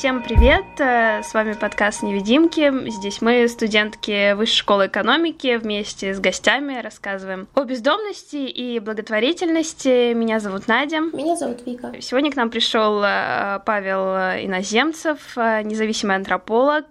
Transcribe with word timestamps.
всем 0.00 0.22
привет! 0.22 0.64
Э, 0.78 1.22
с 1.22 1.34
вами 1.34 1.52
подкаст 1.52 2.02
«Невидимки». 2.02 2.88
Здесь 2.88 3.20
мы, 3.20 3.46
студентки 3.48 4.32
Высшей 4.32 4.56
школы 4.56 4.86
экономики, 4.86 5.58
вместе 5.58 6.14
с 6.14 6.20
гостями 6.20 6.80
рассказываем 6.80 7.48
о 7.54 7.64
бездомности 7.64 8.36
и 8.36 8.78
благотворительности. 8.78 10.14
Меня 10.14 10.40
зовут 10.40 10.68
Надя. 10.68 11.00
Меня 11.00 11.36
зовут 11.36 11.66
Вика. 11.66 11.92
Сегодня 12.00 12.32
к 12.32 12.36
нам 12.36 12.48
пришел 12.48 13.02
э, 13.04 13.60
Павел 13.66 14.16
Иноземцев, 14.42 15.36
э, 15.36 15.60
независимый 15.64 16.16
антрополог, 16.16 16.86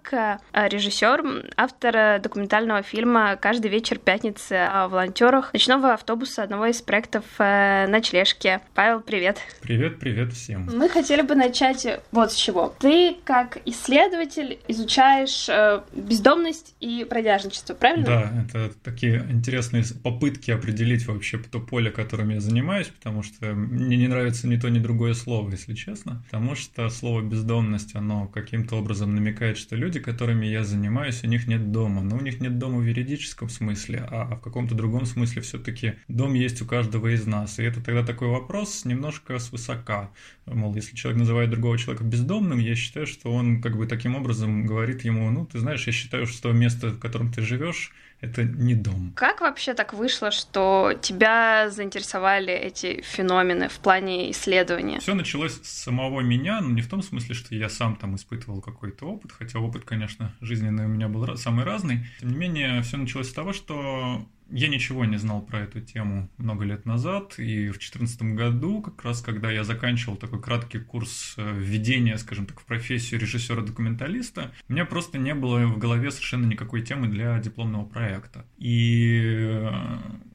режиссер, 0.54 1.46
автор 1.58 2.20
документального 2.22 2.84
фильма 2.84 3.38
«Каждый 3.42 3.72
вечер 3.72 3.98
пятницы» 3.98 4.54
о 4.72 4.88
волонтерах 4.88 5.52
ночного 5.54 5.94
автобуса 5.94 6.44
одного 6.44 6.68
из 6.68 6.80
проектов 6.84 7.24
«Ночлежки». 7.40 8.60
Павел, 8.76 9.02
привет! 9.02 9.40
Привет, 9.64 10.00
привет 10.00 10.32
всем! 10.34 10.70
Мы 10.72 10.88
хотели 10.90 11.24
бы 11.24 11.34
начать 11.34 11.88
вот 12.12 12.32
с 12.32 12.36
чего. 12.36 12.76
Ты 12.78 12.99
как 13.24 13.58
исследователь 13.66 14.60
изучаешь 14.68 15.48
э, 15.50 15.82
бездомность 15.94 16.76
и 16.80 17.06
бродяжничество, 17.10 17.74
правильно? 17.74 18.06
Да, 18.06 18.46
это 18.46 18.74
такие 18.84 19.26
интересные 19.30 19.84
попытки 20.04 20.52
определить 20.52 21.06
вообще 21.08 21.38
то 21.38 21.60
поле, 21.60 21.92
которым 21.92 22.30
я 22.30 22.40
занимаюсь, 22.40 22.88
потому 22.88 23.24
что 23.24 23.54
мне 23.54 23.98
не 23.98 24.08
нравится 24.08 24.48
ни 24.48 24.58
то, 24.58 24.70
ни 24.70 24.80
другое 24.80 25.14
слово, 25.14 25.52
если 25.52 25.74
честно. 25.74 26.24
Потому 26.26 26.56
что 26.56 26.90
слово 26.90 27.22
бездомность, 27.22 27.96
оно 27.96 28.28
каким-то 28.28 28.76
образом 28.76 29.16
намекает, 29.16 29.58
что 29.58 29.76
люди, 29.76 30.00
которыми 30.00 30.46
я 30.46 30.64
занимаюсь, 30.64 31.24
у 31.24 31.28
них 31.28 31.48
нет 31.48 31.72
дома. 31.72 32.02
Но 32.02 32.18
у 32.18 32.22
них 32.22 32.40
нет 32.40 32.58
дома 32.58 32.80
в 32.80 32.86
юридическом 32.86 33.50
смысле, 33.50 34.08
а 34.10 34.36
в 34.36 34.42
каком-то 34.42 34.76
другом 34.76 35.06
смысле 35.06 35.42
все-таки 35.42 35.96
дом 36.08 36.34
есть 36.34 36.62
у 36.62 36.66
каждого 36.66 37.14
из 37.14 37.26
нас. 37.26 37.60
И 37.60 37.64
это 37.64 37.82
тогда 37.82 38.04
такой 38.04 38.28
вопрос 38.30 38.86
немножко 38.86 39.40
свысока. 39.40 40.12
Мол, 40.46 40.74
если 40.76 40.96
человек 40.96 41.20
называет 41.20 41.50
другого 41.50 41.78
человека 41.78 42.04
бездомным, 42.04 42.60
я 42.60 42.72
считаю, 42.90 43.06
что 43.06 43.32
он 43.32 43.62
как 43.62 43.78
бы 43.78 43.86
таким 43.86 44.16
образом 44.16 44.66
говорит 44.66 45.04
ему, 45.04 45.30
ну, 45.30 45.46
ты 45.46 45.60
знаешь, 45.60 45.86
я 45.86 45.94
считаю, 45.94 46.26
что 46.26 46.52
место, 46.52 46.88
в 46.88 47.00
котором 47.00 47.32
ты 47.32 47.44
живешь, 47.44 47.92
это 48.20 48.44
не 48.44 48.74
дом. 48.74 49.14
Как 49.16 49.42
вообще 49.42 49.76
так 49.76 49.94
вышло, 49.94 50.32
что 50.32 50.94
тебя 51.00 51.70
заинтересовали 51.70 52.52
эти 52.52 53.02
феномены 53.02 53.70
в 53.70 53.78
плане 53.78 54.32
исследования? 54.32 55.00
Все 55.00 55.14
началось 55.14 55.54
с 55.62 55.84
самого 55.84 56.22
меня, 56.22 56.62
но 56.62 56.72
не 56.72 56.82
в 56.82 56.90
том 56.90 57.04
смысле, 57.04 57.36
что 57.36 57.54
я 57.54 57.70
сам 57.70 57.96
там 57.96 58.16
испытывал 58.16 58.60
какой-то 58.60 59.06
опыт, 59.06 59.34
хотя 59.34 59.60
опыт, 59.60 59.86
конечно, 59.86 60.34
жизненный 60.42 60.86
у 60.86 60.90
меня 60.90 61.08
был 61.08 61.38
самый 61.38 61.66
разный. 61.66 62.08
Тем 62.20 62.32
не 62.32 62.38
менее, 62.38 62.82
все 62.82 62.98
началось 62.98 63.30
с 63.30 63.34
того, 63.34 63.54
что 63.54 64.26
я 64.52 64.68
ничего 64.68 65.06
не 65.06 65.18
знал 65.18 65.42
про 65.42 65.62
эту 65.62 65.82
тему 65.82 66.30
много 66.38 66.66
лет 66.66 66.86
назад, 66.86 67.38
и 67.38 67.68
в 67.68 67.78
2014 67.78 68.22
году, 68.34 68.82
как 68.82 69.04
раз 69.04 69.22
когда 69.22 69.52
я 69.52 69.64
заканчивал 69.64 70.18
такой 70.18 70.42
краткий 70.42 70.80
курс 70.80 71.36
э, 71.38 71.58
введения, 71.58 72.18
скажем 72.18 72.46
так, 72.46 72.60
в 72.60 72.66
профессию 72.66 73.20
режиссера-документалиста, 73.20 74.52
у 74.68 74.74
меня 74.74 74.86
просто 74.86 75.18
не 75.18 75.34
было 75.34 75.66
в 75.68 75.78
голове 75.78 76.12
совершенно 76.12 76.46
никакой 76.46 76.82
темы 76.82 77.08
для 77.08 77.38
дипломного 77.40 77.86
проекта. 77.86 78.46
И 78.58 79.22
э, 79.24 79.72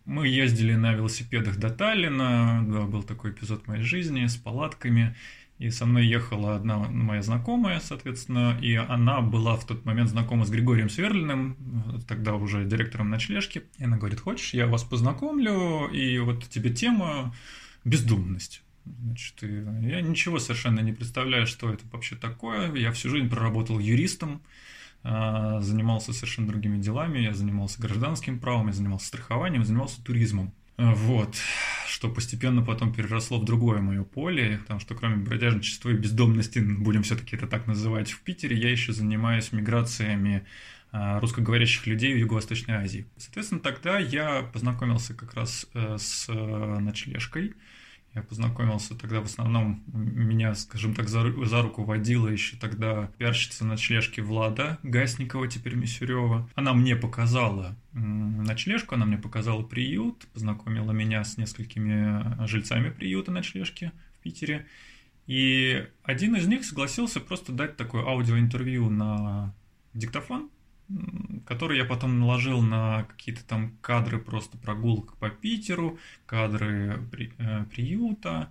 мы 0.04 0.28
ездили 0.28 0.74
на 0.74 0.92
велосипедах 0.92 1.56
до 1.56 1.70
Таллина, 1.70 2.64
да, 2.66 2.82
был 2.82 3.02
такой 3.02 3.32
эпизод 3.32 3.66
моей 3.66 3.82
жизни 3.82 4.26
с 4.26 4.36
палатками, 4.36 5.16
и 5.64 5.70
со 5.70 5.86
мной 5.86 6.06
ехала 6.06 6.56
одна 6.56 6.76
моя 6.76 7.22
знакомая, 7.22 7.80
соответственно, 7.80 8.58
и 8.60 8.74
она 8.74 9.22
была 9.22 9.56
в 9.56 9.66
тот 9.66 9.86
момент 9.86 10.10
знакома 10.10 10.44
с 10.44 10.50
Григорием 10.50 10.90
Сверлиным, 10.90 12.04
тогда 12.06 12.34
уже 12.34 12.66
директором 12.66 13.08
ночлежки. 13.08 13.62
И 13.78 13.84
она 13.84 13.96
говорит, 13.96 14.20
хочешь, 14.20 14.52
я 14.52 14.66
вас 14.66 14.84
познакомлю, 14.84 15.88
и 15.88 16.18
вот 16.18 16.46
тебе 16.50 16.68
тема 16.68 17.34
бездумность. 17.82 18.62
Значит, 18.84 19.42
я 19.42 20.02
ничего 20.02 20.38
совершенно 20.38 20.80
не 20.80 20.92
представляю, 20.92 21.46
что 21.46 21.72
это 21.72 21.84
вообще 21.90 22.16
такое. 22.16 22.74
Я 22.74 22.92
всю 22.92 23.08
жизнь 23.08 23.30
проработал 23.30 23.78
юристом, 23.78 24.42
а, 25.02 25.62
занимался 25.62 26.12
совершенно 26.12 26.46
другими 26.46 26.78
делами. 26.78 27.20
Я 27.20 27.32
занимался 27.32 27.80
гражданским 27.80 28.38
правом, 28.38 28.66
я 28.66 28.74
занимался 28.74 29.06
страхованием, 29.06 29.64
занимался 29.64 30.04
туризмом. 30.04 30.52
Вот 30.76 31.36
что 31.86 32.08
постепенно 32.10 32.60
потом 32.62 32.92
переросло 32.92 33.38
в 33.38 33.44
другое 33.44 33.80
мое 33.80 34.02
поле, 34.02 34.58
потому 34.62 34.80
что 34.80 34.94
кроме 34.94 35.16
бродяжничества 35.16 35.90
и 35.90 35.94
бездомности, 35.94 36.58
будем 36.58 37.02
все-таки 37.04 37.36
это 37.36 37.46
так 37.46 37.66
называть, 37.66 38.10
в 38.10 38.20
Питере, 38.22 38.56
я 38.56 38.70
еще 38.70 38.92
занимаюсь 38.92 39.52
миграциями 39.52 40.44
а, 40.90 41.20
русскоговорящих 41.20 41.86
людей 41.86 42.12
в 42.14 42.18
Юго-Восточной 42.18 42.74
Азии. 42.74 43.06
Соответственно, 43.16 43.60
тогда 43.60 43.98
я 43.98 44.42
познакомился 44.42 45.14
как 45.14 45.34
раз 45.34 45.66
э, 45.74 45.96
с 45.98 46.28
э, 46.28 46.32
ночлежкой, 46.32 47.54
я 48.14 48.22
познакомился 48.22 48.94
тогда 48.94 49.20
в 49.20 49.24
основном, 49.24 49.82
меня, 49.86 50.54
скажем 50.54 50.94
так, 50.94 51.08
за, 51.08 51.24
за 51.44 51.62
руку 51.62 51.82
водила 51.82 52.28
еще 52.28 52.56
тогда 52.56 53.10
пиарщица 53.18 53.64
ночлежки 53.64 54.20
Влада 54.20 54.78
Гасникова, 54.84 55.48
теперь 55.48 55.74
Мисюрева. 55.74 56.48
Она 56.54 56.74
мне 56.74 56.94
показала 56.94 57.76
ночлежку, 57.92 58.94
она 58.94 59.04
мне 59.04 59.18
показала 59.18 59.62
приют, 59.62 60.26
познакомила 60.32 60.92
меня 60.92 61.24
с 61.24 61.38
несколькими 61.38 62.46
жильцами 62.46 62.90
приюта 62.90 63.32
ночлежки 63.32 63.90
в 64.18 64.22
Питере. 64.22 64.66
И 65.26 65.84
один 66.04 66.36
из 66.36 66.46
них 66.46 66.64
согласился 66.64 67.20
просто 67.20 67.50
дать 67.50 67.76
такое 67.76 68.04
аудиоинтервью 68.04 68.90
на 68.90 69.54
диктофон, 69.92 70.50
который 71.46 71.78
я 71.78 71.84
потом 71.84 72.20
наложил 72.20 72.60
на 72.60 73.04
какие-то 73.04 73.44
там 73.44 73.72
кадры 73.80 74.18
просто 74.18 74.56
прогулок 74.58 75.16
по 75.16 75.30
Питеру, 75.30 75.98
кадры 76.26 77.00
при, 77.10 77.32
э, 77.38 77.64
приюта, 77.70 78.50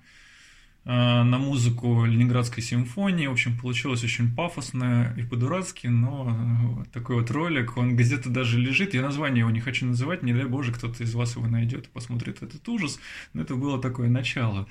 э, 0.86 0.90
на 0.92 1.38
музыку 1.38 2.06
Ленинградской 2.06 2.64
симфонии. 2.64 3.28
В 3.28 3.32
общем, 3.32 3.58
получилось 3.58 4.04
очень 4.04 4.36
пафосно 4.36 5.14
и 5.18 5.24
по-дурацки, 5.24 5.88
но 5.88 6.84
такой 6.92 7.18
вот 7.18 7.32
ролик, 7.32 7.78
он 7.78 7.96
где-то 7.96 8.30
даже 8.30 8.60
лежит. 8.60 8.94
Я 8.94 9.02
название 9.02 9.42
его 9.42 9.52
не 9.52 9.62
хочу 9.62 9.86
называть, 9.86 10.24
не 10.24 10.34
дай 10.34 10.46
боже, 10.46 10.74
кто-то 10.74 11.04
из 11.04 11.14
вас 11.14 11.36
его 11.36 11.48
найдет 11.48 11.88
и 11.88 11.90
посмотрит 11.90 12.42
этот 12.42 12.68
ужас. 12.68 13.00
Но 13.34 13.44
это 13.44 13.56
было 13.56 13.82
такое 13.82 14.10
начало. 14.10 14.68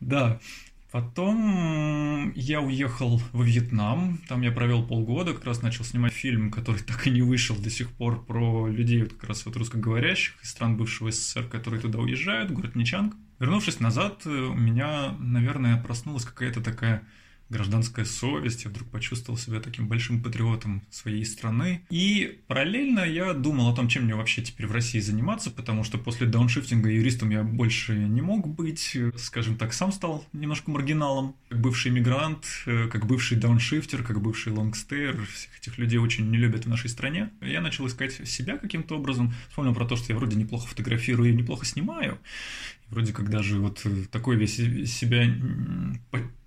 Да, 0.00 0.40
Потом 0.90 2.32
я 2.34 2.60
уехал 2.60 3.22
во 3.32 3.44
Вьетнам, 3.44 4.18
там 4.28 4.42
я 4.42 4.50
провел 4.50 4.84
полгода, 4.84 5.34
как 5.34 5.44
раз 5.44 5.62
начал 5.62 5.84
снимать 5.84 6.12
фильм, 6.12 6.50
который 6.50 6.80
так 6.86 7.06
и 7.06 7.10
не 7.10 7.22
вышел 7.22 7.56
до 7.56 7.70
сих 7.70 7.90
пор, 7.90 8.24
про 8.24 8.68
людей 8.68 9.02
вот 9.02 9.12
как 9.12 9.28
раз 9.28 9.46
вот 9.46 9.56
русскоговорящих 9.56 10.42
из 10.42 10.50
стран 10.50 10.76
бывшего 10.76 11.12
СССР, 11.12 11.44
которые 11.48 11.80
туда 11.80 12.00
уезжают, 12.00 12.50
город 12.50 12.74
Ничанг. 12.74 13.14
Вернувшись 13.38 13.80
назад, 13.80 14.26
у 14.26 14.54
меня, 14.54 15.14
наверное, 15.18 15.80
проснулась 15.80 16.24
какая-то 16.24 16.60
такая 16.60 17.04
гражданская 17.50 18.04
совесть, 18.04 18.64
я 18.64 18.70
вдруг 18.70 18.88
почувствовал 18.88 19.38
себя 19.38 19.60
таким 19.60 19.88
большим 19.88 20.22
патриотом 20.22 20.82
своей 20.90 21.24
страны. 21.24 21.82
И 21.90 22.40
параллельно 22.46 23.00
я 23.00 23.34
думал 23.34 23.70
о 23.70 23.76
том, 23.76 23.88
чем 23.88 24.04
мне 24.04 24.14
вообще 24.14 24.42
теперь 24.42 24.66
в 24.66 24.72
России 24.72 25.00
заниматься, 25.00 25.50
потому 25.50 25.84
что 25.84 25.98
после 25.98 26.26
дауншифтинга 26.26 26.88
юристом 26.88 27.30
я 27.30 27.42
больше 27.42 27.98
не 27.98 28.22
мог 28.22 28.48
быть, 28.48 28.96
скажем 29.16 29.56
так, 29.56 29.72
сам 29.72 29.92
стал 29.92 30.24
немножко 30.32 30.70
маргиналом. 30.70 31.34
Как 31.48 31.60
бывший 31.60 31.90
иммигрант, 31.90 32.46
как 32.64 33.06
бывший 33.06 33.36
дауншифтер, 33.36 34.02
как 34.02 34.22
бывший 34.22 34.52
лонгстейр, 34.52 35.26
всех 35.26 35.58
этих 35.58 35.78
людей 35.78 35.98
очень 35.98 36.30
не 36.30 36.38
любят 36.38 36.66
в 36.66 36.68
нашей 36.68 36.88
стране. 36.88 37.30
Я 37.40 37.60
начал 37.60 37.86
искать 37.86 38.12
себя 38.28 38.56
каким-то 38.56 38.96
образом, 38.96 39.34
вспомнил 39.48 39.74
про 39.74 39.86
то, 39.86 39.96
что 39.96 40.12
я 40.12 40.16
вроде 40.16 40.36
неплохо 40.36 40.68
фотографирую 40.68 41.30
и 41.30 41.34
неплохо 41.34 41.66
снимаю. 41.66 42.18
Вроде 42.88 43.12
как 43.12 43.30
даже 43.30 43.58
вот 43.58 43.84
такой 44.10 44.36
весь 44.36 44.56
себя 44.56 45.26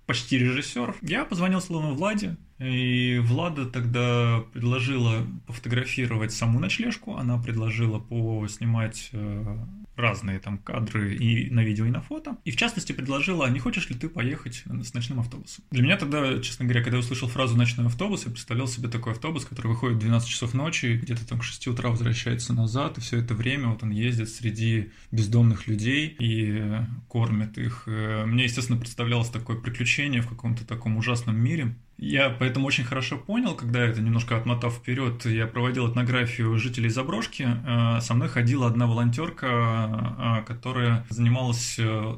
почти 0.06 0.38
режиссер. 0.38 0.96
Я 1.02 1.24
позвонил 1.24 1.60
Словну 1.60 1.94
Владе, 1.94 2.36
и 2.58 3.18
Влада 3.22 3.66
тогда 3.66 4.44
предложила 4.52 5.26
пофотографировать 5.46 6.32
саму 6.32 6.60
ночлежку, 6.60 7.16
она 7.16 7.38
предложила 7.38 7.98
поснимать 7.98 9.10
э, 9.12 9.56
разные 9.96 10.38
там 10.38 10.58
кадры 10.58 11.14
и 11.14 11.50
на 11.50 11.60
видео, 11.60 11.86
и 11.86 11.90
на 11.90 12.00
фото. 12.00 12.36
И 12.44 12.50
в 12.50 12.56
частности 12.56 12.92
предложила, 12.92 13.46
а 13.46 13.50
не 13.50 13.58
хочешь 13.58 13.88
ли 13.90 13.96
ты 13.96 14.08
поехать 14.08 14.64
с 14.82 14.94
ночным 14.94 15.20
автобусом? 15.20 15.64
Для 15.70 15.82
меня 15.82 15.96
тогда, 15.96 16.40
честно 16.40 16.64
говоря, 16.64 16.82
когда 16.82 16.96
я 16.96 17.00
услышал 17.00 17.28
фразу 17.28 17.56
«ночной 17.56 17.86
автобус», 17.86 18.24
я 18.24 18.30
представлял 18.30 18.66
себе 18.66 18.88
такой 18.88 19.12
автобус, 19.12 19.44
который 19.44 19.68
выходит 19.68 19.96
в 19.96 20.00
12 20.00 20.28
часов 20.28 20.54
ночи, 20.54 20.98
где-то 21.02 21.26
там 21.26 21.40
к 21.40 21.44
6 21.44 21.68
утра 21.68 21.90
возвращается 21.90 22.52
назад, 22.52 22.98
и 22.98 23.00
все 23.00 23.18
это 23.18 23.34
время 23.34 23.68
вот 23.68 23.82
он 23.82 23.90
ездит 23.90 24.28
среди 24.30 24.90
бездомных 25.10 25.66
людей 25.66 26.14
и 26.18 26.62
кормит 27.08 27.58
их. 27.58 27.84
Э, 27.86 28.24
мне, 28.26 28.44
естественно, 28.44 28.78
представлялось 28.78 29.28
такое 29.28 29.56
приключение 29.56 30.22
в 30.22 30.28
каком-то 30.28 30.66
таком 30.66 30.96
ужасном 30.96 31.36
мире, 31.36 31.74
я 31.96 32.28
поэтому 32.30 32.66
очень 32.66 32.84
хорошо 32.84 33.16
понял, 33.16 33.54
когда 33.54 33.80
это 33.80 34.00
немножко 34.00 34.36
отмотав 34.36 34.74
вперед, 34.74 35.24
я 35.26 35.46
проводил 35.46 35.90
этнографию 35.90 36.58
жителей 36.58 36.88
заброшки. 36.88 37.46
Э, 37.66 38.00
со 38.00 38.14
мной 38.14 38.28
ходила 38.28 38.66
одна 38.66 38.86
волонтерка, 38.86 40.42
э, 40.42 40.46
которая 40.46 41.06
занималась 41.08 41.76
э, 41.78 42.16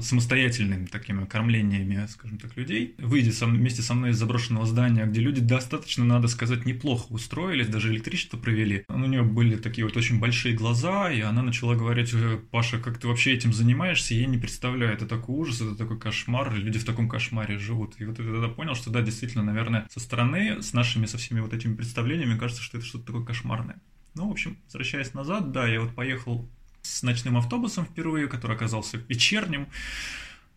самостоятельными 0.00 0.86
такими 0.86 1.24
кормлениями, 1.24 2.06
скажем 2.08 2.38
так, 2.38 2.56
людей. 2.56 2.94
Выйдя 2.98 3.32
вместе 3.44 3.82
со 3.82 3.94
мной 3.94 4.10
из 4.10 4.18
заброшенного 4.18 4.66
здания, 4.66 5.04
где 5.06 5.20
люди 5.20 5.40
достаточно, 5.40 6.04
надо 6.04 6.28
сказать, 6.28 6.64
неплохо 6.64 7.06
устроились, 7.10 7.68
даже 7.68 7.90
электричество 7.90 8.36
провели. 8.36 8.84
У 8.88 8.98
нее 8.98 9.22
были 9.22 9.56
такие 9.56 9.84
вот 9.84 9.96
очень 9.96 10.20
большие 10.20 10.54
глаза, 10.54 11.10
и 11.10 11.20
она 11.20 11.42
начала 11.42 11.74
говорить, 11.74 12.14
Паша, 12.50 12.78
как 12.78 12.98
ты 12.98 13.08
вообще 13.08 13.34
этим 13.34 13.52
занимаешься? 13.52 14.14
Я 14.14 14.26
не 14.26 14.38
представляю, 14.38 14.92
это 14.92 15.06
такой 15.06 15.36
ужас, 15.36 15.60
это 15.60 15.74
такой 15.74 15.98
кошмар, 15.98 16.54
люди 16.54 16.78
в 16.78 16.84
таком 16.84 17.08
кошмаре 17.08 17.58
живут. 17.58 17.94
И 17.98 18.04
вот 18.04 18.18
я 18.18 18.24
тогда 18.24 18.48
понял, 18.48 18.74
что 18.74 18.90
да, 18.90 19.02
действительно, 19.10 19.44
наверное, 19.44 19.86
со 19.90 20.00
стороны, 20.00 20.62
с 20.62 20.72
нашими, 20.72 21.06
со 21.06 21.18
всеми 21.18 21.40
вот 21.40 21.52
этими 21.52 21.74
представлениями, 21.74 22.38
кажется, 22.38 22.62
что 22.62 22.78
это 22.78 22.86
что-то 22.86 23.06
такое 23.06 23.24
кошмарное. 23.24 23.80
Ну, 24.14 24.28
в 24.28 24.32
общем, 24.32 24.58
возвращаясь 24.66 25.14
назад, 25.14 25.52
да, 25.52 25.66
я 25.66 25.80
вот 25.80 25.94
поехал 25.94 26.48
с 26.82 27.02
ночным 27.02 27.36
автобусом 27.36 27.84
впервые, 27.84 28.28
который 28.28 28.56
оказался 28.56 28.98
вечерним. 29.08 29.68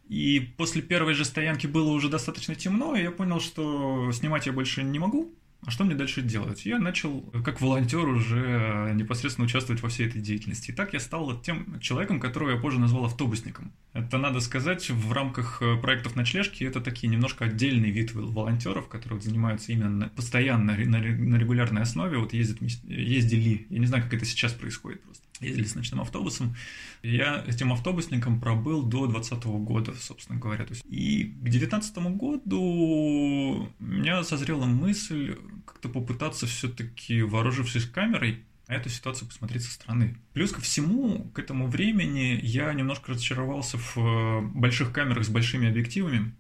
И 0.08 0.40
после 0.58 0.82
первой 0.82 1.14
же 1.14 1.24
стоянки 1.24 1.68
было 1.68 1.92
уже 1.92 2.10
достаточно 2.10 2.56
темно, 2.56 2.96
и 2.96 3.04
я 3.04 3.12
понял, 3.12 3.40
что 3.40 4.12
снимать 4.12 4.46
я 4.46 4.52
больше 4.52 4.84
не 4.84 5.00
могу. 5.00 5.34
А 5.66 5.70
что 5.70 5.84
мне 5.84 5.94
дальше 5.94 6.24
делать? 6.24 6.66
Я 6.66 6.80
начал, 6.80 7.22
как 7.46 7.62
волонтер, 7.62 8.08
уже 8.08 8.92
непосредственно 8.96 9.46
участвовать 9.46 9.84
во 9.84 9.90
всей 9.90 10.08
этой 10.08 10.20
деятельности. 10.20 10.72
И 10.72 10.74
так 10.74 10.94
я 10.94 11.00
стал 11.00 11.40
тем 11.40 11.80
человеком, 11.80 12.20
которого 12.20 12.52
я 12.52 12.58
позже 12.58 12.80
назвал 12.80 13.06
автобусником. 13.06 13.72
Это, 13.94 14.18
надо 14.18 14.40
сказать, 14.40 14.90
в 14.90 15.12
рамках 15.12 15.62
э, 15.62 15.78
проектов 15.78 16.16
ночлежки 16.16 16.64
это 16.64 16.82
такие 16.82 17.10
немножко 17.10 17.46
отдельный 17.46 17.92
вид 17.92 18.14
волонтеров, 18.14 18.88
которые 18.88 19.22
занимаются 19.22 19.72
именно 19.72 20.10
постоянно, 20.16 20.74
на 20.74 21.38
регулярной 21.38 21.84
основе, 21.84 22.18
вот 22.18 22.34
ездят, 22.34 22.62
ездили, 22.62 23.68
я 23.70 23.80
не 23.80 23.86
знаю, 23.86 24.04
как 24.04 24.14
это 24.14 24.26
сейчас 24.26 24.54
происходит 24.54 25.02
просто 25.04 25.24
ездили 25.42 25.66
с 25.66 25.76
ночным 25.76 26.02
автобусом. 26.02 26.56
Я 27.04 27.44
этим 27.48 27.74
автобусником 27.74 28.40
пробыл 28.40 28.84
до 28.84 29.08
2020 29.08 29.46
года, 29.66 29.94
собственно 30.00 30.40
говоря. 30.40 30.66
То 30.66 30.74
есть, 30.74 30.86
и 30.88 31.24
к 31.24 31.44
2019 31.44 31.98
году 32.16 32.62
у 32.62 33.84
меня 33.84 34.24
созрела 34.24 34.66
мысль 34.66 35.38
как-то 35.66 35.90
попытаться 35.90 36.46
все-таки, 36.46 37.22
вооружившись 37.22 37.86
камерой, 37.86 38.44
на 38.68 38.76
эту 38.76 38.90
ситуацию 38.90 39.28
посмотреть 39.28 39.64
со 39.64 39.72
стороны. 39.72 40.16
Плюс 40.32 40.52
ко 40.52 40.62
всему, 40.62 41.30
к 41.34 41.40
этому 41.40 41.68
времени 41.68 42.40
я 42.42 42.72
немножко 42.74 43.12
разочаровался 43.12 43.78
в 43.78 43.98
э, 43.98 44.42
больших 44.54 44.94
камерах 44.94 45.26
с 45.26 45.30
большими 45.30 45.68
объективами. 45.68 46.34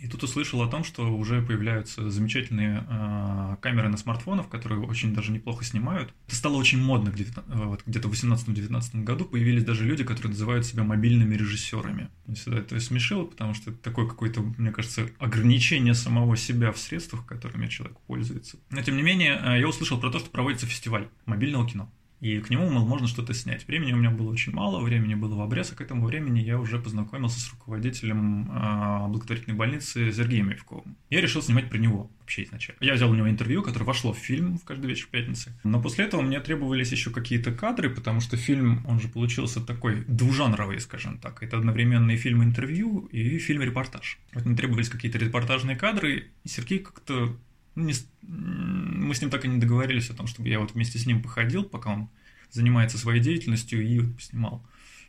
И 0.00 0.08
тут 0.08 0.22
услышал 0.22 0.62
о 0.62 0.68
том, 0.68 0.84
что 0.84 1.10
уже 1.16 1.40
появляются 1.40 2.10
замечательные 2.10 2.84
э, 2.88 3.56
камеры 3.60 3.88
на 3.88 3.96
смартфонах, 3.96 4.48
которые 4.48 4.80
очень 4.80 5.14
даже 5.14 5.32
неплохо 5.32 5.64
снимают. 5.64 6.12
Это 6.26 6.36
стало 6.36 6.56
очень 6.56 6.82
модно 6.82 7.08
где-то, 7.08 7.44
э, 7.48 7.64
вот, 7.64 7.82
где-то 7.86 8.08
в 8.08 8.12
18-19 8.12 9.04
году. 9.04 9.24
Появились 9.24 9.64
даже 9.64 9.84
люди, 9.84 10.04
которые 10.04 10.30
называют 10.32 10.66
себя 10.66 10.84
мобильными 10.84 11.34
режиссерами. 11.34 12.08
Всегда 12.34 12.58
это 12.58 12.78
смешило, 12.80 13.24
потому 13.24 13.54
что 13.54 13.70
это 13.70 13.80
такое 13.80 14.06
какое-то, 14.06 14.42
мне 14.42 14.70
кажется, 14.70 15.08
ограничение 15.18 15.94
самого 15.94 16.36
себя 16.36 16.72
в 16.72 16.78
средствах, 16.78 17.24
которыми 17.24 17.66
человек 17.66 17.98
пользуется. 18.00 18.58
Но 18.70 18.82
тем 18.82 18.96
не 18.96 19.02
менее, 19.02 19.40
э, 19.42 19.60
я 19.60 19.68
услышал 19.68 19.98
про 19.98 20.10
то, 20.10 20.18
что 20.18 20.28
проводится 20.28 20.66
фестиваль 20.66 21.08
мобильного 21.24 21.66
кино 21.66 21.90
и 22.20 22.40
к 22.40 22.50
нему 22.50 22.68
можно 22.70 23.06
что-то 23.06 23.34
снять. 23.34 23.66
Времени 23.68 23.92
у 23.92 23.96
меня 23.96 24.10
было 24.10 24.30
очень 24.30 24.52
мало, 24.52 24.82
времени 24.82 25.14
было 25.14 25.34
в 25.34 25.40
обрез, 25.40 25.72
а 25.72 25.76
к 25.76 25.80
этому 25.80 26.06
времени 26.06 26.40
я 26.40 26.58
уже 26.58 26.78
познакомился 26.78 27.40
с 27.40 27.50
руководителем 27.50 28.50
э, 28.50 29.08
благотворительной 29.08 29.56
больницы 29.56 30.12
Сергеем 30.12 30.50
Евковым. 30.50 30.96
Я 31.10 31.20
решил 31.20 31.42
снимать 31.42 31.68
про 31.68 31.78
него 31.78 32.10
вообще 32.20 32.44
изначально. 32.44 32.78
Я 32.82 32.94
взял 32.94 33.10
у 33.10 33.14
него 33.14 33.28
интервью, 33.28 33.62
которое 33.62 33.84
вошло 33.84 34.12
в 34.12 34.18
фильм 34.18 34.58
в 34.58 34.64
каждый 34.64 34.86
вечер 34.86 35.08
пятницы. 35.10 35.52
Но 35.62 35.80
после 35.80 36.06
этого 36.06 36.22
мне 36.22 36.40
требовались 36.40 36.90
еще 36.90 37.10
какие-то 37.10 37.52
кадры, 37.52 37.90
потому 37.90 38.20
что 38.20 38.36
фильм, 38.36 38.84
он 38.86 38.98
же 38.98 39.08
получился 39.08 39.60
такой 39.60 40.04
двужанровый, 40.08 40.80
скажем 40.80 41.18
так. 41.18 41.42
Это 41.42 41.58
одновременно 41.58 42.10
и 42.10 42.16
фильм-интервью, 42.16 43.08
и 43.12 43.38
фильм-репортаж. 43.38 44.18
Вот 44.32 44.44
мне 44.44 44.56
требовались 44.56 44.88
какие-то 44.88 45.18
репортажные 45.18 45.76
кадры, 45.76 46.30
и 46.44 46.48
Сергей 46.48 46.80
как-то 46.80 47.36
ну, 47.76 47.84
не, 47.84 47.94
мы 48.22 49.14
с 49.14 49.20
ним 49.20 49.30
так 49.30 49.44
и 49.44 49.48
не 49.48 49.58
договорились 49.58 50.10
о 50.10 50.14
том, 50.14 50.26
чтобы 50.26 50.48
я 50.48 50.58
вот 50.58 50.72
вместе 50.72 50.98
с 50.98 51.06
ним 51.06 51.22
походил, 51.22 51.62
пока 51.62 51.92
он 51.92 52.08
занимается 52.50 52.98
своей 52.98 53.20
деятельностью, 53.20 53.86
и 53.86 54.00
вот 54.00 54.16
поснимал. 54.16 54.66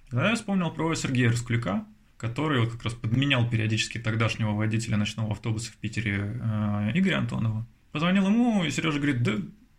Тогда 0.10 0.30
я 0.30 0.36
вспомнил 0.36 0.70
про 0.72 0.94
Сергея 0.94 1.30
Раскулика, 1.30 1.86
который 2.18 2.60
вот 2.60 2.72
как 2.72 2.84
раз 2.84 2.94
подменял 2.94 3.50
периодически 3.50 3.98
тогдашнего 3.98 4.52
водителя 4.52 4.98
ночного 4.98 5.32
автобуса 5.32 5.72
в 5.72 5.78
Питере 5.78 6.40
э, 6.42 6.92
Игоря 6.94 7.20
Антонова. 7.20 7.66
Позвонил 7.92 8.28
ему, 8.28 8.64
и 8.64 8.70
Сережа 8.70 8.98
говорит, 8.98 9.24
да, 9.24 9.34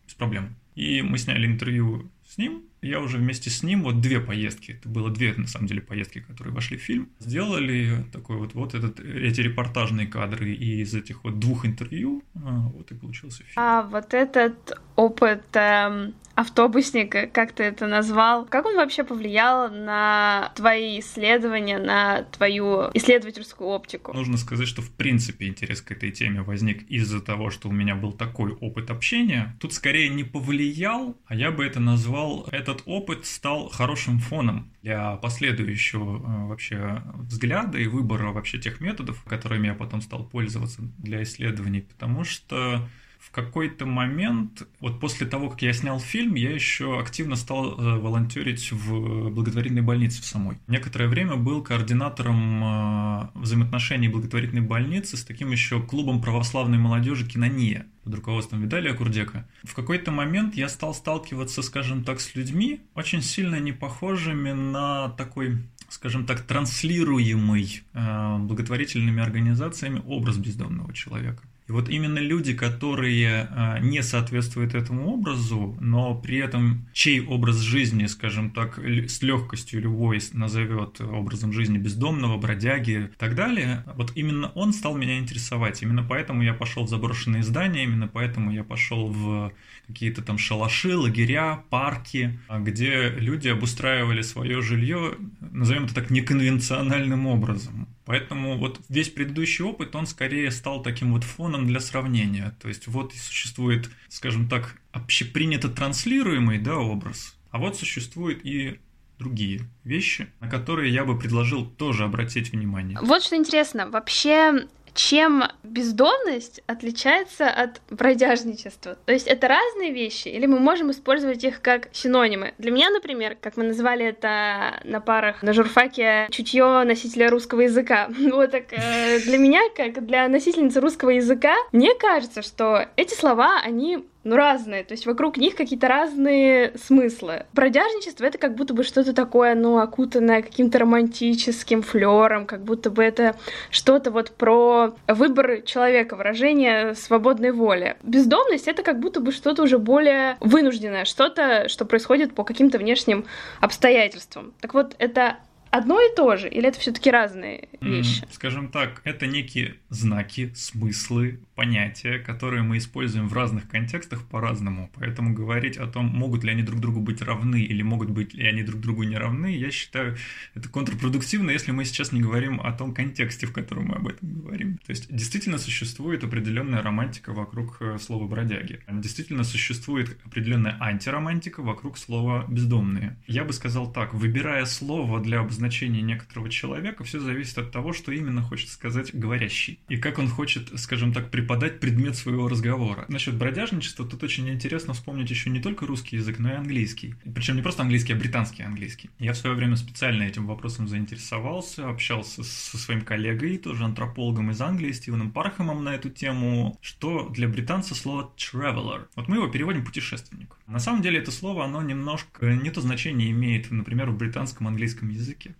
без 0.07 0.15
проблем. 0.15 0.57
И 0.79 1.03
мы 1.03 1.19
сняли 1.19 1.45
интервью 1.45 2.09
с 2.25 2.39
ним, 2.39 2.63
я 2.83 3.01
уже 3.01 3.19
вместе 3.19 3.51
с 3.51 3.65
ним, 3.65 3.83
вот 3.83 4.01
две 4.01 4.21
поездки, 4.21 4.79
это 4.79 4.89
было 4.89 5.11
две, 5.11 5.35
на 5.35 5.49
самом 5.49 5.67
деле, 5.67 5.81
поездки, 5.81 6.21
которые 6.21 6.55
вошли 6.55 6.77
в 6.77 6.83
фильм, 6.83 7.09
сделали 7.19 8.05
такой 8.13 8.37
вот, 8.37 8.55
вот 8.55 8.75
этот, 8.75 9.01
эти 9.01 9.41
репортажные 9.41 10.07
кадры 10.07 10.53
и 10.53 10.81
из 10.81 10.95
этих 10.95 11.25
вот 11.25 11.41
двух 11.41 11.67
интервью, 11.67 12.23
а, 12.37 12.69
вот 12.69 12.93
и 12.93 12.95
получился 12.95 13.39
фильм. 13.39 13.55
А 13.57 13.83
вот 13.83 14.15
этот 14.15 14.79
опыт 14.95 15.43
эм, 15.55 16.15
автобусника, 16.39 17.27
как 17.27 17.51
ты 17.51 17.65
это 17.65 17.89
назвал, 17.89 18.47
как 18.47 18.65
он 18.65 18.77
вообще 18.77 19.03
повлиял 19.03 19.73
на 19.73 20.53
твои 20.55 21.01
исследования, 21.01 21.79
на 21.79 22.23
твою 22.23 22.91
исследовательскую 22.95 23.69
оптику? 23.69 24.13
Нужно 24.13 24.37
сказать, 24.37 24.69
что 24.69 24.81
в 24.81 24.93
принципе 24.93 25.49
интерес 25.49 25.83
к 25.83 25.91
этой 25.91 26.13
теме 26.13 26.43
возник 26.43 26.89
из-за 26.89 27.21
того, 27.21 27.51
что 27.51 27.69
у 27.69 27.73
меня 27.73 27.97
был 27.97 28.13
такой 28.13 28.53
опыт 28.53 28.91
общения. 28.91 29.57
Тут 29.59 29.75
скорее 29.75 30.11
не 30.11 30.23
повлиял, 30.23 31.17
а 31.27 31.35
я 31.35 31.51
бы 31.51 31.67
это 31.67 31.81
назвал, 31.81 32.47
этот 32.53 32.83
опыт 32.87 33.27
стал 33.27 33.69
хорошим 33.69 34.21
фоном 34.21 34.71
для 34.81 35.17
последующего 35.17 36.19
э, 36.19 36.47
вообще 36.47 37.03
взгляда 37.17 37.79
и 37.79 37.89
выбора 37.89 38.31
вообще 38.31 38.61
тех 38.61 38.81
методов, 38.81 39.25
которыми 39.25 39.67
я 39.67 39.75
потом 39.75 40.01
стал 40.01 40.25
пользоваться 40.25 40.83
для 40.99 41.21
исследований, 41.25 41.81
потому 41.81 42.23
что 42.23 42.89
в 43.19 43.31
какой-то 43.31 43.85
момент, 43.85 44.67
вот 44.81 45.01
после 45.01 45.27
того, 45.27 45.51
как 45.51 45.63
я 45.63 45.73
снял 45.73 45.99
фильм, 45.99 46.35
я 46.35 46.51
еще 46.51 47.01
активно 47.01 47.37
стал 47.37 47.79
э, 47.79 47.99
волонтерить 47.99 48.71
в 48.71 49.31
благотворительной 49.31 49.83
больнице 49.83 50.23
в 50.23 50.25
самой. 50.25 50.59
Некоторое 50.69 51.09
время 51.09 51.37
был 51.37 51.63
координатором 51.63 52.65
э, 52.65 53.29
взаимоотношений 53.35 54.09
благотворительной 54.09 54.63
больницы 54.63 55.17
с 55.17 55.25
таким 55.25 55.51
еще 55.51 55.83
клубом 55.83 56.23
православной 56.23 56.79
молодежи 56.79 57.27
«Кинония» 57.27 57.87
под 58.05 58.15
руководством 58.15 58.63
Видалия 58.63 58.95
Курдека. 58.95 59.49
В 59.65 59.75
какой-то 59.75 60.13
момент 60.13 60.55
я 60.55 60.69
стал 60.69 60.95
сталкиваться, 60.95 61.63
скажем 61.63 62.05
так, 62.05 62.21
с 62.21 62.35
людьми, 62.37 62.81
очень 62.95 63.23
сильно 63.23 63.57
не 63.59 63.73
похожими 63.73 64.53
на 64.53 65.09
такой 65.11 65.59
скажем 65.89 66.27
так, 66.27 66.43
транслируемый 66.43 67.83
э, 67.95 68.37
благотворительными 68.39 69.23
организациями 69.23 70.03
образ 70.07 70.37
бездомного 70.37 70.93
человека. 70.93 71.43
И 71.69 71.73
вот 71.73 71.91
именно 71.91 72.19
люди, 72.19 72.55
которые 72.55 73.47
а, 73.51 73.79
не 73.79 74.03
соответствуют 74.03 74.75
этому 74.75 75.13
образу, 75.13 75.77
но 75.81 76.15
при 76.15 76.39
этом 76.39 76.89
чей 76.95 77.21
образ 77.21 77.59
жизни, 77.59 78.07
скажем 78.07 78.51
так, 78.51 78.79
с 78.79 79.21
легкостью 79.21 79.83
любой 79.83 80.19
назовет 80.33 81.01
образом 81.03 81.53
жизни 81.53 81.77
бездомного, 81.77 82.39
бродяги 82.39 83.11
и 83.13 83.17
так 83.19 83.35
далее, 83.35 83.85
вот 83.97 84.13
именно 84.15 84.49
он 84.55 84.73
стал 84.73 84.97
меня 84.97 85.19
интересовать. 85.19 85.83
Именно 85.83 86.03
поэтому 86.03 86.43
я 86.43 86.55
пошел 86.55 86.85
в 86.85 86.89
заброшенные 86.89 87.43
здания, 87.43 87.85
именно 87.85 88.09
поэтому 88.09 88.51
я 88.51 88.65
пошел 88.65 89.09
в 89.09 89.53
какие-то 89.87 90.23
там 90.23 90.39
шалаши, 90.39 90.97
лагеря, 90.97 91.65
парки, 91.69 92.39
где 92.61 93.11
люди 93.11 93.49
обустраивали 93.49 94.23
свое 94.23 94.63
жилье, 94.63 95.17
назовем 95.41 95.85
это 95.85 95.95
так, 95.95 96.09
неконвенциональным 96.09 97.27
образом. 97.27 97.89
Поэтому 98.09 98.57
вот 98.57 98.81
весь 98.89 99.11
предыдущий 99.11 99.67
опыт, 99.67 99.95
он 99.95 100.07
скорее 100.07 100.51
стал 100.51 100.83
таким 100.83 101.13
вот 101.13 101.25
фоном 101.25 101.67
для 101.67 101.79
сравнения. 101.79 102.57
То 102.59 102.69
есть 102.69 102.87
вот 102.87 103.13
существует, 103.13 103.91
скажем 104.09 104.49
так, 104.49 104.77
общепринято 104.93 105.69
транслируемый 105.69 106.59
да, 106.59 106.79
образ, 106.79 107.37
а 107.51 107.59
вот 107.59 107.77
существует 107.77 108.47
и 108.47 108.81
другие 109.19 109.69
вещи, 109.85 110.29
на 110.41 110.49
которые 110.49 110.91
я 110.91 111.05
бы 111.05 111.19
предложил 111.19 111.67
тоже 111.67 112.05
обратить 112.05 112.51
внимание. 112.51 112.99
Вот 113.03 113.23
что 113.23 113.37
интересно, 113.37 113.91
вообще 113.91 114.67
чем 114.99 115.45
бездомность 115.63 116.61
отличается 116.67 117.49
от 117.49 117.81
бродяжничества? 117.89 118.97
То 119.07 119.13
есть 119.13 119.29
это 119.29 119.47
разные 119.47 119.93
вещи, 119.93 120.27
или 120.27 120.47
мы 120.47 120.59
можем 120.59 120.91
использовать 120.91 121.45
их 121.45 121.63
как 121.63 121.89
синонимы? 121.93 122.53
Для 122.59 122.73
меня, 122.73 122.91
например, 122.91 123.37
как 123.41 123.57
мы 123.57 123.63
назвали 123.63 124.07
это 124.07 124.81
на 124.83 125.01
парах 125.01 125.45
на 125.45 125.53
журфаке, 125.53 126.27
чутье 126.31 126.83
носителя 126.85 127.31
русского 127.31 127.61
языка. 127.61 128.09
Вот 128.39 128.51
так 128.51 128.73
э, 128.73 129.21
для 129.21 129.39
меня, 129.39 129.61
как 129.77 130.05
для 130.05 130.29
носительницы 130.29 130.81
русского 130.81 131.11
языка, 131.11 131.55
мне 131.71 131.95
кажется, 131.95 132.43
что 132.43 132.89
эти 132.97 133.15
слова, 133.15 133.61
они 133.63 134.05
ну, 134.29 134.37
разные, 134.37 134.85
то 134.85 134.93
есть 134.93 135.07
вокруг 135.07 135.39
них 135.39 135.57
какие-то 135.57 135.89
разные 135.89 136.73
смыслы. 136.77 137.47
Бродяжничество— 137.53 138.25
это 138.27 138.39
как 138.39 138.55
будто 138.55 138.75
бы 138.75 138.85
что-то 138.85 139.15
такое, 139.15 139.55
ну, 139.55 139.79
окутанное 139.79 140.43
каким-то 140.43 140.79
романтическим 140.79 141.83
флером, 141.83 142.47
как 142.47 142.63
будто 142.63 142.91
бы 142.91 143.03
это 143.03 143.37
что-то 143.71 144.11
вот 144.11 144.33
про 144.33 144.95
выбор 145.07 145.63
человека, 145.63 146.15
выражение 146.15 146.95
свободной 146.95 147.53
воли. 147.53 147.97
Бездомность— 148.03 148.69
это 148.69 148.83
как 148.83 149.01
будто 149.01 149.21
бы 149.21 149.33
что-то 149.33 149.63
уже 149.63 149.79
более 149.79 150.37
вынужденное, 150.41 151.05
что-то, 151.05 151.69
что 151.69 151.85
происходит 151.87 152.35
по 152.35 152.45
каким-то 152.45 152.79
внешним 152.79 153.25
обстоятельствам. 153.61 154.53
Так 154.61 154.75
вот, 154.75 154.95
это 154.99 155.39
одно 155.71 156.01
и 156.01 156.15
то 156.15 156.37
же, 156.37 156.49
или 156.49 156.69
это 156.69 156.79
все-таки 156.79 157.11
разные 157.11 157.69
вещи? 157.81 158.25
Скажем 158.31 158.69
так, 158.69 159.01
это 159.05 159.27
некие 159.27 159.77
знаки, 159.91 160.53
смыслы, 160.55 161.41
понятия, 161.59 162.21
которые 162.21 162.63
мы 162.63 162.79
используем 162.79 163.27
в 163.29 163.33
разных 163.33 163.69
контекстах 163.69 164.25
по-разному. 164.29 164.89
Поэтому 164.95 165.35
говорить 165.35 165.77
о 165.77 165.89
том, 165.89 166.07
могут 166.07 166.45
ли 166.45 166.53
они 166.53 166.63
друг 166.63 166.79
другу 166.79 167.01
быть 167.01 167.21
равны 167.21 167.61
или 167.61 167.83
могут 167.83 168.11
быть 168.11 168.33
ли 168.33 168.47
они 168.47 168.63
друг 168.63 168.81
другу 168.81 169.03
не 169.03 169.17
равны, 169.17 169.57
я 169.57 169.73
считаю, 169.73 170.17
это 170.55 170.69
контрпродуктивно, 170.69 171.51
если 171.51 171.73
мы 171.73 171.85
сейчас 171.85 172.13
не 172.13 172.21
говорим 172.21 172.61
о 172.61 172.71
том 172.71 172.95
контексте, 172.95 173.49
в 173.49 173.53
котором 173.53 173.87
мы 173.87 173.97
об 173.97 174.07
этом 174.07 174.41
говорим. 174.41 174.79
То 174.87 174.91
есть 174.91 175.13
действительно 175.13 175.59
существует 175.59 176.23
определенная 176.23 176.81
романтика 176.81 177.33
вокруг 177.33 177.79
э, 177.81 177.99
слова 177.99 178.29
бродяги. 178.29 178.79
Действительно 178.89 179.43
существует 179.43 180.17
определенная 180.25 180.77
антиромантика 180.79 181.61
вокруг 181.63 181.99
слова 181.99 182.47
бездомные. 182.49 183.17
Я 183.27 183.43
бы 183.43 183.53
сказал 183.53 183.93
так, 183.93 184.15
выбирая 184.15 184.65
слово 184.65 185.21
для 185.21 185.41
обозначения 185.41 186.03
некоторого 186.03 186.51
человека, 186.51 187.03
все 187.03 187.19
зависит 187.19 187.59
от 187.59 187.73
того, 187.73 187.93
что 187.93 188.13
именно 188.13 188.43
хочет 188.43 188.69
сказать 188.69 189.13
говорящий. 189.13 189.81
И 189.89 189.97
как 189.97 190.21
он 190.21 190.29
хочет, 190.29 190.79
скажем 190.79 191.13
так, 191.13 191.33
преподать 191.49 191.81
предмет 191.81 192.15
своего 192.15 192.47
разговора. 192.47 193.07
Насчет 193.09 193.35
бродяжничества 193.37 194.05
тут 194.05 194.23
очень 194.23 194.51
интересно 194.51 194.93
вспомнить 194.93 195.31
еще 195.31 195.49
не 195.49 195.61
только 195.61 195.87
русский 195.87 196.17
язык, 196.17 196.39
но 196.39 196.51
и 196.51 196.57
английский. 196.57 197.15
Причем 197.35 197.57
не 197.57 197.63
просто 197.63 197.81
английский, 197.83 198.13
а 198.13 198.17
британский 198.17 198.63
английский. 198.63 199.09
Я 199.19 199.33
в 199.33 199.39
свое 199.39 199.57
время 199.57 199.77
специально 199.77 200.25
этим 200.25 200.47
вопросом 200.47 200.89
заинтересовался, 200.89 201.89
общался 201.89 202.45
со 202.45 202.77
своим 202.77 203.01
коллегой, 203.01 203.57
тоже 203.57 203.85
антропологом 203.85 204.51
из 204.51 204.61
Англии, 204.61 204.93
Стивеном 204.93 205.31
Пархамом 205.31 205.83
на 205.85 205.95
эту 205.95 206.11
тему, 206.11 206.79
что 206.83 207.31
для 207.31 207.49
британца 207.49 207.95
слово 207.95 208.31
traveler. 208.37 209.07
Вот 209.17 209.29
мы 209.29 209.37
его 209.37 209.49
переводим 209.49 209.87
путешественник. 209.87 210.55
На 210.67 210.81
самом 210.81 211.01
деле 211.01 211.19
это 211.19 211.31
слово, 211.31 211.65
оно 211.65 211.81
немножко 211.81 212.53
не 212.53 212.71
то 212.71 212.83
значение 212.83 213.31
имеет, 213.31 213.71
например, 213.71 214.11
в 214.11 214.19
британском 214.19 214.69
английском 214.69 215.09
языке. 215.09 215.55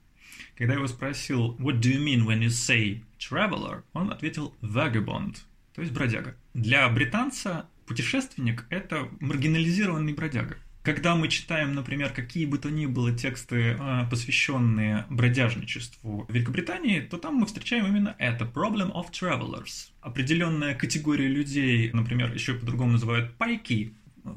Когда 0.59 0.75
я 0.75 0.79
его 0.81 0.89
спросил, 0.89 1.57
what 1.59 1.81
do 1.81 1.91
you 1.91 2.05
mean 2.05 2.27
when 2.27 2.41
you 2.41 2.49
say 2.49 3.01
traveler, 3.19 3.85
он 3.93 4.11
ответил 4.11 4.55
vagabond, 4.61 5.37
то 5.79 5.83
есть 5.83 5.95
бродяга. 5.95 6.35
Для 6.55 6.89
британца 6.89 7.69
путешественник– 7.87 8.67
это 8.69 9.09
маргинализированный 9.21 10.13
бродяга. 10.13 10.57
Когда 10.83 11.15
мы 11.15 11.29
читаем, 11.29 11.73
например, 11.73 12.11
какие 12.11 12.47
бы 12.47 12.59
то 12.59 12.69
ни 12.69 12.87
было 12.87 13.13
тексты, 13.13 13.77
а, 13.79 14.09
посвященные 14.11 15.07
бродяжничеству 15.09 16.27
в 16.29 16.33
Великобритании, 16.33 16.99
то 16.99 17.17
там 17.17 17.37
мы 17.37 17.47
встречаем 17.47 17.87
именно 17.87 18.17
это– 18.19 18.45
problem 18.55 18.93
of 18.93 19.13
travelers. 19.13 19.91
Определенная 20.01 20.75
категория 20.75 21.29
людей, 21.29 21.93
например, 21.93 22.35
еще 22.35 22.55
по-другому 22.55 22.93
называют 22.93 23.37
пайки, 23.37 23.95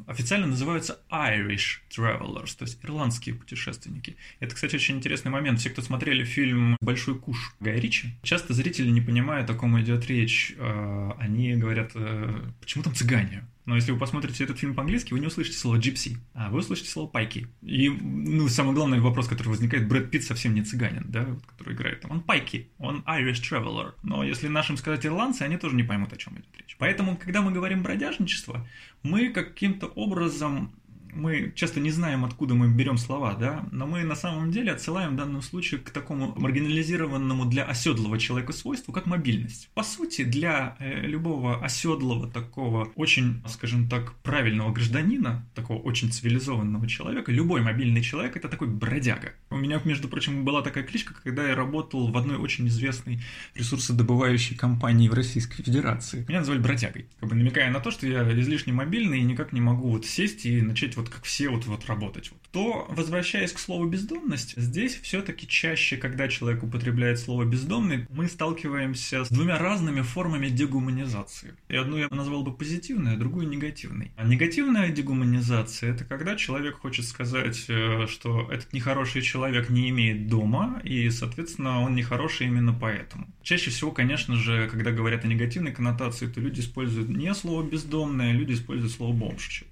официально 0.07 0.47
называются 0.47 0.99
Irish 1.09 1.79
Travelers, 1.89 2.57
то 2.57 2.65
есть 2.65 2.83
ирландские 2.83 3.35
путешественники. 3.35 4.17
Это, 4.39 4.55
кстати, 4.55 4.75
очень 4.75 4.97
интересный 4.97 5.31
момент. 5.31 5.59
Все, 5.59 5.69
кто 5.69 5.81
смотрели 5.81 6.23
фильм 6.23 6.77
«Большой 6.81 7.17
куш» 7.17 7.55
Гая 7.59 7.79
Ричи, 7.79 8.15
часто 8.23 8.53
зрители 8.53 8.89
не 8.89 9.01
понимают, 9.01 9.49
о 9.49 9.55
ком 9.55 9.79
идет 9.81 10.07
речь. 10.07 10.53
А, 10.57 11.15
они 11.19 11.55
говорят, 11.55 11.91
э, 11.95 12.51
почему 12.59 12.83
там 12.83 12.93
цыгане? 12.93 13.43
Но 13.65 13.75
если 13.75 13.91
вы 13.91 13.99
посмотрите 13.99 14.43
этот 14.43 14.57
фильм 14.57 14.73
по-английски, 14.73 15.13
вы 15.13 15.19
не 15.19 15.27
услышите 15.27 15.57
слово 15.57 15.77
«джипси», 15.77 16.17
а 16.33 16.49
вы 16.49 16.59
услышите 16.59 16.89
слово 16.89 17.07
«пайки». 17.07 17.47
И, 17.61 17.89
ну, 17.89 18.47
самый 18.47 18.73
главный 18.73 18.99
вопрос, 18.99 19.27
который 19.27 19.49
возникает, 19.49 19.87
Брэд 19.87 20.09
Питт 20.09 20.23
совсем 20.23 20.55
не 20.55 20.63
цыганин, 20.63 21.05
да, 21.09 21.27
который 21.47 21.75
играет 21.75 22.01
там. 22.01 22.11
Он 22.11 22.21
пайки, 22.21 22.69
он 22.79 23.03
Irish 23.07 23.41
Traveler. 23.41 23.93
Но 24.03 24.23
если 24.23 24.47
нашим 24.47 24.77
сказать 24.77 25.05
ирландцы, 25.05 25.43
они 25.43 25.57
тоже 25.57 25.75
не 25.75 25.83
поймут, 25.83 26.11
о 26.13 26.17
чем 26.17 26.33
идет 26.35 26.47
речь. 26.57 26.75
Поэтому, 26.79 27.17
когда 27.17 27.41
мы 27.41 27.51
говорим 27.51 27.83
бродяжничество, 27.83 28.67
мы 29.03 29.29
каким-то 29.29 29.87
образом 29.87 30.73
мы 31.13 31.51
часто 31.55 31.79
не 31.79 31.91
знаем, 31.91 32.25
откуда 32.25 32.53
мы 32.53 32.69
берем 32.69 32.97
слова, 32.97 33.33
да, 33.33 33.65
но 33.71 33.85
мы 33.85 34.03
на 34.03 34.15
самом 34.15 34.51
деле 34.51 34.71
отсылаем 34.71 35.13
в 35.13 35.15
данном 35.15 35.41
случае 35.41 35.79
к 35.79 35.89
такому 35.89 36.33
маргинализированному 36.35 37.45
для 37.45 37.63
оседлого 37.63 38.17
человека 38.19 38.53
свойству, 38.53 38.93
как 38.93 39.05
мобильность. 39.05 39.69
По 39.73 39.83
сути, 39.83 40.23
для 40.23 40.75
э, 40.79 41.05
любого 41.05 41.63
оседлого 41.63 42.29
такого 42.29 42.91
очень, 42.95 43.41
скажем 43.47 43.89
так, 43.89 44.13
правильного 44.23 44.71
гражданина, 44.71 45.45
такого 45.53 45.79
очень 45.79 46.11
цивилизованного 46.11 46.87
человека, 46.87 47.31
любой 47.31 47.61
мобильный 47.61 48.01
человек 48.01 48.37
это 48.37 48.47
такой 48.47 48.67
бродяга. 48.67 49.33
У 49.49 49.57
меня, 49.57 49.81
между 49.83 50.07
прочим, 50.07 50.45
была 50.45 50.61
такая 50.61 50.83
кличка, 50.83 51.13
когда 51.13 51.47
я 51.47 51.55
работал 51.55 52.11
в 52.11 52.17
одной 52.17 52.37
очень 52.37 52.67
известной 52.67 53.21
ресурсодобывающей 53.55 54.55
компании 54.55 55.09
в 55.09 55.13
Российской 55.13 55.63
Федерации. 55.63 56.25
Меня 56.27 56.39
называли 56.39 56.61
бродягой, 56.61 57.07
как 57.19 57.29
бы 57.29 57.35
намекая 57.35 57.71
на 57.71 57.79
то, 57.79 57.91
что 57.91 58.07
я 58.07 58.23
излишне 58.39 58.73
мобильный 58.73 59.19
и 59.19 59.23
никак 59.23 59.53
не 59.53 59.61
могу 59.61 59.89
вот 59.89 60.05
сесть 60.05 60.45
и 60.45 60.61
начать 60.61 60.95
вот 61.01 61.09
как 61.09 61.23
все 61.23 61.49
вот, 61.49 61.65
вот 61.65 61.85
работать. 61.85 62.31
То, 62.51 62.85
возвращаясь 62.89 63.51
к 63.51 63.59
слову 63.59 63.85
бездомность, 63.85 64.53
здесь 64.57 64.95
все-таки 64.95 65.47
чаще, 65.47 65.97
когда 65.97 66.27
человек 66.27 66.63
употребляет 66.63 67.19
слово 67.19 67.45
бездомный, 67.45 68.07
мы 68.09 68.27
сталкиваемся 68.27 69.25
с 69.25 69.29
двумя 69.29 69.57
разными 69.57 70.01
формами 70.01 70.49
дегуманизации. 70.49 71.55
И 71.69 71.75
одну 71.75 71.97
я 71.97 72.07
назвал 72.09 72.43
бы 72.43 72.53
позитивной, 72.53 73.13
а 73.13 73.17
другую 73.17 73.47
негативной. 73.47 74.11
А 74.15 74.25
негативная 74.25 74.89
дегуманизация– 74.89 75.93
это 75.93 76.05
когда 76.05 76.35
человек 76.35 76.79
хочет 76.79 77.05
сказать, 77.05 77.65
э, 77.67 78.05
что 78.07 78.49
этот 78.51 78.73
нехороший 78.73 79.21
человек 79.21 79.69
не 79.69 79.89
имеет 79.89 80.27
дома, 80.27 80.81
и, 80.83 81.09
соответственно, 81.09 81.81
он 81.81 81.95
нехороший 81.95 82.47
именно 82.47 82.73
поэтому. 82.73 83.27
Чаще 83.41 83.71
всего, 83.71 83.91
конечно 83.91 84.35
же, 84.35 84.69
когда 84.69 84.91
говорят 84.91 85.25
о 85.25 85.27
негативной 85.27 85.71
коннотации, 85.71 86.27
то 86.27 86.39
люди 86.39 86.59
используют 86.59 87.09
не 87.09 87.33
слово 87.33 87.63
бездомное, 87.63 88.33
люди 88.33 88.53
используют 88.53 88.93
слово 88.93 89.13
бомж. 89.13 89.63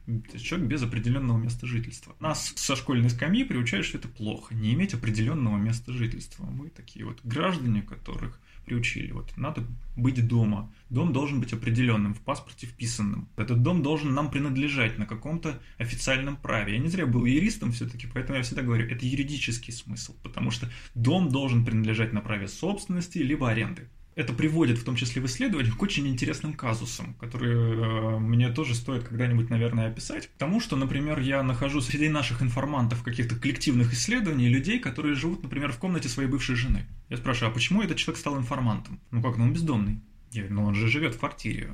Человек 0.41 0.67
без 0.67 0.83
определенного 0.83 1.37
места 1.37 1.67
жительства. 1.67 2.15
Нас 2.19 2.53
со 2.55 2.75
школьной 2.75 3.09
скамьи 3.09 3.43
приучают, 3.43 3.85
что 3.85 3.97
это 3.97 4.07
плохо, 4.07 4.55
не 4.55 4.73
иметь 4.73 4.93
определенного 4.93 5.57
места 5.57 5.93
жительства. 5.93 6.45
Мы 6.45 6.69
такие 6.69 7.05
вот 7.05 7.19
граждане, 7.23 7.81
которых 7.81 8.39
приучили. 8.65 9.11
Вот 9.11 9.35
надо 9.35 9.63
быть 9.95 10.27
дома. 10.27 10.71
Дом 10.89 11.11
должен 11.11 11.39
быть 11.39 11.53
определенным, 11.53 12.13
в 12.13 12.21
паспорте 12.21 12.67
вписанным. 12.67 13.27
Этот 13.35 13.63
дом 13.63 13.81
должен 13.81 14.13
нам 14.13 14.29
принадлежать 14.29 14.97
на 14.97 15.05
каком-то 15.05 15.59
официальном 15.77 16.37
праве. 16.37 16.73
Я 16.73 16.79
не 16.79 16.87
зря 16.87 17.07
был 17.07 17.25
юристом 17.25 17.71
все-таки, 17.71 18.07
поэтому 18.11 18.37
я 18.37 18.43
всегда 18.43 18.61
говорю, 18.61 18.87
это 18.87 19.05
юридический 19.05 19.73
смысл, 19.73 20.15
потому 20.23 20.51
что 20.51 20.69
дом 20.93 21.29
должен 21.29 21.65
принадлежать 21.65 22.13
на 22.13 22.21
праве 22.21 22.47
собственности 22.47 23.17
либо 23.17 23.49
аренды 23.49 23.89
это 24.19 24.33
приводит, 24.33 24.77
в 24.77 24.83
том 24.83 24.97
числе 24.97 25.21
в 25.21 25.25
исследованиях, 25.27 25.77
к 25.77 25.81
очень 25.81 26.05
интересным 26.05 26.51
казусам, 26.51 27.13
которые 27.13 27.55
э, 27.55 28.19
мне 28.19 28.49
тоже 28.49 28.75
стоит 28.75 29.05
когда-нибудь, 29.05 29.49
наверное, 29.49 29.87
описать. 29.87 30.29
Потому 30.31 30.59
что, 30.59 30.75
например, 30.75 31.19
я 31.19 31.41
нахожу 31.41 31.79
среди 31.79 32.09
наших 32.09 32.41
информантов 32.41 33.01
каких-то 33.01 33.37
коллективных 33.37 33.93
исследований 33.93 34.49
людей, 34.49 34.79
которые 34.79 35.15
живут, 35.15 35.43
например, 35.43 35.71
в 35.71 35.77
комнате 35.77 36.09
своей 36.09 36.27
бывшей 36.27 36.57
жены. 36.57 36.85
Я 37.07 37.15
спрашиваю, 37.15 37.51
а 37.51 37.53
почему 37.53 37.81
этот 37.81 37.95
человек 37.95 38.19
стал 38.19 38.37
информантом? 38.37 38.99
Ну 39.11 39.23
как, 39.23 39.37
ну 39.37 39.45
он 39.45 39.53
бездомный. 39.53 40.01
Я 40.33 40.41
говорю, 40.41 40.55
ну 40.55 40.65
он 40.65 40.75
же 40.75 40.89
живет 40.89 41.15
в 41.15 41.19
квартире 41.19 41.73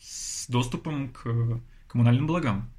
с 0.00 0.46
доступом 0.46 1.08
к 1.08 1.60
коммунальным 1.88 2.28
благам. 2.28 2.70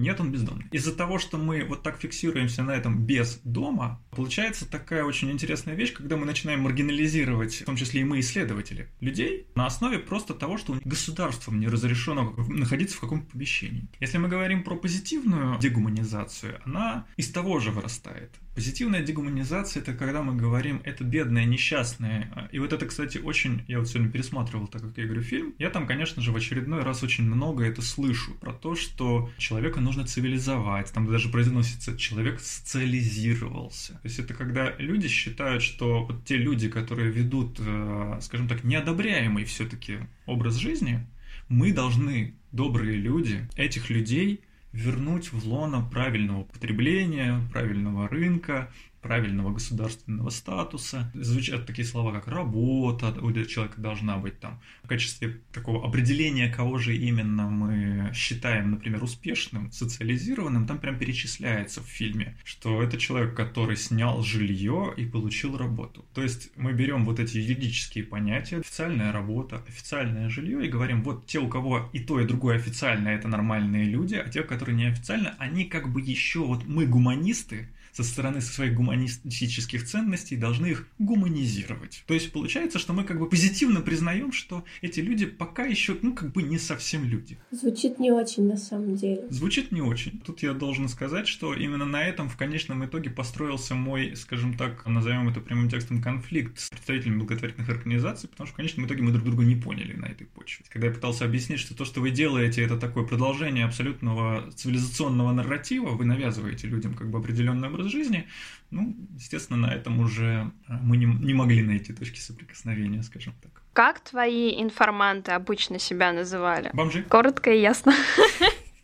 Нет, 0.00 0.20
он 0.20 0.32
бездомный. 0.32 0.66
Из-за 0.72 0.94
того, 0.94 1.18
что 1.18 1.36
мы 1.36 1.64
вот 1.64 1.82
так 1.82 1.98
фиксируемся 1.98 2.62
на 2.62 2.72
этом 2.72 3.04
без 3.04 3.40
дома, 3.44 4.02
получается 4.10 4.68
такая 4.68 5.04
очень 5.04 5.30
интересная 5.30 5.74
вещь, 5.74 5.92
когда 5.92 6.16
мы 6.16 6.26
начинаем 6.26 6.60
маргинализировать, 6.60 7.62
в 7.62 7.64
том 7.64 7.76
числе 7.76 8.00
и 8.00 8.04
мы, 8.04 8.20
исследователи, 8.20 8.88
людей 9.00 9.46
на 9.54 9.66
основе 9.66 9.98
просто 9.98 10.34
того, 10.34 10.56
что 10.56 10.78
государством 10.84 11.60
не 11.60 11.68
разрешено 11.68 12.34
находиться 12.48 12.96
в 12.96 13.00
каком-то 13.00 13.30
помещении. 13.30 13.88
Если 14.00 14.18
мы 14.18 14.28
говорим 14.28 14.64
про 14.64 14.74
позитивную 14.76 15.58
дегуманизацию, 15.58 16.60
она 16.64 17.06
из 17.16 17.30
того 17.30 17.58
же 17.60 17.70
вырастает. 17.70 18.30
Позитивная 18.54 19.02
дегуманизация– 19.02 19.80
это 19.82 19.94
когда 19.94 20.22
мы 20.22 20.34
говорим 20.34 20.82
«это 20.84 21.04
бедное, 21.04 21.44
несчастное». 21.44 22.48
И 22.50 22.58
вот 22.58 22.72
это, 22.72 22.84
кстати, 22.86 23.18
очень… 23.18 23.62
Я 23.68 23.78
вот 23.78 23.88
сегодня 23.88 24.10
пересматривал, 24.10 24.66
так 24.66 24.82
как 24.82 24.98
я 24.98 25.04
говорю, 25.04 25.22
фильм. 25.22 25.54
Я 25.58 25.70
там, 25.70 25.86
конечно 25.86 26.20
же, 26.20 26.32
в 26.32 26.36
очередной 26.36 26.82
раз 26.82 27.04
очень 27.04 27.24
много 27.24 27.64
это 27.64 27.80
слышу. 27.80 28.34
Про 28.34 28.52
то, 28.52 28.74
что 28.74 29.30
человека 29.38 29.80
нужно 29.80 30.04
цивилизовать. 30.04 30.92
Там 30.92 31.06
даже 31.06 31.28
произносится 31.28 31.96
«человек 31.96 32.40
социализировался». 32.40 33.92
То 33.94 34.08
есть 34.08 34.18
это 34.18 34.34
когда 34.34 34.74
люди 34.78 35.06
считают, 35.06 35.62
что 35.62 36.04
вот 36.04 36.24
те 36.24 36.36
люди, 36.36 36.68
которые 36.68 37.10
ведут, 37.10 37.56
э, 37.60 38.18
скажем 38.20 38.48
так, 38.48 38.64
неодобряемый 38.64 39.44
все-таки 39.44 39.98
образ 40.26 40.56
жизни, 40.56 41.06
мы 41.48 41.72
должны, 41.72 42.34
добрые 42.52 42.96
люди, 42.96 43.48
этих 43.56 43.90
людей 43.90 44.40
вернуть 44.72 45.32
в 45.32 45.46
лоно 45.46 45.82
правильного 45.82 46.44
потребления, 46.44 47.40
правильного 47.52 48.08
рынка, 48.08 48.72
правильного 49.02 49.52
государственного 49.52 50.30
статуса. 50.30 51.10
Звучат 51.14 51.66
такие 51.66 51.86
слова, 51.86 52.12
как 52.12 52.28
работа 52.28 53.14
у 53.20 53.32
человека 53.32 53.80
должна 53.80 54.18
быть 54.18 54.38
там. 54.40 54.60
В 54.82 54.88
качестве 54.88 55.40
такого 55.52 55.86
определения, 55.86 56.52
кого 56.52 56.78
же 56.78 56.96
именно 56.96 57.48
мы 57.48 57.89
считаем, 58.14 58.70
например, 58.70 59.02
успешным, 59.02 59.70
социализированным, 59.72 60.66
там 60.66 60.78
прям 60.78 60.98
перечисляется 60.98 61.82
в 61.82 61.86
фильме, 61.86 62.36
что 62.44 62.82
это 62.82 62.98
человек, 62.98 63.34
который 63.34 63.76
снял 63.76 64.22
жилье 64.22 64.92
и 64.96 65.04
получил 65.04 65.56
работу. 65.56 66.04
То 66.14 66.22
есть 66.22 66.50
мы 66.56 66.72
берем 66.72 67.04
вот 67.04 67.20
эти 67.20 67.38
юридические 67.38 68.04
понятия, 68.04 68.58
официальная 68.58 69.12
работа, 69.12 69.62
официальное 69.68 70.28
жилье, 70.28 70.64
и 70.64 70.70
говорим, 70.70 71.02
вот 71.02 71.26
те, 71.26 71.38
у 71.38 71.48
кого 71.48 71.88
и 71.92 72.00
то, 72.00 72.20
и 72.20 72.26
другое 72.26 72.56
официальное, 72.56 73.16
это 73.16 73.28
нормальные 73.28 73.84
люди, 73.84 74.14
а 74.14 74.28
те, 74.28 74.42
которые 74.42 74.76
неофициально, 74.76 75.34
они 75.38 75.64
как 75.64 75.92
бы 75.92 76.00
еще, 76.00 76.40
вот 76.40 76.66
мы 76.66 76.86
гуманисты, 76.86 77.68
со 77.92 78.04
стороны 78.04 78.40
своих 78.40 78.74
гуманистических 78.74 79.84
ценностей 79.84 80.36
должны 80.36 80.66
их 80.66 80.86
гуманизировать. 80.98 82.04
То 82.06 82.14
есть 82.14 82.32
получается, 82.32 82.78
что 82.78 82.92
мы 82.92 83.04
как 83.04 83.18
бы 83.18 83.28
позитивно 83.28 83.80
признаем, 83.80 84.32
что 84.32 84.64
эти 84.82 85.00
люди 85.00 85.26
пока 85.26 85.64
еще, 85.64 85.96
ну, 86.02 86.14
как 86.14 86.32
бы 86.32 86.42
не 86.42 86.58
совсем 86.58 87.04
люди. 87.04 87.38
Звучит 87.50 87.98
не 87.98 88.12
очень 88.12 88.46
на 88.46 88.56
самом 88.56 88.96
деле. 88.96 89.26
Звучит 89.30 89.72
не 89.72 89.82
очень. 89.82 90.20
Тут 90.20 90.42
я 90.42 90.52
должен 90.52 90.88
сказать, 90.88 91.28
что 91.28 91.54
именно 91.54 91.84
на 91.84 92.02
этом 92.04 92.28
в 92.28 92.36
конечном 92.36 92.84
итоге 92.84 93.10
построился 93.10 93.74
мой, 93.74 94.16
скажем 94.16 94.56
так, 94.56 94.86
назовем 94.86 95.28
это 95.28 95.40
прямым 95.40 95.68
текстом, 95.68 96.02
конфликт 96.02 96.58
с 96.58 96.70
представителями 96.70 97.18
благотворительных 97.18 97.68
организаций, 97.68 98.28
потому 98.28 98.46
что 98.46 98.54
в 98.54 98.56
конечном 98.56 98.86
итоге 98.86 99.02
мы 99.02 99.12
друг 99.12 99.24
друга 99.24 99.44
не 99.44 99.56
поняли 99.56 99.94
на 99.94 100.06
этой 100.06 100.26
почве. 100.26 100.64
Когда 100.68 100.88
я 100.88 100.92
пытался 100.92 101.24
объяснить, 101.24 101.60
что 101.60 101.74
то, 101.74 101.84
что 101.84 102.00
вы 102.00 102.10
делаете, 102.10 102.62
это 102.62 102.76
такое 102.76 103.04
продолжение 103.04 103.64
абсолютного 103.64 104.50
цивилизационного 104.52 105.32
нарратива, 105.32 105.90
вы 105.90 106.04
навязываете 106.04 106.66
людям 106.66 106.94
как 106.94 107.10
бы 107.10 107.18
определенный 107.18 107.68
образ 107.68 107.79
жизни, 107.88 108.28
ну, 108.70 108.96
естественно, 109.16 109.58
на 109.66 109.74
этом 109.74 110.00
уже 110.00 110.50
э, 110.68 110.72
мы 110.82 110.96
не, 110.96 111.06
не 111.06 111.34
могли 111.34 111.62
найти 111.62 111.92
точки 111.92 112.20
соприкосновения, 112.20 113.02
скажем 113.02 113.34
так. 113.42 113.62
Как 113.72 114.00
твои 114.00 114.60
информанты 114.60 115.32
обычно 115.32 115.78
себя 115.78 116.12
называли? 116.12 116.70
Бомжи. 116.72 117.02
Коротко 117.02 117.52
и 117.52 117.60
ясно. 117.60 117.94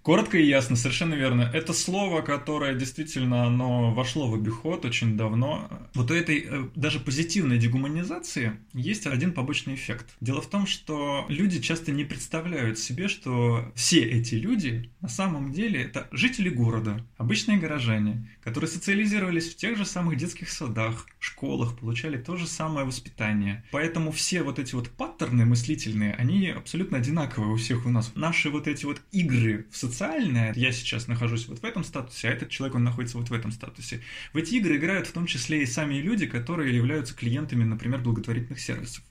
Коротко 0.07 0.39
и 0.39 0.47
ясно, 0.47 0.77
совершенно 0.77 1.15
верно. 1.15 1.51
Это 1.53 1.73
слово, 1.73 2.23
которое 2.23 2.77
действительно 2.77 3.45
оно 3.45 3.93
вошло 3.93 4.29
в 4.29 4.35
обиход 4.35 4.85
очень 4.85 5.17
давно. 5.17 5.69
Вот 5.95 6.13
у 6.13 6.15
этой 6.15 6.47
э, 6.49 6.69
даже 6.77 7.01
позитивной 7.01 7.59
дегуманизации 7.59 8.53
есть 8.73 9.09
один 9.09 9.33
побочный 9.33 9.75
эффект. 9.75 10.15
Дело 10.21 10.41
в 10.41 10.47
том, 10.47 10.65
что 10.69 11.27
люди 11.29 11.61
часто 11.61 11.91
не 11.91 12.05
представляют 12.05 12.79
себе, 12.79 13.09
что 13.09 13.73
все 13.75 14.05
эти 14.05 14.37
люди 14.37 14.93
на 15.01 15.09
самом 15.09 15.51
деле 15.51 15.83
это 15.83 16.07
жители 16.13 16.51
города, 16.51 17.05
обычные 17.17 17.59
горожане, 17.59 18.29
которые 18.47 18.71
социализировались 18.71 19.53
в 19.53 19.57
тех 19.57 19.77
же 19.77 19.85
самых 19.85 20.17
детских 20.17 20.51
садах, 20.51 21.09
школах, 21.19 21.77
получали 21.77 22.17
то 22.17 22.37
же 22.37 22.47
самое 22.47 22.87
воспитание. 22.87 23.65
Поэтому 23.73 24.13
все 24.13 24.45
вот 24.45 24.61
эти 24.61 24.77
вот 24.77 24.89
паттерны 24.89 25.45
мыслительные, 25.45 26.15
они 26.15 26.51
абсолютно 26.51 26.99
одинаковые 26.99 27.53
у 27.53 27.57
всех 27.57 27.87
у 27.87 27.89
нас. 27.89 28.13
Наши 28.15 28.49
вот 28.49 28.69
эти 28.69 28.85
вот 28.85 29.03
игры 29.11 29.67
в 29.73 29.77
социальное, 29.77 30.53
я 30.55 30.71
сейчас 30.71 31.09
нахожусь 31.09 31.49
вот 31.49 31.59
в 31.59 31.65
этом 31.65 31.83
статусе, 31.83 32.29
а 32.29 32.31
этот 32.31 32.51
человек, 32.51 32.77
он 32.77 32.85
находится 32.85 33.19
вот 33.19 33.31
в 33.31 33.33
этом 33.33 33.51
статусе. 33.51 34.01
В 34.33 34.37
эти 34.37 34.55
игры 34.55 34.77
играют 34.77 35.09
в 35.09 35.13
том 35.13 35.27
числе 35.27 35.65
и 35.65 35.67
сами 35.67 35.95
люди, 35.95 36.27
которые 36.27 36.73
являются 36.73 37.17
клиентами, 37.17 37.65
например, 37.65 38.01
благотворительных 38.01 38.61
сервисов. 38.61 39.03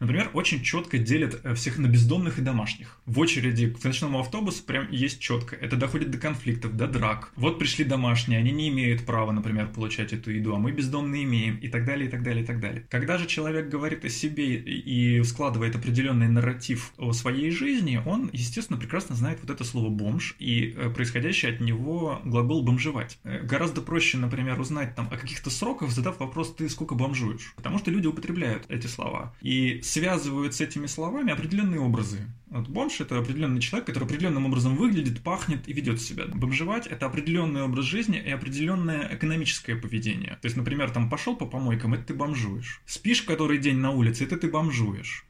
Например, 0.00 0.30
очень 0.32 0.62
четко 0.62 0.98
делят 0.98 1.40
э, 1.44 1.54
всех 1.54 1.78
на 1.78 1.86
бездомных 1.86 2.38
и 2.38 2.42
домашних. 2.42 2.98
В 3.06 3.18
очереди 3.18 3.70
к 3.70 3.82
ночному 3.84 4.20
автобусу 4.20 4.62
прям 4.64 4.90
есть 4.90 5.20
четко. 5.20 5.56
Это 5.56 5.76
доходит 5.76 6.10
до 6.10 6.18
конфликтов, 6.18 6.76
до 6.76 6.86
драк. 6.86 7.32
Вот 7.36 7.58
пришли 7.58 7.84
домашние, 7.84 8.38
они 8.38 8.52
не 8.52 8.68
имеют 8.68 9.04
права, 9.06 9.32
например, 9.32 9.68
получать 9.68 10.12
эту 10.12 10.30
еду, 10.30 10.54
а 10.54 10.58
мы 10.58 10.72
бездомные 10.72 11.24
имеем, 11.24 11.56
и 11.56 11.68
так 11.68 11.84
далее, 11.84 12.08
и 12.08 12.10
так 12.10 12.22
далее, 12.22 12.42
и 12.42 12.46
так 12.46 12.60
далее. 12.60 12.86
Когда 12.90 13.18
же 13.18 13.26
человек 13.26 13.68
говорит 13.68 14.04
о 14.04 14.08
себе 14.08 14.56
и 14.56 15.22
складывает 15.24 15.76
определенный 15.76 16.28
нарратив 16.28 16.92
о 16.98 17.12
своей 17.12 17.50
жизни, 17.50 18.00
он, 18.04 18.30
естественно, 18.32 18.78
прекрасно 18.78 19.14
знает 19.14 19.38
вот 19.40 19.50
это 19.50 19.64
слово 19.64 19.88
«бомж» 19.88 20.36
и 20.38 20.74
э, 20.76 20.90
происходящий 20.90 21.48
от 21.48 21.60
него 21.60 22.20
глагол 22.24 22.62
«бомжевать». 22.62 23.18
Э, 23.24 23.42
гораздо 23.42 23.80
проще, 23.80 24.18
например, 24.18 24.60
узнать 24.60 24.94
там 24.94 25.08
о 25.10 25.16
каких-то 25.16 25.50
сроках, 25.50 25.90
задав 25.90 26.20
вопрос 26.20 26.54
«ты 26.54 26.68
сколько 26.68 26.94
бомжуешь?», 26.94 27.52
потому 27.56 27.78
что 27.78 27.90
люди 27.90 28.06
употребляют 28.06 28.64
эти 28.68 28.86
слова. 28.86 29.34
И 29.40 29.63
связывают 29.82 30.54
с 30.54 30.60
этими 30.60 30.86
словами 30.86 31.32
определенные 31.32 31.80
образы. 31.80 32.18
Вот 32.46 32.68
бомж– 32.68 33.00
это 33.00 33.18
определенный 33.18 33.60
человек, 33.60 33.86
который 33.86 34.04
определенным 34.04 34.46
образом 34.46 34.76
выглядит, 34.76 35.22
пахнет 35.22 35.68
и 35.68 35.72
ведет 35.72 36.00
себя. 36.00 36.26
Бомжевать– 36.26 36.86
это 36.88 37.06
определенный 37.06 37.62
образ 37.62 37.84
жизни 37.84 38.18
и 38.18 38.30
определенное 38.30 39.14
экономическое 39.14 39.76
поведение. 39.76 40.38
То 40.40 40.46
есть, 40.46 40.56
например, 40.56 40.90
там 40.90 41.10
пошел 41.10 41.36
по 41.36 41.46
помойкам– 41.46 41.94
это 41.94 42.04
ты 42.04 42.14
бомжуешь. 42.14 42.80
Спишь 42.86 43.22
который 43.22 43.58
день 43.58 43.78
на 43.78 43.90
улице– 43.90 44.24
это 44.24 44.36
ты 44.36 44.48
бомжуешь 44.48 45.26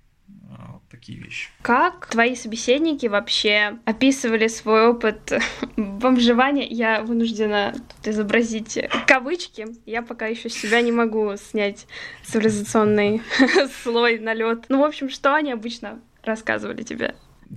а, 0.57 0.81
такие 0.91 1.19
вещи. 1.19 1.49
Как 1.63 2.09
твои 2.09 2.35
собеседники 2.35 3.07
вообще 3.07 3.79
описывали 3.85 4.47
свой 4.49 4.89
опыт 4.89 5.33
бомжевания? 5.77 6.67
Я 6.69 7.03
вынуждена 7.03 7.75
тут 7.75 8.09
изобразить 8.09 8.79
кавычки. 9.07 9.67
Я 9.87 10.03
пока 10.03 10.27
еще 10.27 10.49
с 10.49 10.55
себя 10.55 10.81
не 10.81 10.93
могу 10.93 11.37
снять 11.37 11.87
цивилизационный 12.25 13.23
слой, 13.83 14.19
налет. 14.19 14.67
Ну, 14.69 14.81
в 14.81 14.85
общем, 14.85 15.11
что 15.11 15.35
они 15.35 15.53
обычно 15.53 16.01
рассказывали 16.23 16.83
тебе? 16.83 17.15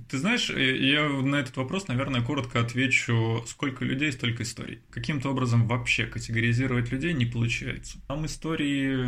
Ты 0.08 0.18
знаешь, 0.18 0.50
я 0.50 1.08
на 1.08 1.36
этот 1.36 1.56
вопрос, 1.56 1.88
наверное, 1.88 2.22
коротко 2.22 2.60
отвечу, 2.60 3.42
сколько 3.46 3.84
людей, 3.84 4.12
столько 4.12 4.42
историй. 4.42 4.80
Каким-то 4.90 5.30
образом 5.30 5.66
вообще 5.66 6.06
категоризировать 6.06 6.92
людей 6.92 7.12
не 7.14 7.26
получается. 7.26 7.98
Там 8.06 8.26
истории 8.26 9.06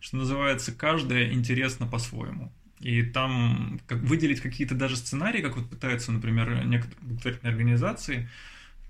что 0.00 0.16
называется, 0.16 0.72
каждая 0.72 1.32
интересна 1.32 1.86
по-своему. 1.86 2.52
И 2.78 3.02
там 3.02 3.78
как 3.86 3.98
выделить 3.98 4.40
какие-то 4.40 4.74
даже 4.74 4.96
сценарии, 4.96 5.42
как 5.42 5.56
вот 5.56 5.68
пытаются, 5.68 6.12
например, 6.12 6.64
некоторые 6.64 6.98
благотворительные 7.02 7.52
организации, 7.52 8.28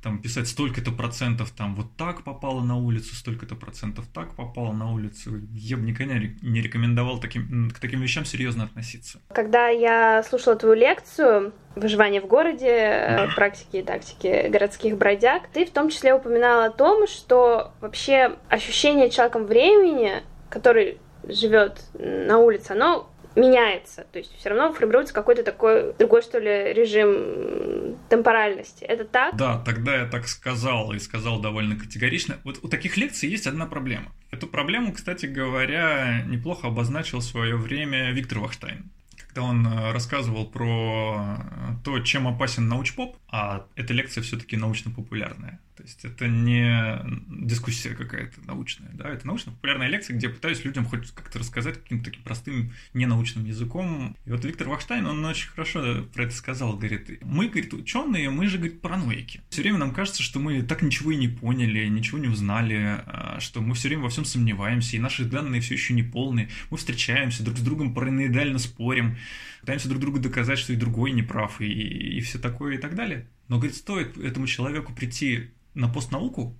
там 0.03 0.23
писать 0.23 0.49
столько-то 0.49 0.93
процентов 0.93 1.51
там 1.51 1.75
вот 1.75 1.95
так 1.97 2.23
попало 2.25 2.63
на 2.63 2.77
улицу, 2.77 3.15
столько-то 3.15 3.55
процентов 3.55 4.07
так 4.13 4.35
попало 4.35 4.73
на 4.73 4.93
улицу. 4.93 5.41
Я 5.53 5.77
бы 5.77 5.83
никогда 5.83 6.15
не 6.15 6.61
рекомендовал 6.63 7.21
таким, 7.21 7.71
к 7.71 7.79
таким 7.79 8.01
вещам 8.01 8.25
серьезно 8.25 8.65
относиться. 8.65 9.21
Когда 9.29 9.69
я 9.69 10.23
слушала 10.23 10.57
твою 10.57 10.75
лекцию 10.75 11.53
«Выживание 11.77 12.21
в 12.21 12.27
городе. 12.27 13.05
Да. 13.17 13.31
Практики 13.37 13.77
и 13.77 13.83
тактики 13.83 14.49
городских 14.49 14.97
бродяг», 14.97 15.49
ты 15.53 15.67
в 15.67 15.71
том 15.71 15.91
числе 15.91 16.15
упоминала 16.15 16.67
о 16.67 16.71
том, 16.71 17.07
что 17.07 17.75
вообще 17.81 18.37
ощущение 18.49 19.11
человеком 19.11 19.47
времени 19.47 20.23
который 20.51 20.99
живет 21.25 21.83
на 21.95 22.39
улице, 22.39 22.73
оно 22.73 23.11
меняется. 23.37 24.07
То 24.13 24.19
есть 24.19 24.37
все 24.37 24.49
равно 24.49 24.73
формируется 24.73 25.15
какой-то 25.15 25.43
такой 25.43 25.95
другой, 25.95 26.23
что 26.23 26.39
ли, 26.39 26.73
режим 26.73 27.97
темпоральности. 28.09 28.85
Это 28.85 29.05
так? 29.05 29.37
Да, 29.37 29.63
тогда 29.65 29.97
я 29.97 30.07
так 30.07 30.27
сказал 30.27 30.93
и 30.93 30.99
сказал 30.99 31.41
довольно 31.41 31.79
категорично. 31.79 32.39
Вот 32.45 32.59
у 32.63 32.69
таких 32.69 32.97
лекций 32.97 33.29
есть 33.29 33.47
одна 33.47 33.67
проблема. 33.67 34.13
Эту 34.31 34.47
проблему, 34.47 34.93
кстати 34.93 35.27
говоря, 35.27 36.23
неплохо 36.27 36.69
обозначил 36.69 37.21
в 37.21 37.25
свое 37.25 37.57
время 37.57 38.13
Виктор 38.13 38.41
Вахштайн 38.41 38.91
когда 39.31 39.43
он 39.43 39.65
э, 39.65 39.93
рассказывал 39.93 40.45
про 40.45 41.37
то, 41.85 42.01
чем 42.01 42.27
опасен 42.27 42.67
научпоп, 42.67 43.17
а 43.29 43.65
эта 43.77 43.93
лекция 43.93 44.23
все-таки 44.23 44.57
научно-популярная. 44.57 45.61
То 45.81 45.87
есть 45.87 46.05
это 46.05 46.29
не 46.29 47.01
дискуссия 47.47 47.95
какая-то 47.95 48.43
научная, 48.47 48.91
да, 48.93 49.09
это 49.09 49.27
научно-популярная 49.27 49.89
лекция, 49.89 50.15
где 50.15 50.27
я 50.27 50.33
пытаюсь 50.33 50.63
людям 50.63 50.85
хоть 50.85 51.11
как-то 51.13 51.39
рассказать 51.39 51.83
каким-то 51.83 52.11
таким 52.11 52.23
простым, 52.23 52.75
ненаучным 52.93 53.47
языком. 53.47 54.15
И 54.27 54.31
вот 54.31 54.45
Виктор 54.45 54.69
Вахштайн, 54.69 55.07
он 55.07 55.25
очень 55.25 55.49
хорошо 55.49 56.05
про 56.13 56.25
это 56.25 56.35
сказал, 56.35 56.77
говорит, 56.77 57.23
мы, 57.25 57.49
говорит, 57.49 57.73
ученые, 57.73 58.29
мы 58.29 58.47
же, 58.47 58.59
говорит, 58.59 58.83
параноики. 58.83 59.41
Все 59.49 59.63
время 59.63 59.79
нам 59.79 59.95
кажется, 59.95 60.23
что 60.23 60.39
мы 60.39 60.61
так 60.63 60.83
ничего 60.83 61.13
и 61.13 61.17
не 61.17 61.29
поняли, 61.29 61.87
ничего 61.89 62.19
не 62.19 62.29
узнали, 62.29 63.01
а, 63.07 63.39
что 63.41 63.63
мы 63.63 63.75
все 63.75 63.89
время 63.89 64.03
во 64.03 64.11
всем 64.11 64.27
сомневаемся, 64.27 64.97
и 64.97 65.01
наши 65.01 65.25
данные 65.25 65.63
все 65.63 65.75
еще 65.75 65.95
не 65.95 66.03
полные. 66.03 66.51
Мы 66.69 66.77
встречаемся, 66.77 67.43
друг 67.43 67.57
с 67.57 67.63
другом 67.63 67.95
параноидально 67.95 68.59
спорим, 68.59 69.17
пытаемся 69.61 69.89
друг 69.89 70.03
другу 70.03 70.19
доказать, 70.19 70.59
что 70.59 70.75
и 70.75 70.77
другой 70.77 71.13
не 71.13 71.23
прав, 71.23 71.63
и, 71.63 71.73
и 71.73 72.21
все 72.21 72.39
такое, 72.39 72.75
и 72.75 72.79
так 72.79 72.95
далее. 72.95 73.27
Но, 73.49 73.57
говорит, 73.57 73.77
стоит 73.77 74.19
этому 74.19 74.47
человеку 74.47 74.93
прийти 74.93 75.51
на 75.75 75.89
постнауку, 75.89 76.57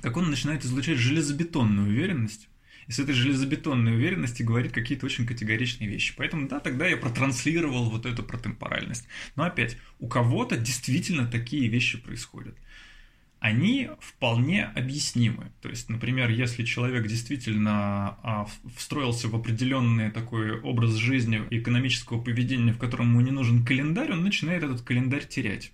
как 0.00 0.16
он 0.16 0.30
начинает 0.30 0.64
излучать 0.64 0.98
железобетонную 0.98 1.88
уверенность, 1.88 2.48
и 2.86 2.92
с 2.92 2.98
этой 2.98 3.14
железобетонной 3.14 3.94
уверенности 3.94 4.42
говорит 4.42 4.72
какие-то 4.72 5.06
очень 5.06 5.24
категоричные 5.24 5.88
вещи. 5.88 6.12
Поэтому, 6.16 6.48
да, 6.48 6.58
тогда 6.58 6.88
я 6.88 6.96
протранслировал 6.96 7.88
вот 7.88 8.04
эту 8.04 8.24
протемпоральность. 8.24 9.06
Но 9.36 9.44
опять, 9.44 9.76
у 10.00 10.08
кого-то 10.08 10.56
действительно 10.56 11.26
такие 11.26 11.68
вещи 11.68 11.98
происходят. 11.98 12.56
Они 13.38 13.88
вполне 14.00 14.64
объяснимы. 14.64 15.52
То 15.62 15.68
есть, 15.68 15.88
например, 15.88 16.30
если 16.30 16.64
человек 16.64 17.06
действительно 17.06 18.18
а, 18.22 18.48
встроился 18.76 19.28
в 19.28 19.36
определенный 19.36 20.10
такой 20.10 20.60
образ 20.60 20.94
жизни 20.94 21.42
экономического 21.48 22.20
поведения, 22.20 22.72
в 22.72 22.78
котором 22.78 23.10
ему 23.10 23.20
не 23.20 23.30
нужен 23.30 23.64
календарь, 23.64 24.12
он 24.12 24.24
начинает 24.24 24.64
этот 24.64 24.82
календарь 24.82 25.26
терять 25.26 25.72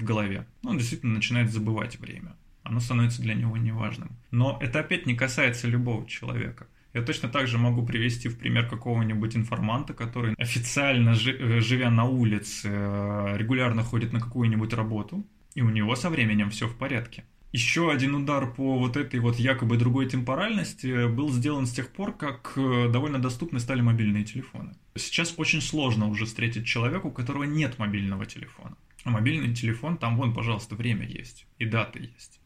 в 0.00 0.04
голове. 0.04 0.46
Он 0.64 0.78
действительно 0.78 1.14
начинает 1.14 1.52
забывать 1.52 2.00
время. 2.00 2.34
Оно 2.62 2.80
становится 2.80 3.22
для 3.22 3.34
него 3.34 3.56
неважным. 3.56 4.10
Но 4.30 4.58
это 4.60 4.80
опять 4.80 5.06
не 5.06 5.14
касается 5.14 5.68
любого 5.68 6.06
человека. 6.08 6.66
Я 6.92 7.02
точно 7.02 7.28
так 7.28 7.46
же 7.46 7.58
могу 7.58 7.86
привести 7.86 8.28
в 8.28 8.38
пример 8.38 8.68
какого-нибудь 8.68 9.36
информанта, 9.36 9.94
который 9.94 10.34
официально, 10.34 11.10
э, 11.10 11.60
живя 11.60 11.90
на 11.90 12.04
улице, 12.04 12.68
э, 12.68 13.36
регулярно 13.36 13.82
ходит 13.82 14.12
на 14.12 14.20
какую-нибудь 14.20 14.72
работу, 14.72 15.24
и 15.54 15.62
у 15.62 15.70
него 15.70 15.94
со 15.94 16.10
временем 16.10 16.50
все 16.50 16.66
в 16.66 16.76
порядке. 16.76 17.24
Еще 17.52 17.90
один 17.90 18.14
удар 18.14 18.52
по 18.52 18.78
вот 18.78 18.96
этой 18.96 19.18
вот 19.18 19.36
якобы 19.36 19.76
другой 19.76 20.08
темпоральности 20.08 21.08
был 21.08 21.32
сделан 21.32 21.66
с 21.66 21.72
тех 21.72 21.88
пор, 21.88 22.16
как 22.16 22.52
э, 22.56 22.88
довольно 22.88 23.18
доступны 23.18 23.58
стали 23.58 23.80
мобильные 23.80 24.24
телефоны. 24.24 24.74
Сейчас 24.96 25.34
очень 25.36 25.60
сложно 25.60 26.08
уже 26.08 26.26
встретить 26.26 26.66
человека, 26.66 27.06
у 27.06 27.10
которого 27.10 27.44
нет 27.44 27.78
мобильного 27.78 28.26
телефона. 28.26 28.76
А 29.04 29.10
мобильный 29.10 29.54
телефон, 29.54 29.96
там 29.96 30.16
вон, 30.16 30.34
пожалуйста, 30.34 30.74
время 30.74 31.06
есть 31.06 31.46
и 31.58 31.64
дата 31.64 31.98
есть. 31.98 32.40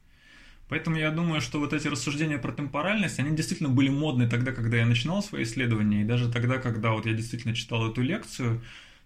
Поэтому 0.68 0.96
я 0.96 1.10
думаю, 1.10 1.40
что 1.40 1.58
вот 1.58 1.72
эти 1.72 1.88
рассуждения 1.88 2.38
про 2.38 2.52
темпоральность, 2.52 3.18
они 3.18 3.36
действительно 3.36 3.68
были 3.68 3.90
модны 3.90 4.28
тогда, 4.28 4.52
когда 4.52 4.78
я 4.78 4.86
начинал 4.86 5.22
свои 5.22 5.42
исследования, 5.42 6.02
и 6.02 6.04
даже 6.04 6.32
тогда, 6.32 6.58
когда 6.58 6.92
вот 6.92 7.06
я 7.06 7.12
действительно 7.12 7.54
читал 7.54 7.90
эту 7.90 8.00
лекцию, 8.00 8.62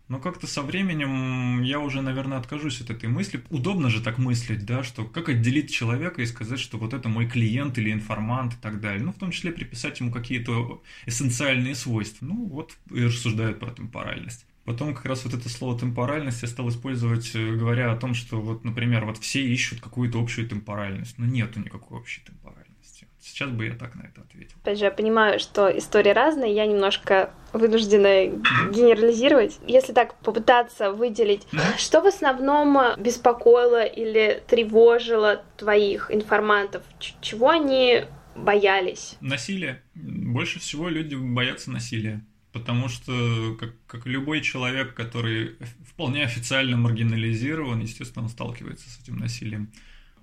но 0.08 0.18
как-то 0.18 0.46
со 0.46 0.62
временем 0.62 1.62
я 1.62 1.80
уже, 1.80 2.00
наверное, 2.00 2.38
откажусь 2.38 2.80
от 2.80 2.88
этой 2.88 3.10
мысли. 3.10 3.42
Удобно 3.50 3.90
же 3.90 4.02
так 4.02 4.16
мыслить, 4.16 4.64
да, 4.64 4.82
что 4.82 5.04
как 5.04 5.28
отделить 5.28 5.70
человека 5.70 6.22
и 6.22 6.26
сказать, 6.26 6.58
что 6.58 6.78
вот 6.78 6.94
это 6.94 7.10
мой 7.10 7.28
клиент 7.28 7.76
или 7.76 7.92
информант 7.92 8.54
и 8.54 8.56
так 8.56 8.80
далее. 8.80 9.04
Ну, 9.04 9.12
в 9.12 9.18
том 9.18 9.30
числе 9.32 9.52
приписать 9.52 10.00
ему 10.00 10.10
какие-то 10.10 10.82
эссенциальные 11.04 11.74
свойства. 11.74 12.24
Ну, 12.24 12.46
вот 12.46 12.74
и 12.90 13.04
рассуждают 13.04 13.60
про 13.60 13.70
темпоральность. 13.70 14.46
Потом 14.68 14.94
как 14.94 15.06
раз 15.06 15.24
вот 15.24 15.32
это 15.32 15.48
слово 15.48 15.78
темпоральность 15.78 16.42
я 16.42 16.48
стал 16.48 16.68
использовать, 16.68 17.34
э, 17.34 17.52
говоря 17.52 17.90
о 17.90 17.96
том, 17.96 18.12
что 18.12 18.38
вот, 18.38 18.64
например, 18.64 19.06
вот 19.06 19.16
все 19.16 19.40
ищут 19.40 19.80
какую-то 19.80 20.20
общую 20.20 20.46
темпоральность. 20.46 21.16
Но 21.16 21.24
нету 21.24 21.58
никакой 21.60 21.96
общей 21.96 22.20
темпоральности. 22.20 23.08
Сейчас 23.18 23.48
бы 23.48 23.64
я 23.64 23.74
так 23.74 23.94
на 23.94 24.02
это 24.02 24.20
ответил. 24.20 24.58
Опять 24.62 24.78
же, 24.78 24.84
я 24.84 24.90
понимаю, 24.90 25.40
что 25.40 25.70
истории 25.70 26.10
разные, 26.10 26.54
я 26.54 26.66
немножко 26.66 27.30
вынуждена 27.54 28.26
генерализировать. 28.70 29.58
Если 29.66 29.94
так 29.94 30.18
попытаться 30.18 30.92
выделить, 30.92 31.46
что 31.78 32.02
в 32.02 32.06
основном 32.06 32.78
беспокоило 32.98 33.86
или 33.86 34.42
тревожило 34.46 35.44
твоих 35.56 36.10
информантов? 36.10 36.82
Чего 37.22 37.48
они 37.48 38.04
боялись? 38.36 39.16
Насилие. 39.22 39.82
Больше 39.94 40.60
всего 40.60 40.90
люди 40.90 41.14
боятся 41.14 41.70
насилия 41.70 42.22
потому 42.58 42.88
что, 42.88 43.56
как, 43.58 43.74
как 43.86 44.06
любой 44.06 44.40
человек, 44.40 44.94
который 44.94 45.56
вполне 45.86 46.24
официально 46.24 46.76
маргинализирован, 46.76 47.80
естественно, 47.80 48.24
он 48.24 48.30
сталкивается 48.30 48.88
с 48.90 49.00
этим 49.00 49.16
насилием. 49.16 49.70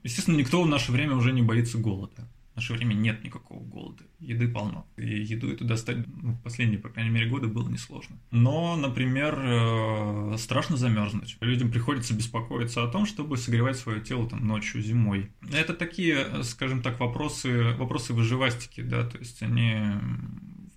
Естественно, 0.04 0.36
никто 0.36 0.62
в 0.62 0.68
наше 0.68 0.92
время 0.92 1.16
уже 1.16 1.32
не 1.32 1.42
боится 1.42 1.78
голода. 1.78 2.30
В 2.54 2.58
наше 2.58 2.74
время 2.74 2.94
нет 2.94 3.22
никакого 3.22 3.62
голода. 3.62 4.04
Еды 4.20 4.48
полно. 4.48 4.88
И 4.96 5.24
еду 5.24 5.52
эту 5.52 5.66
достать 5.66 5.98
ну, 6.08 6.38
последние, 6.42 6.80
по 6.80 6.88
крайней 6.88 7.10
мере, 7.10 7.28
годы 7.28 7.48
было 7.48 7.68
несложно. 7.68 8.18
Но, 8.32 8.78
например, 8.78 9.38
э, 9.38 10.36
страшно 10.38 10.78
замерзнуть. 10.78 11.38
Людям 11.42 11.70
приходится 11.70 12.14
беспокоиться 12.14 12.82
о 12.84 12.88
том, 12.88 13.06
чтобы 13.06 13.36
согревать 13.36 13.78
свое 13.78 14.00
тело 14.00 14.30
там 14.30 14.48
ночью, 14.48 14.82
зимой. 14.82 15.32
Это 15.52 15.74
такие, 15.74 16.44
скажем 16.44 16.82
так, 16.82 17.00
вопросы, 17.02 17.74
вопросы 17.78 18.14
выживастики, 18.14 18.80
да, 18.80 19.06
то 19.06 19.18
есть 19.18 19.44
они 19.44 19.78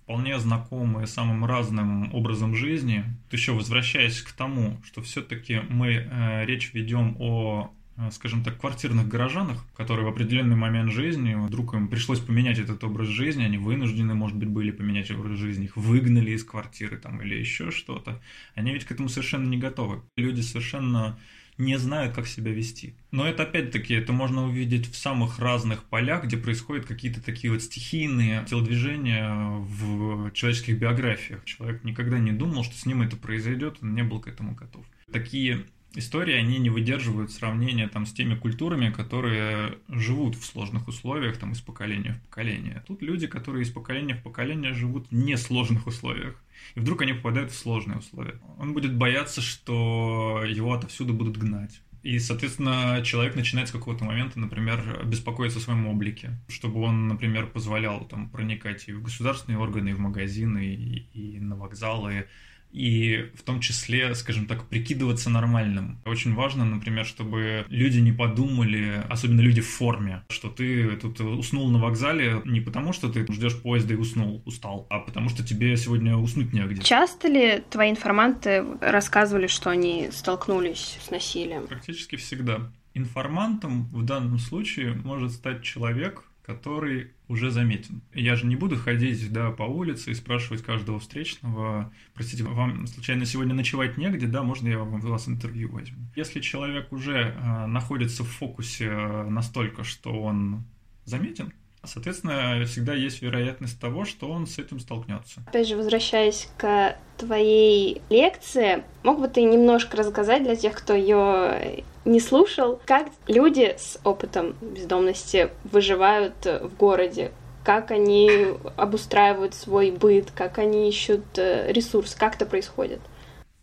вполне 0.09 0.39
знакомые 0.39 1.05
самым 1.05 1.45
разным 1.45 2.11
образом 2.15 2.55
жизни. 2.55 3.05
Еще 3.29 3.51
возвращаясь 3.51 4.23
к 4.23 4.31
тому, 4.31 4.81
что 4.83 5.03
все-таки 5.03 5.61
мы 5.69 5.91
э, 5.91 6.45
речь 6.47 6.73
ведем 6.73 7.15
о 7.19 7.71
э, 7.95 8.09
скажем 8.11 8.43
так, 8.43 8.57
квартирных 8.59 9.07
горожанах, 9.07 9.63
которые 9.75 10.07
в 10.07 10.09
определенный 10.09 10.55
момент 10.55 10.91
жизни, 10.91 11.35
вдруг 11.35 11.75
им 11.75 11.89
пришлось 11.89 12.19
поменять 12.19 12.57
этот 12.57 12.83
образ 12.83 13.07
жизни, 13.07 13.43
они 13.43 13.59
вынуждены, 13.59 14.15
может 14.15 14.35
быть, 14.35 14.49
были 14.49 14.71
поменять 14.71 15.11
образ 15.11 15.37
жизни, 15.37 15.65
их 15.65 15.77
выгнали 15.77 16.31
из 16.31 16.43
квартиры 16.43 16.97
там 16.97 17.21
или 17.21 17.35
еще 17.35 17.69
что-то, 17.69 18.19
они 18.55 18.73
ведь 18.73 18.85
к 18.85 18.91
этому 18.91 19.09
совершенно 19.09 19.47
не 19.47 19.57
готовы. 19.57 20.01
Люди 20.17 20.41
совершенно 20.41 21.19
не 21.59 21.77
знают, 21.77 22.15
как 22.15 22.25
себя 22.25 22.51
вести. 22.51 22.95
Но 23.11 23.27
это 23.27 23.43
опять-таки, 23.43 23.93
это 23.93 24.13
можно 24.13 24.45
увидеть 24.45 24.89
в 24.89 24.95
самых 24.95 25.39
разных 25.39 25.83
полях, 25.83 26.23
где 26.23 26.37
происходят 26.37 26.85
какие-то 26.85 27.21
такие 27.21 27.51
вот 27.51 27.61
стихийные 27.61 28.45
телодвижения 28.49 29.29
в 29.59 30.31
человеческих 30.31 30.79
биографиях. 30.79 31.43
Человек 31.45 31.83
никогда 31.83 32.17
не 32.17 32.31
думал, 32.31 32.63
что 32.63 32.75
с 32.75 32.85
ним 32.85 33.01
это 33.01 33.17
произойдет, 33.17 33.77
он 33.81 33.93
не 33.93 34.03
был 34.03 34.21
к 34.21 34.27
этому 34.27 34.55
готов. 34.55 34.85
Такие 35.11 35.65
истории, 35.95 36.35
они 36.35 36.59
не 36.59 36.69
выдерживают 36.69 37.31
сравнения 37.31 37.87
там 37.87 38.05
с 38.05 38.13
теми 38.13 38.35
культурами, 38.35 38.91
которые 38.91 39.77
живут 39.87 40.35
в 40.35 40.45
сложных 40.45 40.87
условиях 40.87 41.37
там 41.37 41.53
из 41.53 41.61
поколения 41.61 42.13
в 42.13 42.27
поколение. 42.27 42.83
Тут 42.87 43.01
люди, 43.01 43.27
которые 43.27 43.63
из 43.63 43.71
поколения 43.71 44.15
в 44.15 44.23
поколение 44.23 44.73
живут 44.73 45.07
в 45.09 45.13
несложных 45.13 45.87
условиях 45.87 46.35
и 46.75 46.79
вдруг 46.79 47.01
они 47.01 47.13
попадают 47.13 47.51
в 47.51 47.57
сложные 47.57 47.99
условия. 47.99 48.35
Он 48.57 48.73
будет 48.73 48.95
бояться, 48.95 49.41
что 49.41 50.43
его 50.47 50.73
отовсюду 50.73 51.13
будут 51.13 51.37
гнать. 51.37 51.81
И, 52.01 52.17
соответственно, 52.19 53.01
человек 53.03 53.35
начинает 53.35 53.67
с 53.67 53.73
какого-то 53.73 54.05
момента, 54.05 54.39
например, 54.39 55.01
беспокоиться 55.05 55.59
о 55.59 55.61
своем 55.61 55.85
облике, 55.87 56.31
чтобы 56.47 56.81
он, 56.81 57.09
например, 57.09 57.47
позволял 57.47 58.05
там 58.05 58.29
проникать 58.29 58.87
и 58.87 58.93
в 58.93 59.03
государственные 59.03 59.59
органы, 59.59 59.89
и 59.89 59.93
в 59.93 59.99
магазины, 59.99 60.65
и, 60.65 61.07
и 61.13 61.39
на 61.41 61.57
вокзалы, 61.57 62.27
и 62.71 63.29
в 63.35 63.43
том 63.43 63.59
числе, 63.59 64.13
скажем 64.15 64.45
так, 64.45 64.65
прикидываться 64.67 65.29
нормальным. 65.29 65.99
Очень 66.05 66.35
важно, 66.35 66.65
например, 66.65 67.05
чтобы 67.05 67.65
люди 67.69 67.99
не 67.99 68.11
подумали, 68.11 69.03
особенно 69.09 69.41
люди 69.41 69.61
в 69.61 69.67
форме, 69.67 70.23
что 70.29 70.49
ты 70.49 70.95
тут 70.97 71.19
уснул 71.21 71.69
на 71.69 71.79
вокзале 71.79 72.41
не 72.45 72.61
потому, 72.61 72.93
что 72.93 73.09
ты 73.09 73.25
ждешь 73.31 73.59
поезда 73.61 73.93
и 73.93 73.97
уснул, 73.97 74.41
устал, 74.45 74.87
а 74.89 74.99
потому 74.99 75.29
что 75.29 75.45
тебе 75.45 75.75
сегодня 75.77 76.15
уснуть 76.15 76.53
негде. 76.53 76.81
Часто 76.81 77.27
ли 77.27 77.63
твои 77.69 77.89
информанты 77.89 78.63
рассказывали, 78.81 79.47
что 79.47 79.69
они 79.69 80.09
столкнулись 80.11 80.97
с 81.01 81.11
насилием? 81.11 81.67
Практически 81.67 82.15
всегда. 82.15 82.71
Информантом 82.93 83.85
в 83.91 84.03
данном 84.03 84.39
случае 84.39 84.93
может 84.93 85.31
стать 85.31 85.63
человек, 85.63 86.23
который 86.49 87.11
уже 87.27 87.51
заметен. 87.51 88.01
Я 88.11 88.35
же 88.35 88.47
не 88.47 88.55
буду 88.55 88.75
ходить 88.75 89.31
да, 89.31 89.51
по 89.51 89.63
улице 89.63 90.09
и 90.09 90.15
спрашивать 90.15 90.63
каждого 90.63 90.99
встречного, 90.99 91.93
простите, 92.15 92.43
вам 92.43 92.87
случайно 92.87 93.25
сегодня 93.25 93.53
ночевать 93.53 93.97
негде, 93.97 94.25
да, 94.25 94.41
можно 94.41 94.67
я 94.67 94.79
вам, 94.79 94.99
вас 94.99 95.27
интервью 95.27 95.69
возьму. 95.69 95.99
Если 96.15 96.39
человек 96.39 96.91
уже 96.91 97.13
э, 97.13 97.65
находится 97.67 98.23
в 98.23 98.27
фокусе 98.29 98.85
э, 98.85 99.29
настолько, 99.29 99.83
что 99.83 100.09
он 100.09 100.63
заметен, 101.05 101.53
Соответственно, 101.83 102.63
всегда 102.65 102.93
есть 102.93 103.21
вероятность 103.21 103.79
того, 103.79 104.05
что 104.05 104.29
он 104.29 104.47
с 104.47 104.59
этим 104.59 104.79
столкнется. 104.79 105.41
Опять 105.47 105.67
же, 105.67 105.77
возвращаясь 105.77 106.49
к 106.57 106.95
твоей 107.17 108.01
лекции, 108.09 108.83
мог 109.03 109.19
бы 109.19 109.27
ты 109.27 109.43
немножко 109.43 109.97
рассказать 109.97 110.43
для 110.43 110.55
тех, 110.55 110.75
кто 110.75 110.93
ее 110.93 111.83
не 112.05 112.19
слушал, 112.19 112.81
как 112.85 113.07
люди 113.27 113.75
с 113.77 113.99
опытом 114.03 114.55
бездомности 114.61 115.49
выживают 115.63 116.45
в 116.45 116.75
городе, 116.77 117.31
как 117.63 117.91
они 117.91 118.29
обустраивают 118.77 119.53
свой 119.53 119.91
быт, 119.91 120.31
как 120.31 120.57
они 120.57 120.89
ищут 120.89 121.25
э, 121.37 121.71
ресурс, 121.71 122.15
как 122.15 122.35
это 122.35 122.45
происходит. 122.45 122.99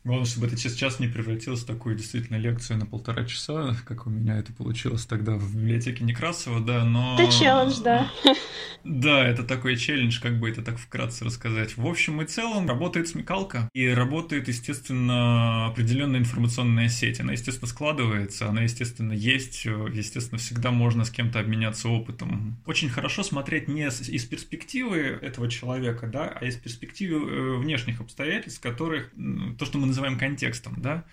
Главное, 0.06 0.24
чтобы 0.24 0.46
это 0.46 0.56
сейчас 0.56 1.00
не 1.00 1.08
превратилось 1.08 1.62
в 1.62 1.66
такую 1.66 1.96
действительно 1.96 2.36
лекцию 2.36 2.78
на 2.78 2.86
полтора 2.86 3.24
часа, 3.24 3.76
как 3.84 4.06
у 4.06 4.10
меня 4.10 4.38
это 4.38 4.52
получилось 4.52 5.04
тогда 5.04 5.32
в 5.32 5.56
библиотеке 5.56 6.04
Некрасова, 6.04 6.60
да, 6.60 6.84
но... 6.84 7.16
Это 7.18 7.32
челлендж, 7.32 7.80
да. 7.82 8.08
Да, 8.84 9.26
это 9.26 9.42
такой 9.42 9.76
челлендж, 9.76 10.20
как 10.20 10.38
бы 10.38 10.48
это 10.48 10.62
так 10.62 10.78
вкратце 10.78 11.24
рассказать. 11.24 11.76
В 11.76 11.84
общем 11.84 12.22
и 12.22 12.24
целом 12.24 12.68
работает 12.68 13.08
смекалка, 13.08 13.68
и 13.74 13.88
работает, 13.88 14.46
естественно, 14.46 15.66
определенная 15.66 16.20
информационная 16.20 16.88
сеть. 16.88 17.18
Она, 17.18 17.32
естественно, 17.32 17.66
складывается, 17.66 18.48
она, 18.48 18.62
естественно, 18.62 19.12
есть, 19.12 19.64
естественно, 19.64 20.38
всегда 20.38 20.70
можно 20.70 21.04
с 21.04 21.10
кем-то 21.10 21.40
обменяться 21.40 21.88
опытом. 21.88 22.58
Очень 22.64 22.88
хорошо 22.88 23.24
смотреть 23.24 23.66
не 23.66 23.88
из 23.88 24.24
перспективы 24.24 24.98
этого 24.98 25.50
человека, 25.50 26.06
да, 26.06 26.28
а 26.28 26.44
из 26.44 26.54
перспективы 26.54 27.28
э, 27.28 27.56
внешних 27.56 28.00
обстоятельств, 28.00 28.60
которых, 28.60 29.10
то, 29.58 29.64
что 29.64 29.78
мы 29.78 29.86
называем 29.86 29.95
контекстом, 30.18 30.74
да. 30.78 31.04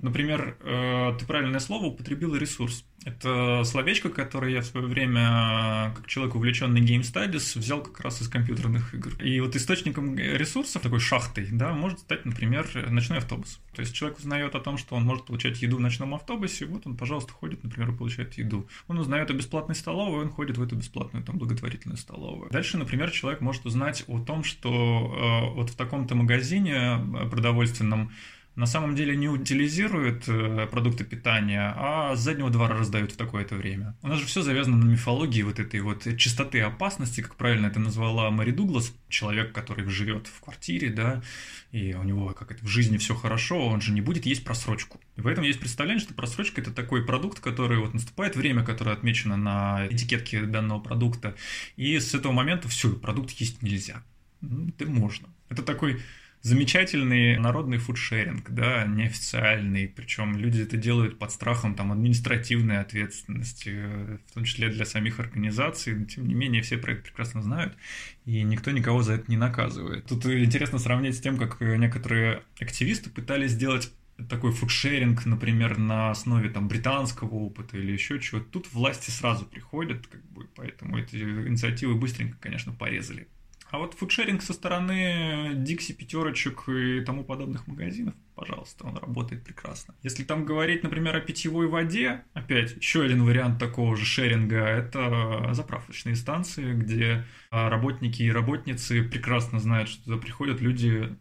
Например, 0.00 0.56
э, 0.60 1.14
ты 1.18 1.26
правильное 1.26 1.60
слово 1.60 1.86
употребил 1.86 2.34
ресурс. 2.34 2.84
Это 3.04 3.62
словечко, 3.64 4.10
которое 4.10 4.52
я 4.52 4.60
в 4.60 4.64
свое 4.64 4.86
время, 4.86 5.92
как 5.96 6.06
человек, 6.06 6.36
увлеченный 6.36 6.80
Game 6.80 7.00
Studies, 7.00 7.58
взял 7.58 7.82
как 7.82 8.00
раз 8.00 8.22
из 8.22 8.28
компьютерных 8.28 8.94
игр. 8.94 9.12
И 9.20 9.40
вот 9.40 9.56
источником 9.56 10.16
ресурсов, 10.16 10.82
такой 10.82 11.00
шахтой, 11.00 11.48
да, 11.50 11.72
может 11.72 12.00
стать, 12.00 12.24
например, 12.24 12.68
ночной 12.90 13.18
автобус. 13.18 13.60
То 13.74 13.80
есть 13.80 13.94
человек 13.94 14.18
узнает 14.18 14.54
о 14.54 14.60
том, 14.60 14.78
что 14.78 14.94
он 14.94 15.04
может 15.04 15.26
получать 15.26 15.60
еду 15.62 15.78
в 15.78 15.80
ночном 15.80 16.14
автобусе, 16.14 16.66
вот 16.66 16.86
он, 16.86 16.96
пожалуйста, 16.96 17.32
ходит, 17.32 17.64
например, 17.64 17.90
и 17.90 17.96
получает 17.96 18.34
еду. 18.34 18.68
Он 18.86 18.98
узнает 18.98 19.30
о 19.30 19.34
бесплатной 19.34 19.74
столовой, 19.74 20.22
он 20.22 20.30
ходит 20.30 20.58
в 20.58 20.62
эту 20.62 20.76
бесплатную, 20.76 21.24
там, 21.24 21.38
благотворительную 21.38 21.98
столовую. 21.98 22.50
Дальше, 22.50 22.78
например, 22.78 23.10
человек 23.10 23.40
может 23.40 23.66
узнать 23.66 24.04
о 24.06 24.20
том, 24.20 24.44
что 24.44 24.70
э, 24.70 25.54
вот 25.54 25.70
в 25.70 25.74
таком-то 25.74 26.14
магазине 26.14 26.98
продовольственном 27.30 28.12
на 28.54 28.66
самом 28.66 28.94
деле 28.94 29.16
не 29.16 29.28
утилизируют 29.28 30.28
э, 30.28 30.66
продукты 30.70 31.04
питания, 31.04 31.72
а 31.74 32.14
с 32.14 32.20
заднего 32.20 32.50
двора 32.50 32.76
раздают 32.76 33.12
в 33.12 33.16
такое-то 33.16 33.56
время. 33.56 33.96
У 34.02 34.08
нас 34.08 34.18
же 34.18 34.26
все 34.26 34.42
завязано 34.42 34.76
на 34.76 34.84
мифологии 34.84 35.42
вот 35.42 35.58
этой 35.58 35.80
вот 35.80 36.06
чистоты 36.18 36.60
опасности, 36.60 37.22
как 37.22 37.36
правильно 37.36 37.66
это 37.66 37.80
назвала 37.80 38.30
Мэри 38.30 38.50
Дуглас, 38.50 38.94
человек, 39.08 39.52
который 39.52 39.88
живет 39.88 40.26
в 40.26 40.40
квартире, 40.40 40.90
да, 40.90 41.22
и 41.70 41.94
у 41.94 42.02
него 42.02 42.28
как 42.34 42.52
это 42.52 42.62
в 42.64 42.68
жизни 42.68 42.98
все 42.98 43.14
хорошо, 43.14 43.66
он 43.66 43.80
же 43.80 43.92
не 43.92 44.02
будет 44.02 44.26
есть 44.26 44.44
просрочку. 44.44 45.00
И 45.16 45.22
поэтому 45.22 45.46
есть 45.46 45.60
представление, 45.60 46.02
что 46.02 46.12
просрочка 46.12 46.60
это 46.60 46.72
такой 46.72 47.06
продукт, 47.06 47.40
который 47.40 47.78
вот 47.78 47.94
наступает 47.94 48.36
время, 48.36 48.64
которое 48.64 48.92
отмечено 48.92 49.36
на 49.36 49.86
этикетке 49.90 50.42
данного 50.42 50.80
продукта, 50.80 51.34
и 51.76 51.98
с 51.98 52.14
этого 52.14 52.32
момента 52.32 52.68
все, 52.68 52.92
продукт 52.92 53.30
есть 53.32 53.62
нельзя. 53.62 54.02
Ну, 54.42 54.68
это 54.68 54.86
можно. 54.86 55.28
Это 55.48 55.62
такой 55.62 56.02
замечательный 56.42 57.38
народный 57.38 57.78
фудшеринг, 57.78 58.50
да, 58.50 58.84
неофициальный, 58.84 59.88
причем 59.88 60.36
люди 60.36 60.62
это 60.62 60.76
делают 60.76 61.18
под 61.18 61.30
страхом 61.30 61.74
там 61.74 61.92
административной 61.92 62.80
ответственности, 62.80 64.18
в 64.28 64.34
том 64.34 64.44
числе 64.44 64.68
для 64.68 64.84
самих 64.84 65.20
организаций, 65.20 65.94
но 65.94 66.04
тем 66.04 66.26
не 66.26 66.34
менее 66.34 66.62
все 66.62 66.78
про 66.78 66.92
это 66.92 67.02
прекрасно 67.02 67.42
знают, 67.42 67.76
и 68.24 68.42
никто 68.42 68.72
никого 68.72 69.02
за 69.02 69.14
это 69.14 69.30
не 69.30 69.36
наказывает. 69.36 70.06
Тут 70.06 70.26
интересно 70.26 70.78
сравнить 70.78 71.16
с 71.16 71.20
тем, 71.20 71.38
как 71.38 71.60
некоторые 71.60 72.42
активисты 72.60 73.08
пытались 73.08 73.52
сделать 73.52 73.92
такой 74.28 74.52
фудшеринг, 74.52 75.24
например, 75.26 75.78
на 75.78 76.10
основе 76.10 76.50
там 76.50 76.68
британского 76.68 77.34
опыта 77.34 77.76
или 77.78 77.92
еще 77.92 78.20
чего-то, 78.20 78.46
тут 78.46 78.72
власти 78.72 79.10
сразу 79.10 79.44
приходят, 79.44 80.06
как 80.06 80.24
бы, 80.30 80.46
поэтому 80.54 80.98
эти 80.98 81.16
инициативы 81.16 81.94
быстренько, 81.94 82.36
конечно, 82.40 82.72
порезали. 82.72 83.28
А 83.72 83.78
вот 83.78 83.94
фудшеринг 83.94 84.42
со 84.42 84.52
стороны 84.52 85.52
Дикси, 85.54 85.92
пятерочек 85.94 86.68
и 86.68 87.00
тому 87.00 87.24
подобных 87.24 87.66
магазинов, 87.66 88.14
пожалуйста, 88.34 88.86
он 88.86 88.98
работает 88.98 89.44
прекрасно. 89.44 89.94
Если 90.02 90.24
там 90.24 90.44
говорить, 90.44 90.82
например, 90.82 91.16
о 91.16 91.20
питьевой 91.20 91.68
воде, 91.68 92.22
опять 92.34 92.76
еще 92.76 93.02
один 93.02 93.24
вариант 93.24 93.58
такого 93.58 93.96
же 93.96 94.04
шеринга, 94.04 94.58
это 94.58 95.54
заправочные 95.54 96.16
станции, 96.16 96.74
где 96.74 97.24
работники 97.50 98.22
и 98.22 98.30
работницы 98.30 99.02
прекрасно 99.04 99.58
знают, 99.58 99.88
что 99.88 100.04
туда 100.04 100.18
приходят 100.18 100.60
люди 100.60 101.16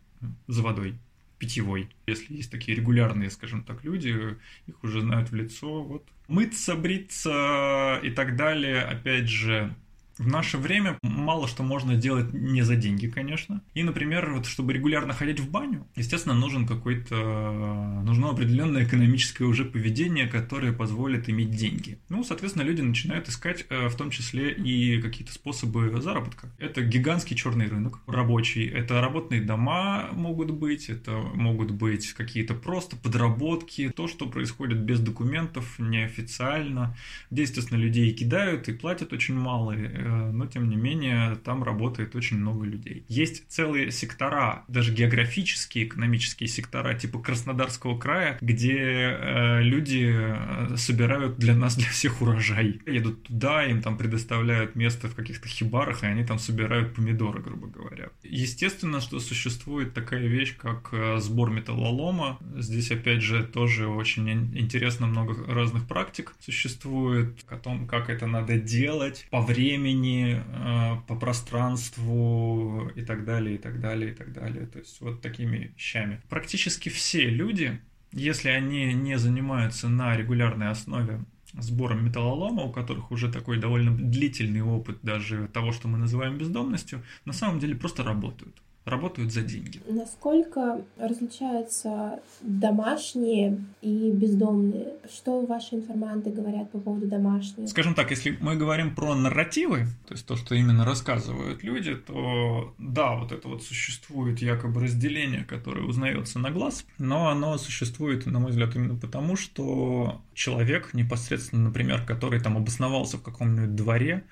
за 0.48 0.62
водой 0.62 0.96
питьевой. 1.38 1.90
Если 2.06 2.36
есть 2.36 2.52
такие 2.52 2.76
регулярные, 2.76 3.30
скажем 3.30 3.64
так, 3.64 3.84
люди, 3.86 4.38
их 4.68 4.84
уже 4.84 5.00
знают 5.00 5.32
в 5.32 5.36
лицо. 5.36 5.84
Вот. 5.84 6.06
Мыться, 6.28 6.76
бриться 6.76 8.00
и 8.04 8.10
так 8.12 8.36
далее, 8.36 8.82
опять 8.82 9.30
же, 9.30 9.74
в 10.22 10.28
наше 10.28 10.58
время 10.58 10.98
мало 11.02 11.48
что 11.48 11.64
можно 11.64 11.96
делать 11.96 12.32
не 12.34 12.62
за 12.62 12.76
деньги, 12.76 13.08
конечно. 13.08 13.62
И, 13.74 13.84
например, 13.84 14.34
вот 14.34 14.46
чтобы 14.46 14.74
регулярно 14.74 15.14
ходить 15.14 15.40
в 15.40 15.50
баню, 15.50 15.88
естественно, 15.96 16.36
нужен 16.36 16.68
какой-то, 16.68 18.02
нужно 18.04 18.30
определенное 18.30 18.86
экономическое 18.86 19.46
уже 19.46 19.66
поведение, 19.66 20.28
которое 20.28 20.74
позволит 20.74 21.28
иметь 21.30 21.52
деньги. 21.52 21.98
Ну, 22.10 22.24
соответственно, 22.24 22.64
люди 22.64 22.82
начинают 22.82 23.30
искать 23.30 23.66
э, 23.70 23.88
в 23.88 23.96
том 23.96 24.12
числе 24.12 24.52
и 24.54 25.02
какие-то 25.02 25.34
способы 25.34 26.00
заработка. 26.02 26.52
Это 26.60 26.84
гигантский 26.84 27.36
черный 27.36 27.68
рынок 27.68 28.00
рабочий, 28.06 28.68
это 28.68 29.02
работные 29.02 29.42
дома 29.42 30.10
могут 30.12 30.52
быть, 30.52 30.90
это 30.90 31.12
могут 31.12 31.72
быть 31.72 32.14
какие-то 32.14 32.54
просто 32.54 32.96
подработки, 32.96 33.90
то, 33.90 34.08
что 34.08 34.28
происходит 34.28 34.80
без 34.80 35.00
документов, 35.00 35.80
неофициально, 35.80 36.96
где, 37.32 37.42
естественно, 37.42 37.80
людей 37.80 38.12
кидают 38.14 38.70
и 38.70 38.74
платят 38.74 39.14
очень 39.14 39.36
мало, 39.36 39.72
э, 39.72 40.11
но 40.12 40.46
тем 40.46 40.70
не 40.70 40.76
менее 40.76 41.36
там 41.36 41.64
работает 41.64 42.16
очень 42.16 42.38
много 42.38 42.66
людей. 42.66 43.06
Есть 43.08 43.48
целые 43.50 43.92
сектора, 43.92 44.64
даже 44.68 44.94
географические, 44.94 45.86
экономические 45.86 46.48
сектора, 46.48 46.94
типа 46.94 47.20
Краснодарского 47.20 47.98
края, 47.98 48.38
где 48.42 48.78
э, 48.78 49.62
люди 49.62 50.12
э, 50.14 50.76
собирают 50.78 51.38
для 51.38 51.56
нас, 51.56 51.76
для 51.76 51.88
всех 51.88 52.22
урожай. 52.22 52.82
Едут 52.86 53.24
туда, 53.24 53.66
им 53.66 53.82
там 53.82 53.98
предоставляют 53.98 54.76
место 54.76 55.08
в 55.08 55.16
каких-то 55.16 55.48
хибарах, 55.48 56.04
и 56.04 56.08
они 56.08 56.24
там 56.24 56.40
собирают 56.40 56.96
помидоры, 56.96 57.42
грубо 57.42 57.68
говоря. 57.68 58.10
Естественно, 58.24 59.02
что 59.02 59.20
существует 59.20 59.94
такая 59.94 60.28
вещь, 60.28 60.56
как 60.58 60.94
сбор 61.18 61.52
металлолома. 61.52 62.40
Здесь, 62.58 62.92
опять 62.92 63.22
же, 63.22 63.44
тоже 63.44 63.88
очень 63.88 64.30
интересно 64.58 65.08
много 65.08 65.36
разных 65.52 65.88
практик 65.88 66.34
существует 66.40 67.44
о 67.48 67.58
том, 67.58 67.88
как 67.88 68.10
это 68.10 68.28
надо 68.28 68.58
делать 68.58 69.28
по 69.30 69.42
времени, 69.42 70.01
времени, 70.02 70.44
э, 70.48 71.02
по 71.08 71.16
пространству 71.16 72.90
и 72.96 73.02
так 73.02 73.26
далее, 73.26 73.56
и 73.56 73.58
так 73.58 73.80
далее, 73.80 74.12
и 74.12 74.14
так 74.14 74.34
далее. 74.34 74.66
То 74.66 74.80
есть 74.80 75.02
вот 75.02 75.22
такими 75.22 75.72
вещами. 75.76 76.22
Практически 76.30 76.90
все 76.90 77.30
люди, 77.30 77.80
если 78.12 78.50
они 78.50 78.94
не 78.94 79.18
занимаются 79.18 79.90
на 79.90 80.18
регулярной 80.18 80.70
основе 80.70 81.20
сбором 81.54 82.06
металлолома, 82.06 82.64
у 82.64 82.72
которых 82.72 83.12
уже 83.12 83.32
такой 83.32 83.58
довольно 83.58 83.92
длительный 83.92 84.62
опыт 84.62 85.00
даже 85.04 85.48
того, 85.54 85.72
что 85.72 85.88
мы 85.88 85.98
называем 85.98 86.38
бездомностью, 86.38 87.02
на 87.26 87.34
самом 87.34 87.60
деле 87.60 87.76
просто 87.76 88.04
работают 88.04 88.62
работают 88.86 89.32
за 89.32 89.42
деньги. 89.42 89.80
Насколько 89.88 90.82
различаются 90.98 92.20
домашние 92.42 93.64
и 93.82 94.12
бездомные? 94.12 94.94
Что 95.14 95.46
ваши 95.46 95.76
информанты 95.76 96.32
говорят 96.32 96.72
по 96.72 96.80
поводу 96.80 97.06
домашних? 97.08 97.70
Скажем 97.70 97.94
так, 97.94 98.10
если 98.10 98.38
мы 98.42 98.56
говорим 98.56 98.96
про 98.96 99.14
нарративы, 99.14 99.86
то 100.08 100.14
есть 100.14 100.26
то, 100.26 100.36
что 100.36 100.56
именно 100.56 100.84
рассказывают 100.84 101.64
люди, 101.64 101.96
то 101.96 102.74
да, 102.80 103.16
вот 103.16 103.32
это 103.32 103.48
вот 103.48 103.64
существует 103.64 104.42
якобы 104.42 104.82
разделение, 104.82 105.44
которое 105.44 105.86
узнается 105.86 106.40
на 106.40 106.50
глаз, 106.50 106.86
но 106.98 107.30
оно 107.30 107.58
существует, 107.60 108.26
на 108.26 108.40
мой 108.40 108.50
взгляд, 108.50 108.76
именно 108.76 108.96
потому, 108.96 109.36
что 109.36 110.22
человек 110.34 110.94
непосредственно, 110.94 111.66
например, 111.66 112.04
который 112.06 112.40
там 112.40 112.58
обосновался 112.58 113.18
в 113.18 113.22
каком-нибудь 113.22 113.76
дворе, 113.76 114.24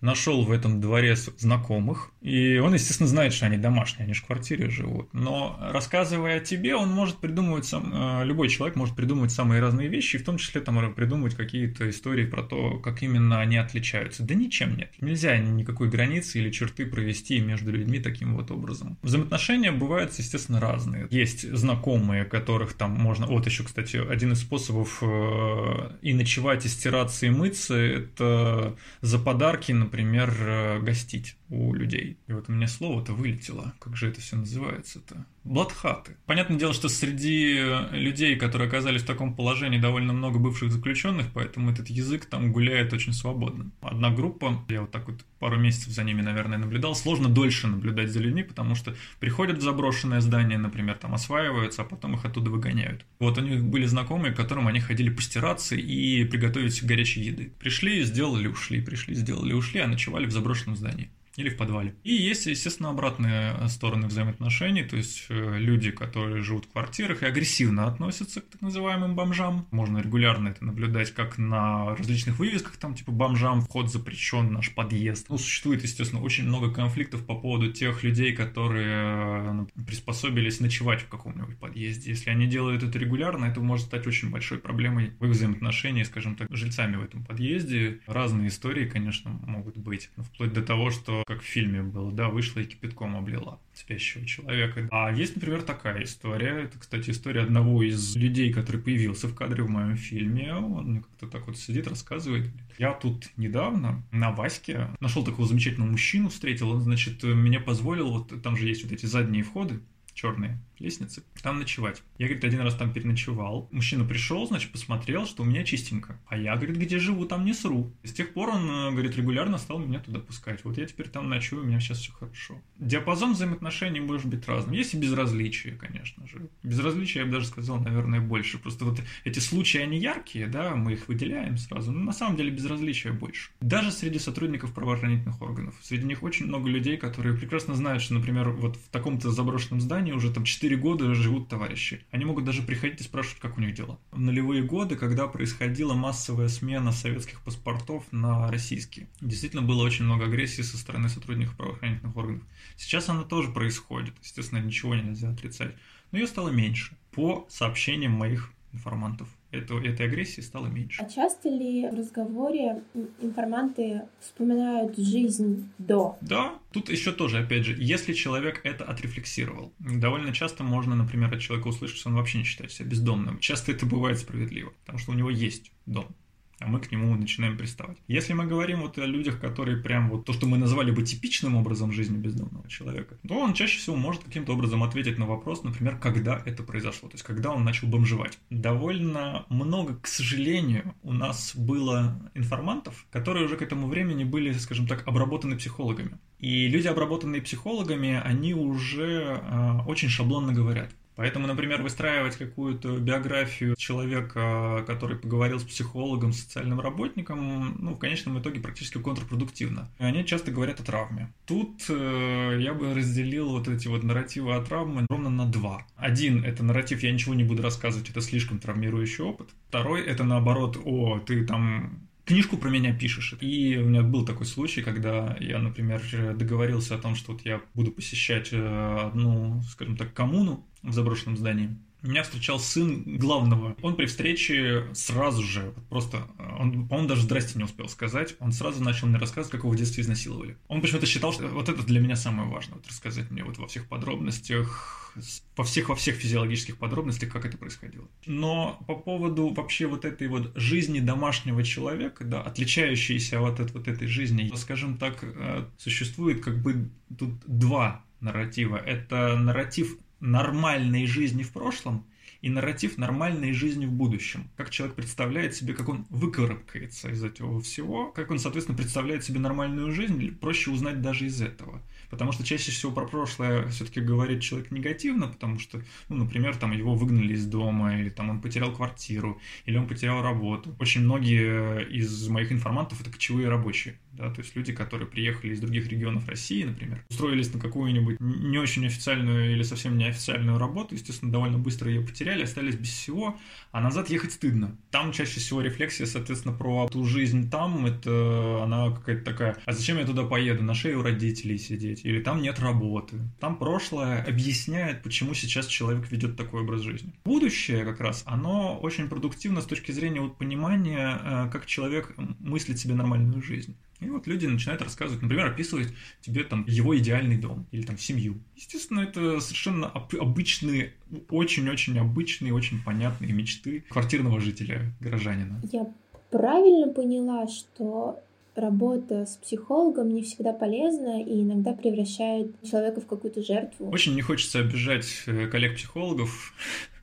нашел 0.00 0.44
в 0.44 0.50
этом 0.50 0.80
дворе 0.80 1.16
знакомых, 1.16 2.12
и 2.20 2.58
он, 2.58 2.74
естественно, 2.74 3.08
знает, 3.08 3.32
что 3.32 3.46
они 3.46 3.56
домашние, 3.56 4.04
они 4.04 4.14
же 4.14 4.22
в 4.22 4.26
квартире 4.26 4.70
живут. 4.70 5.12
Но 5.12 5.58
рассказывая 5.72 6.38
о 6.38 6.40
тебе, 6.40 6.74
он 6.74 6.90
может 6.90 7.18
придумывать 7.18 7.66
сам, 7.66 7.92
э, 7.92 8.24
любой 8.24 8.48
человек 8.48 8.76
может 8.76 8.96
придумывать 8.96 9.32
самые 9.32 9.60
разные 9.60 9.88
вещи, 9.88 10.18
в 10.18 10.24
том 10.24 10.38
числе 10.38 10.60
там 10.60 10.94
придумывать 10.94 11.34
какие-то 11.34 11.88
истории 11.90 12.26
про 12.26 12.42
то, 12.42 12.78
как 12.78 13.02
именно 13.02 13.40
они 13.40 13.56
отличаются. 13.56 14.22
Да 14.22 14.34
ничем 14.34 14.76
нет. 14.76 14.92
Нельзя 15.00 15.36
никакой 15.38 15.88
границы 15.88 16.38
или 16.38 16.50
черты 16.50 16.86
провести 16.86 17.40
между 17.40 17.70
людьми 17.70 18.00
таким 18.00 18.36
вот 18.36 18.50
образом. 18.50 18.98
Взаимоотношения 19.02 19.72
бывают, 19.72 20.12
естественно, 20.18 20.60
разные. 20.60 21.06
Есть 21.10 21.50
знакомые, 21.50 22.24
которых 22.24 22.74
там 22.74 22.92
можно... 22.92 23.26
Вот 23.26 23.46
еще, 23.46 23.64
кстати, 23.64 23.96
один 23.96 24.32
из 24.32 24.40
способов 24.40 24.98
э, 25.02 25.90
и 26.02 26.14
ночевать, 26.14 26.64
и 26.64 26.68
стираться, 26.68 27.26
и 27.26 27.30
мыться, 27.30 27.74
это 27.74 28.76
за 29.00 29.18
подарки, 29.18 29.72
например, 29.90 30.32
э, 30.38 30.78
гостить 30.78 31.36
у 31.50 31.74
людей. 31.74 32.16
И 32.28 32.32
вот 32.32 32.48
у 32.48 32.52
меня 32.52 32.68
слово-то 32.68 33.12
вылетело. 33.12 33.74
Как 33.80 33.96
же 33.96 34.08
это 34.08 34.20
все 34.20 34.36
называется-то? 34.36 35.26
Бладхаты. 35.42 36.16
Понятное 36.26 36.58
дело, 36.58 36.72
что 36.72 36.88
среди 36.88 37.60
людей, 37.90 38.36
которые 38.36 38.68
оказались 38.68 39.02
в 39.02 39.06
таком 39.06 39.34
положении, 39.34 39.78
довольно 39.78 40.12
много 40.12 40.38
бывших 40.38 40.70
заключенных, 40.70 41.26
поэтому 41.32 41.70
этот 41.70 41.88
язык 41.88 42.26
там 42.26 42.52
гуляет 42.52 42.92
очень 42.92 43.12
свободно. 43.12 43.70
Одна 43.80 44.10
группа, 44.10 44.64
я 44.68 44.82
вот 44.82 44.92
так 44.92 45.08
вот 45.08 45.24
пару 45.38 45.58
месяцев 45.58 45.92
за 45.92 46.04
ними, 46.04 46.20
наверное, 46.20 46.58
наблюдал, 46.58 46.94
сложно 46.94 47.28
дольше 47.28 47.66
наблюдать 47.66 48.10
за 48.10 48.20
людьми, 48.20 48.42
потому 48.42 48.74
что 48.74 48.94
приходят 49.18 49.58
в 49.58 49.62
заброшенное 49.62 50.20
здание, 50.20 50.58
например, 50.58 50.96
там 50.96 51.14
осваиваются, 51.14 51.82
а 51.82 51.84
потом 51.84 52.14
их 52.14 52.24
оттуда 52.24 52.50
выгоняют. 52.50 53.04
Вот 53.18 53.38
у 53.38 53.40
них 53.40 53.64
были 53.64 53.86
знакомые, 53.86 54.32
к 54.32 54.36
которым 54.36 54.68
они 54.68 54.78
ходили 54.78 55.10
постираться 55.10 55.74
и 55.74 56.24
приготовить 56.24 56.84
горячей 56.84 57.22
еды. 57.22 57.52
Пришли, 57.58 58.04
сделали, 58.04 58.46
ушли, 58.46 58.80
пришли, 58.82 59.14
сделали, 59.14 59.52
ушли, 59.52 59.80
а 59.80 59.88
ночевали 59.88 60.26
в 60.26 60.32
заброшенном 60.32 60.76
здании 60.76 61.10
или 61.36 61.48
в 61.48 61.56
подвале. 61.56 61.94
И 62.02 62.12
есть, 62.12 62.46
естественно, 62.46 62.90
обратные 62.90 63.68
стороны 63.68 64.06
взаимоотношений, 64.08 64.82
то 64.82 64.96
есть 64.96 65.26
э, 65.28 65.58
люди, 65.58 65.90
которые 65.90 66.42
живут 66.42 66.66
в 66.66 66.72
квартирах 66.72 67.22
и 67.22 67.26
агрессивно 67.26 67.86
относятся 67.86 68.40
к 68.40 68.48
так 68.48 68.60
называемым 68.60 69.14
бомжам. 69.14 69.66
Можно 69.70 69.98
регулярно 69.98 70.48
это 70.48 70.64
наблюдать 70.64 71.12
как 71.12 71.38
на 71.38 71.96
различных 71.96 72.38
вывесках, 72.38 72.76
там 72.76 72.94
типа 72.94 73.12
бомжам 73.12 73.60
вход 73.62 73.90
запрещен, 73.90 74.52
наш 74.52 74.74
подъезд. 74.74 75.26
Ну, 75.28 75.38
существует, 75.38 75.82
естественно, 75.82 76.22
очень 76.22 76.44
много 76.44 76.72
конфликтов 76.72 77.24
по 77.24 77.34
поводу 77.34 77.72
тех 77.72 78.02
людей, 78.02 78.34
которые 78.34 79.66
э, 79.76 79.82
приспособились 79.86 80.60
ночевать 80.60 81.02
в 81.02 81.08
каком-нибудь 81.08 81.58
подъезде. 81.58 82.10
Если 82.10 82.30
они 82.30 82.46
делают 82.46 82.82
это 82.82 82.98
регулярно, 82.98 83.46
это 83.46 83.60
может 83.60 83.86
стать 83.86 84.06
очень 84.06 84.30
большой 84.30 84.58
проблемой 84.58 85.12
в 85.18 85.24
их 85.24 85.30
взаимоотношении, 85.30 86.02
скажем 86.02 86.34
так, 86.34 86.50
с 86.50 86.56
жильцами 86.56 86.96
в 86.96 87.04
этом 87.04 87.24
подъезде. 87.24 88.00
Разные 88.06 88.48
истории, 88.48 88.88
конечно, 88.88 89.30
могут 89.30 89.76
быть, 89.76 90.10
вплоть 90.16 90.52
до 90.52 90.62
того, 90.62 90.90
что 90.90 91.19
как 91.26 91.42
в 91.42 91.44
фильме 91.44 91.82
было, 91.82 92.12
да, 92.12 92.28
вышла 92.28 92.60
и 92.60 92.64
кипятком 92.64 93.16
облила 93.16 93.60
спящего 93.74 94.26
человека. 94.26 94.88
А 94.90 95.12
есть, 95.12 95.36
например, 95.36 95.62
такая 95.62 96.04
история. 96.04 96.64
Это, 96.64 96.78
кстати, 96.78 97.10
история 97.10 97.42
одного 97.42 97.82
из 97.82 98.16
людей, 98.16 98.52
который 98.52 98.80
появился 98.80 99.28
в 99.28 99.34
кадре 99.34 99.62
в 99.62 99.70
моем 99.70 99.96
фильме. 99.96 100.54
Он 100.54 101.02
как-то 101.02 101.26
так 101.26 101.46
вот 101.46 101.56
сидит, 101.56 101.88
рассказывает. 101.88 102.50
Я 102.78 102.92
тут 102.92 103.30
недавно 103.36 104.02
на 104.10 104.30
Ваське 104.30 104.88
нашел 105.00 105.24
такого 105.24 105.48
замечательного 105.48 105.90
мужчину, 105.90 106.28
встретил. 106.28 106.70
Он, 106.70 106.80
значит, 106.80 107.22
меня 107.22 107.60
позволил, 107.60 108.10
вот 108.10 108.42
там 108.42 108.56
же 108.56 108.66
есть 108.66 108.82
вот 108.82 108.92
эти 108.92 109.06
задние 109.06 109.42
входы, 109.42 109.80
черные 110.14 110.58
лестницы, 110.80 111.22
там 111.42 111.58
ночевать. 111.58 112.02
Я, 112.18 112.26
говорит, 112.26 112.44
один 112.44 112.60
раз 112.60 112.74
там 112.74 112.92
переночевал. 112.92 113.68
Мужчина 113.70 114.04
пришел, 114.04 114.46
значит, 114.46 114.72
посмотрел, 114.72 115.26
что 115.26 115.42
у 115.42 115.46
меня 115.46 115.64
чистенько. 115.64 116.18
А 116.26 116.36
я, 116.36 116.56
говорит, 116.56 116.76
где 116.76 116.98
живу, 116.98 117.26
там 117.26 117.44
не 117.44 117.54
сру. 117.54 117.92
И 118.02 118.08
с 118.08 118.12
тех 118.12 118.32
пор 118.32 118.50
он, 118.50 118.68
э, 118.68 118.90
говорит, 118.90 119.16
регулярно 119.16 119.58
стал 119.58 119.78
меня 119.78 120.00
туда 120.00 120.20
пускать. 120.20 120.64
Вот 120.64 120.78
я 120.78 120.86
теперь 120.86 121.08
там 121.08 121.28
ночую, 121.28 121.62
у 121.62 121.66
меня 121.66 121.80
сейчас 121.80 121.98
все 121.98 122.12
хорошо. 122.12 122.60
Диапазон 122.78 123.34
взаимоотношений 123.34 124.00
может 124.00 124.26
быть 124.26 124.46
разным. 124.48 124.74
Есть 124.74 124.94
и 124.94 124.96
безразличие, 124.96 125.74
конечно 125.74 126.26
же. 126.26 126.48
Безразличие, 126.62 127.22
я 127.22 127.26
бы 127.26 127.32
даже 127.32 127.46
сказал, 127.46 127.78
наверное, 127.78 128.20
больше. 128.20 128.58
Просто 128.58 128.84
вот 128.84 129.00
эти 129.24 129.38
случаи, 129.38 129.78
они 129.78 129.98
яркие, 129.98 130.46
да, 130.46 130.74
мы 130.74 130.94
их 130.94 131.08
выделяем 131.08 131.56
сразу. 131.58 131.92
Но 131.92 132.00
на 132.00 132.12
самом 132.12 132.36
деле 132.36 132.50
безразличия 132.50 133.12
больше. 133.12 133.50
Даже 133.60 133.90
среди 133.92 134.18
сотрудников 134.18 134.72
правоохранительных 134.72 135.40
органов. 135.42 135.74
Среди 135.82 136.06
них 136.06 136.22
очень 136.22 136.46
много 136.46 136.68
людей, 136.68 136.96
которые 136.96 137.36
прекрасно 137.36 137.74
знают, 137.74 138.02
что, 138.02 138.14
например, 138.14 138.50
вот 138.50 138.76
в 138.76 138.88
таком-то 138.90 139.30
заброшенном 139.30 139.80
здании 139.80 140.12
уже 140.12 140.32
там 140.32 140.44
4 140.44 140.69
года 140.76 141.14
живут 141.14 141.48
товарищи. 141.48 142.04
Они 142.10 142.24
могут 142.24 142.44
даже 142.44 142.62
приходить 142.62 143.00
и 143.00 143.04
спрашивать, 143.04 143.40
как 143.40 143.58
у 143.58 143.60
них 143.60 143.74
дела. 143.74 143.98
В 144.10 144.20
нулевые 144.20 144.62
годы, 144.62 144.96
когда 144.96 145.26
происходила 145.26 145.94
массовая 145.94 146.48
смена 146.48 146.92
советских 146.92 147.40
паспортов 147.42 148.04
на 148.12 148.50
российские, 148.50 149.08
действительно 149.20 149.62
было 149.62 149.82
очень 149.82 150.04
много 150.04 150.26
агрессии 150.26 150.62
со 150.62 150.76
стороны 150.78 151.08
сотрудников 151.08 151.56
правоохранительных 151.56 152.16
органов. 152.16 152.42
Сейчас 152.76 153.08
она 153.08 153.22
тоже 153.22 153.50
происходит, 153.50 154.14
естественно, 154.22 154.60
ничего 154.60 154.94
нельзя 154.94 155.30
отрицать. 155.30 155.74
Но 156.12 156.18
ее 156.18 156.26
стало 156.26 156.48
меньше 156.50 156.96
по 157.12 157.46
сообщениям 157.48 158.12
моих 158.12 158.52
информантов 158.72 159.28
это, 159.50 159.74
этой 159.78 160.06
агрессии 160.06 160.40
стало 160.40 160.66
меньше. 160.66 161.02
А 161.02 161.08
часто 161.08 161.48
ли 161.48 161.88
в 161.88 161.94
разговоре 161.94 162.82
информанты 163.20 164.02
вспоминают 164.20 164.96
жизнь 164.96 165.70
до? 165.78 166.16
Да, 166.20 166.58
тут 166.72 166.88
еще 166.90 167.12
тоже, 167.12 167.38
опять 167.38 167.64
же, 167.64 167.76
если 167.78 168.12
человек 168.12 168.60
это 168.64 168.84
отрефлексировал. 168.84 169.72
Довольно 169.78 170.32
часто 170.32 170.62
можно, 170.62 170.94
например, 170.94 171.34
от 171.34 171.40
человека 171.40 171.68
услышать, 171.68 171.98
что 171.98 172.10
он 172.10 172.16
вообще 172.16 172.38
не 172.38 172.44
считает 172.44 172.72
себя 172.72 172.88
бездомным. 172.88 173.38
Часто 173.40 173.72
это 173.72 173.86
бывает 173.86 174.18
справедливо, 174.18 174.72
потому 174.80 174.98
что 174.98 175.12
у 175.12 175.14
него 175.14 175.30
есть 175.30 175.72
дом 175.86 176.14
а 176.60 176.66
мы 176.66 176.78
к 176.80 176.92
нему 176.92 177.14
начинаем 177.16 177.56
приставать. 177.56 177.96
Если 178.06 178.32
мы 178.34 178.46
говорим 178.46 178.82
вот 178.82 178.98
о 178.98 179.06
людях, 179.06 179.40
которые 179.40 179.78
прям 179.78 180.10
вот 180.10 180.24
то, 180.24 180.32
что 180.32 180.46
мы 180.46 180.58
назвали 180.58 180.90
бы 180.90 181.02
типичным 181.02 181.56
образом 181.56 181.90
жизни 181.92 182.18
бездомного 182.18 182.68
человека, 182.68 183.16
то 183.26 183.38
он 183.38 183.54
чаще 183.54 183.78
всего 183.78 183.96
может 183.96 184.22
каким-то 184.22 184.52
образом 184.52 184.82
ответить 184.82 185.18
на 185.18 185.26
вопрос, 185.26 185.62
например, 185.64 185.98
когда 185.98 186.40
это 186.44 186.62
произошло, 186.62 187.08
то 187.08 187.14
есть 187.14 187.24
когда 187.24 187.50
он 187.50 187.64
начал 187.64 187.88
бомжевать. 187.88 188.38
Довольно 188.50 189.46
много, 189.48 189.96
к 189.96 190.06
сожалению, 190.06 190.94
у 191.02 191.12
нас 191.12 191.56
было 191.56 192.20
информантов, 192.34 193.06
которые 193.10 193.46
уже 193.46 193.56
к 193.56 193.62
этому 193.62 193.88
времени 193.88 194.24
были, 194.24 194.52
скажем 194.52 194.86
так, 194.86 195.06
обработаны 195.06 195.56
психологами. 195.56 196.18
И 196.38 196.68
люди, 196.68 196.86
обработанные 196.86 197.42
психологами, 197.42 198.20
они 198.24 198.54
уже 198.54 199.40
э, 199.42 199.78
очень 199.86 200.08
шаблонно 200.08 200.52
говорят. 200.52 200.90
Поэтому, 201.20 201.46
например, 201.46 201.82
выстраивать 201.82 202.36
какую-то 202.36 202.96
биографию 202.96 203.76
человека, 203.76 204.82
который 204.86 205.18
поговорил 205.18 205.60
с 205.60 205.64
психологом, 205.64 206.32
социальным 206.32 206.80
работником, 206.80 207.76
ну, 207.78 207.92
в 207.92 207.98
конечном 207.98 208.40
итоге 208.40 208.60
практически 208.60 208.96
контрпродуктивно. 208.96 209.90
И 209.98 210.04
они 210.04 210.24
часто 210.24 210.50
говорят 210.50 210.80
о 210.80 210.82
травме. 210.82 211.30
Тут 211.44 211.84
э, 211.90 212.56
я 212.60 212.72
бы 212.72 212.94
разделил 212.94 213.50
вот 213.50 213.68
эти 213.68 213.86
вот 213.86 214.02
нарративы 214.02 214.54
о 214.54 214.62
травме 214.62 215.04
ровно 215.10 215.28
на 215.28 215.44
два. 215.44 215.86
Один— 215.94 216.42
это 216.46 216.64
нарратив 216.64 217.02
«я 217.02 217.12
ничего 217.12 217.34
не 217.34 217.44
буду 217.44 217.62
рассказывать, 217.62 218.08
это 218.08 218.22
слишком 218.22 218.58
травмирующий 218.58 219.22
опыт». 219.22 219.50
Второй— 219.68 220.00
это 220.06 220.24
наоборот 220.24 220.80
«о, 220.82 221.18
ты 221.18 221.44
там 221.44 222.08
книжку 222.30 222.56
про 222.56 222.70
меня 222.70 222.94
пишешь. 222.94 223.34
И 223.40 223.76
у 223.76 223.86
меня 223.86 224.02
был 224.02 224.24
такой 224.24 224.46
случай, 224.46 224.82
когда 224.82 225.36
я, 225.40 225.58
например, 225.58 226.00
договорился 226.36 226.94
о 226.94 226.98
том, 226.98 227.16
что 227.16 227.32
вот 227.32 227.44
я 227.44 227.60
буду 227.74 227.90
посещать 227.90 228.50
э, 228.52 228.96
одну, 229.08 229.60
скажем 229.62 229.96
так, 229.96 230.14
коммуну 230.14 230.64
в 230.82 230.92
заброшенном 230.92 231.36
здании. 231.36 231.76
Меня 232.02 232.22
встречал 232.22 232.58
сын 232.58 233.18
главного. 233.18 233.76
Он 233.82 233.96
при 233.96 234.06
встрече 234.06 234.88
сразу 234.94 235.42
же, 235.42 235.74
просто, 235.88 236.26
он, 236.58 236.88
по-моему, 236.88 237.08
даже 237.08 237.22
здрасте 237.22 237.58
не 237.58 237.64
успел 237.64 237.88
сказать, 237.88 238.36
он 238.38 238.52
сразу 238.52 238.82
начал 238.82 239.06
мне 239.06 239.18
рассказывать, 239.18 239.52
как 239.52 239.60
его 239.60 239.70
в 239.70 239.76
детстве 239.76 240.02
изнасиловали. 240.02 240.56
Он 240.68 240.80
почему-то 240.80 241.06
считал, 241.06 241.32
что 241.32 241.48
вот 241.48 241.68
это 241.68 241.82
для 241.82 242.00
меня 242.00 242.16
самое 242.16 242.48
важное, 242.48 242.76
вот 242.76 242.86
рассказать 242.86 243.30
мне 243.30 243.44
вот 243.44 243.58
во 243.58 243.66
всех 243.66 243.86
подробностях, 243.86 245.12
во 245.56 245.64
всех, 245.64 245.88
во 245.88 245.96
всех 245.96 246.16
физиологических 246.16 246.76
подробностях, 246.76 247.30
как 247.30 247.44
это 247.44 247.58
происходило. 247.58 248.08
Но 248.26 248.82
по 248.86 248.94
поводу 248.94 249.48
вообще 249.48 249.86
вот 249.86 250.04
этой 250.04 250.28
вот 250.28 250.52
жизни 250.56 251.00
домашнего 251.00 251.62
человека, 251.62 252.24
да, 252.24 252.42
отличающейся 252.42 253.40
от, 253.40 253.60
от 253.60 253.72
вот 253.72 253.88
этой 253.88 254.06
жизни, 254.08 254.50
скажем 254.56 254.98
так, 254.98 255.18
э, 255.22 255.64
существует 255.78 256.42
как 256.42 256.62
бы 256.62 256.88
тут 257.18 257.32
два 257.46 258.04
нарратива. 258.20 258.76
Это 258.76 259.36
нарратив 259.36 259.96
нормальной 260.20 261.06
жизни 261.06 261.42
в 261.42 261.52
прошлом 261.52 262.04
и 262.42 262.48
нарратив 262.48 262.98
нормальной 262.98 263.52
жизни 263.52 263.86
в 263.86 263.92
будущем. 263.92 264.50
Как 264.56 264.70
человек 264.70 264.96
представляет 264.96 265.54
себе, 265.54 265.74
как 265.74 265.88
он 265.88 266.06
выкарабкается 266.10 267.10
из 267.10 267.22
этого 267.22 267.60
всего, 267.60 268.10
как 268.10 268.30
он, 268.30 268.38
соответственно, 268.38 268.76
представляет 268.76 269.24
себе 269.24 269.40
нормальную 269.40 269.92
жизнь, 269.92 270.34
проще 270.36 270.70
узнать 270.70 271.00
даже 271.00 271.26
из 271.26 271.40
этого. 271.40 271.82
Потому 272.10 272.32
что 272.32 272.44
чаще 272.44 272.72
всего 272.72 272.92
про 272.92 273.06
прошлое 273.06 273.68
все-таки 273.68 274.00
говорит 274.00 274.42
человек 274.42 274.70
негативно, 274.70 275.28
потому 275.28 275.58
что, 275.58 275.82
ну, 276.08 276.16
например, 276.16 276.56
там 276.56 276.72
его 276.72 276.94
выгнали 276.94 277.34
из 277.34 277.46
дома, 277.46 277.98
или 277.98 278.08
там 278.08 278.30
он 278.30 278.40
потерял 278.40 278.72
квартиру, 278.72 279.40
или 279.64 279.76
он 279.76 279.86
потерял 279.86 280.22
работу. 280.22 280.74
Очень 280.80 281.02
многие 281.02 281.86
из 281.88 282.28
моих 282.28 282.52
информантов 282.52 283.00
это 283.00 283.10
кочевые 283.10 283.48
рабочие 283.48 283.96
да, 284.20 284.30
то 284.30 284.42
есть 284.42 284.54
люди, 284.54 284.72
которые 284.72 285.08
приехали 285.08 285.52
из 285.52 285.60
других 285.60 285.88
регионов 285.88 286.28
России, 286.28 286.64
например, 286.64 287.02
устроились 287.08 287.52
на 287.54 287.58
какую-нибудь 287.58 288.20
не 288.20 288.58
очень 288.58 288.86
официальную 288.86 289.52
или 289.52 289.62
совсем 289.62 289.96
неофициальную 289.96 290.58
работу, 290.58 290.94
естественно, 290.94 291.32
довольно 291.32 291.58
быстро 291.58 291.90
ее 291.90 292.02
потеряли, 292.02 292.29
остались 292.38 292.76
без 292.76 292.88
всего, 292.88 293.38
а 293.72 293.80
назад 293.80 294.10
ехать 294.10 294.32
стыдно. 294.32 294.76
Там 294.90 295.12
чаще 295.12 295.40
всего 295.40 295.60
рефлексия, 295.60 296.06
соответственно, 296.06 296.54
про 296.54 296.88
ту 296.88 297.04
жизнь 297.04 297.50
там, 297.50 297.86
это 297.86 298.60
она 298.62 298.90
какая-то 298.90 299.24
такая, 299.24 299.56
а 299.64 299.72
зачем 299.72 299.98
я 299.98 300.04
туда 300.04 300.24
поеду, 300.24 300.62
на 300.62 300.74
шее 300.74 300.96
у 300.96 301.02
родителей 301.02 301.58
сидеть, 301.58 302.04
или 302.04 302.20
там 302.22 302.42
нет 302.42 302.58
работы. 302.60 303.16
Там 303.38 303.56
прошлое 303.56 304.22
объясняет, 304.22 305.02
почему 305.02 305.34
сейчас 305.34 305.66
человек 305.66 306.10
ведет 306.10 306.36
такой 306.36 306.62
образ 306.62 306.82
жизни. 306.82 307.12
Будущее 307.24 307.84
как 307.84 308.00
раз, 308.00 308.22
оно 308.26 308.78
очень 308.78 309.08
продуктивно 309.08 309.60
с 309.60 309.66
точки 309.66 309.92
зрения 309.92 310.20
вот 310.20 310.36
понимания, 310.36 311.20
э, 311.22 311.50
как 311.50 311.66
человек 311.66 312.14
мыслит 312.38 312.78
себе 312.78 312.94
нормальную 312.94 313.42
жизнь. 313.42 313.76
И 314.00 314.08
вот 314.08 314.26
люди 314.26 314.46
начинают 314.46 314.82
рассказывать, 314.82 315.22
например, 315.22 315.46
описывать 315.46 315.88
тебе 316.20 316.44
там 316.44 316.64
его 316.66 316.96
идеальный 316.96 317.36
дом 317.36 317.66
или 317.70 317.82
там 317.82 317.98
семью. 317.98 318.40
Естественно, 318.56 319.00
это 319.00 319.40
совершенно 319.40 319.88
обычные, 319.88 320.94
очень-очень 321.28 321.98
обычные, 321.98 322.54
очень 322.54 322.82
понятные 322.82 323.32
мечты 323.32 323.84
квартирного 323.88 324.40
жителя, 324.40 324.92
горожанина. 325.00 325.60
Я 325.70 325.92
правильно 326.30 326.92
поняла, 326.92 327.46
что 327.48 328.20
работа 328.54 329.26
с 329.26 329.36
психологом 329.36 330.08
не 330.10 330.22
всегда 330.22 330.52
полезна 330.52 331.22
и 331.22 331.42
иногда 331.42 331.72
превращает 331.72 332.54
человека 332.68 333.00
в 333.00 333.06
какую-то 333.06 333.42
жертву. 333.42 333.90
Очень 333.90 334.14
не 334.14 334.22
хочется 334.22 334.60
обижать 334.60 335.06
э, 335.26 335.46
коллег-психологов, 335.46 336.54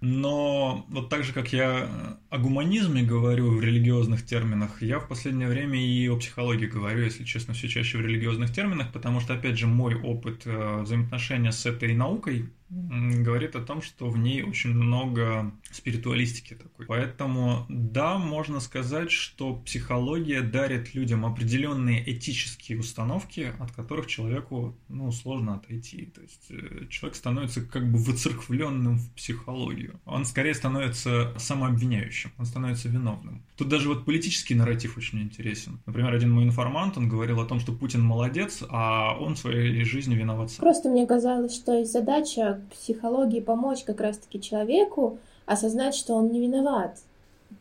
но 0.01 0.85
вот 0.89 1.09
так 1.09 1.23
же, 1.23 1.33
как 1.33 1.53
я 1.53 1.89
о 2.29 2.37
гуманизме 2.37 3.03
говорю 3.03 3.49
в 3.49 3.61
религиозных 3.61 4.25
терминах, 4.25 4.81
я 4.81 4.99
в 4.99 5.07
последнее 5.07 5.47
время 5.47 5.79
и 5.79 6.07
о 6.07 6.17
психологии 6.17 6.67
говорю, 6.67 7.03
если 7.03 7.23
честно, 7.23 7.53
все 7.53 7.67
чаще 7.67 7.97
в 7.97 8.01
религиозных 8.01 8.53
терминах, 8.53 8.91
потому 8.93 9.19
что, 9.19 9.33
опять 9.33 9.57
же, 9.57 9.67
мой 9.67 9.95
опыт 9.95 10.43
э, 10.45 10.81
взаимоотношения 10.81 11.51
с 11.51 11.65
этой 11.65 11.95
наукой 11.95 12.49
говорит 12.69 13.55
о 13.55 13.61
том, 13.61 13.81
что 13.81 14.09
в 14.09 14.17
ней 14.17 14.43
очень 14.43 14.71
много 14.71 15.51
спиритуалистики 15.71 16.53
такой. 16.53 16.85
Поэтому, 16.85 17.65
да, 17.69 18.17
можно 18.17 18.59
сказать, 18.59 19.11
что 19.11 19.55
психология 19.55 20.41
дарит 20.41 20.93
людям 20.93 21.25
определенные 21.25 22.03
этические 22.11 22.79
установки, 22.79 23.53
от 23.59 23.71
которых 23.71 24.07
человеку, 24.07 24.77
ну, 24.89 25.11
сложно 25.11 25.55
отойти. 25.55 26.11
То 26.13 26.21
есть 26.21 26.47
э, 26.49 26.87
человек 26.89 27.15
становится 27.15 27.61
как 27.61 27.89
бы 27.89 27.97
выцерквленным 27.97 28.97
в 28.97 29.11
психологию. 29.13 29.99
Он 30.05 30.25
скорее 30.25 30.53
становится 30.53 31.33
самообвиняющим, 31.37 32.31
он 32.37 32.45
становится 32.45 32.89
виновным. 32.89 33.43
Тут 33.55 33.69
даже 33.69 33.87
вот 33.87 34.05
политический 34.05 34.55
нарратив 34.55 34.97
очень 34.97 35.21
интересен. 35.21 35.79
Например, 35.85 36.13
один 36.13 36.31
мой 36.31 36.43
информант, 36.43 36.97
он 36.97 37.07
говорил 37.07 37.39
о 37.39 37.45
том, 37.45 37.59
что 37.59 37.71
Путин 37.71 38.01
молодец, 38.01 38.63
а 38.69 39.17
он 39.17 39.35
в 39.35 39.39
своей 39.39 39.83
жизни 39.85 40.15
виноват 40.15 40.51
сам. 40.51 40.59
Просто 40.65 40.89
мне 40.89 41.07
казалось, 41.07 41.55
что 41.55 41.73
есть 41.73 41.91
задача 41.91 42.56
психологии 42.71 43.39
помочь 43.39 43.83
как 43.83 44.01
раз-таки 44.01 44.41
человеку 44.41 45.19
осознать, 45.45 45.95
что 45.95 46.15
он 46.15 46.31
не 46.31 46.39
виноват. 46.39 46.97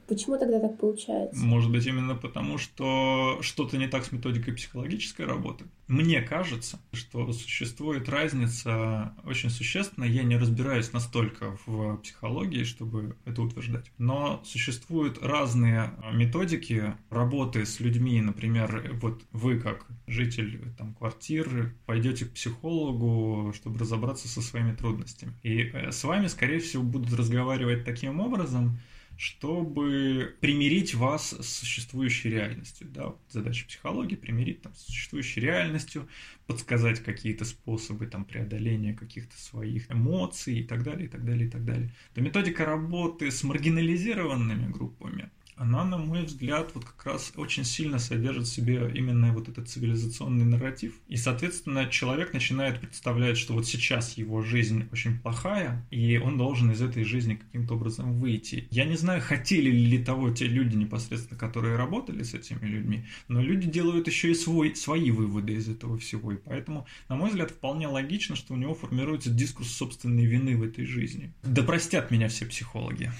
Почему 0.09 0.39
тогда 0.39 0.61
так 0.61 0.79
получается? 0.79 1.45
Может 1.45 1.71
быть, 1.73 1.85
именно 1.87 2.15
потому, 2.15 2.59
что 2.59 3.39
что-то 3.41 3.77
не 3.77 3.89
так 3.89 4.05
с 4.05 4.13
методикой 4.13 4.55
психологической 4.55 5.27
работы. 5.27 5.65
Мне 5.89 6.21
кажется, 6.23 6.79
что 6.93 7.33
существует 7.33 8.09
разница 8.09 9.15
очень 9.25 9.51
существенная. 9.51 10.09
Я 10.09 10.23
не 10.23 10.37
разбираюсь 10.37 10.93
настолько 10.93 11.59
в 11.67 11.97
психологии, 11.99 12.63
чтобы 12.63 13.17
это 13.25 13.43
утверждать. 13.43 13.91
Но 13.99 14.43
существуют 14.45 15.19
разные 15.23 15.93
методики 16.13 16.95
работы 17.11 17.67
с 17.67 17.81
людьми. 17.81 18.21
Например, 18.21 18.97
вот 19.01 19.23
вы 19.33 19.59
как 19.59 19.87
житель 20.07 20.61
там, 20.79 20.95
квартиры 20.95 21.75
пойдете 21.85 22.27
к 22.27 22.33
психологу, 22.33 23.53
чтобы 23.55 23.79
разобраться 23.79 24.29
со 24.29 24.41
своими 24.41 24.73
трудностями. 24.73 25.33
И 25.43 25.63
э, 25.63 25.91
с 25.91 26.05
вами, 26.05 26.29
скорее 26.29 26.61
всего, 26.61 26.83
будут 26.83 27.13
разговаривать 27.13 27.85
таким 27.85 28.21
образом, 28.21 28.79
чтобы 29.17 30.37
примирить 30.41 30.95
вас 30.95 31.33
с 31.33 31.47
существующей 31.47 32.31
реальностью. 32.31 32.87
Да? 32.91 33.15
Задача 33.29 33.67
психологии– 33.67 34.15
примирить 34.17 34.63
там, 34.63 34.75
с 34.75 34.87
существующей 34.87 35.41
реальностью, 35.41 36.09
подсказать 36.47 37.03
какие-то 37.03 37.45
способы 37.45 38.07
там, 38.07 38.25
преодоления 38.25 38.95
каких-то 38.95 39.37
своих 39.39 39.91
эмоций 39.91 40.59
и 40.59 40.65
так 40.65 40.83
далее, 40.83 41.07
и 41.07 41.09
так 41.09 41.25
далее, 41.25 41.49
и 41.49 41.51
так 41.51 41.65
далее. 41.65 41.95
То 42.15 42.21
методика 42.21 42.65
работы 42.65 43.31
с 43.31 43.43
маргинализированными 43.43 44.71
группами, 44.71 45.31
она, 45.57 45.85
на 45.85 45.97
мой 45.97 46.25
взгляд, 46.25 46.71
вот 46.75 46.85
как 46.85 47.07
раз 47.07 47.33
очень 47.37 47.65
сильно 47.65 47.99
содержит 47.99 48.45
в 48.45 48.53
себе 48.53 48.91
именно 48.95 49.33
вот 49.33 49.49
этот 49.49 49.69
цивилизационный 49.69 50.45
нарратив. 50.45 50.95
И, 51.09 51.17
соответственно, 51.17 51.87
человек 51.87 52.35
начинает 52.35 52.81
представлять, 52.81 53.39
что 53.39 53.55
вот 53.55 53.67
сейчас 53.67 54.19
его 54.19 54.43
жизнь 54.43 54.87
очень 54.93 55.19
плохая, 55.19 55.87
и 55.91 56.19
он 56.19 56.37
должен 56.37 56.71
из 56.71 56.83
этой 56.83 57.05
жизни 57.05 57.35
каким-то 57.35 57.75
образом 57.75 58.19
выйти. 58.21 58.69
Я 58.71 58.85
не 58.85 58.97
знаю, 58.97 59.23
хотели 59.23 59.71
ли 59.71 60.03
того 60.05 60.31
те 60.31 60.47
люди 60.47 60.77
непосредственно, 60.77 61.39
которые 61.39 61.77
работали 61.77 62.23
с 62.23 62.35
этими 62.35 62.67
людьми, 62.67 63.07
но 63.29 63.41
люди 63.41 63.67
делают 63.67 64.07
еще 64.09 64.31
и 64.31 64.35
свой, 64.35 64.77
свои 64.77 65.11
выводы 65.11 65.55
из 65.55 65.69
этого 65.69 65.99
всего. 65.99 66.33
И 66.33 66.37
поэтому, 66.37 66.87
на 67.09 67.17
мой 67.17 67.31
взгляд, 67.31 67.51
вполне 67.51 67.87
логично, 67.87 68.37
что 68.37 68.53
у 68.53 68.57
него 68.57 68.75
формируется 68.75 69.31
дискурс 69.31 69.71
собственной 69.71 70.27
вины 70.27 70.57
в 70.57 70.63
этой 70.63 70.85
жизни. 70.85 71.33
Да 71.43 71.63
простят 71.63 72.11
меня 72.11 72.29
все 72.29 72.45
психологи. 72.45 73.11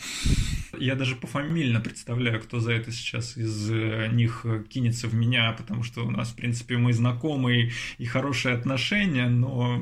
Я 0.79 0.95
даже 0.95 1.17
пофамильно 1.17 1.81
представляю, 1.81 2.26
кто 2.33 2.61
за 2.61 2.73
это 2.73 2.93
сейчас 2.93 3.37
из 3.37 3.71
э, 3.71 4.09
них 4.13 4.45
кинется 4.69 5.09
в 5.09 5.15
меня, 5.15 5.55
потому 5.57 5.83
что 5.83 6.05
у 6.05 6.11
нас, 6.11 6.29
в 6.29 6.37
принципе, 6.37 6.77
мы 6.77 6.93
знакомые 6.93 7.71
и 7.99 8.05
хорошие 8.05 8.55
отношения, 8.55 9.29
но 9.29 9.81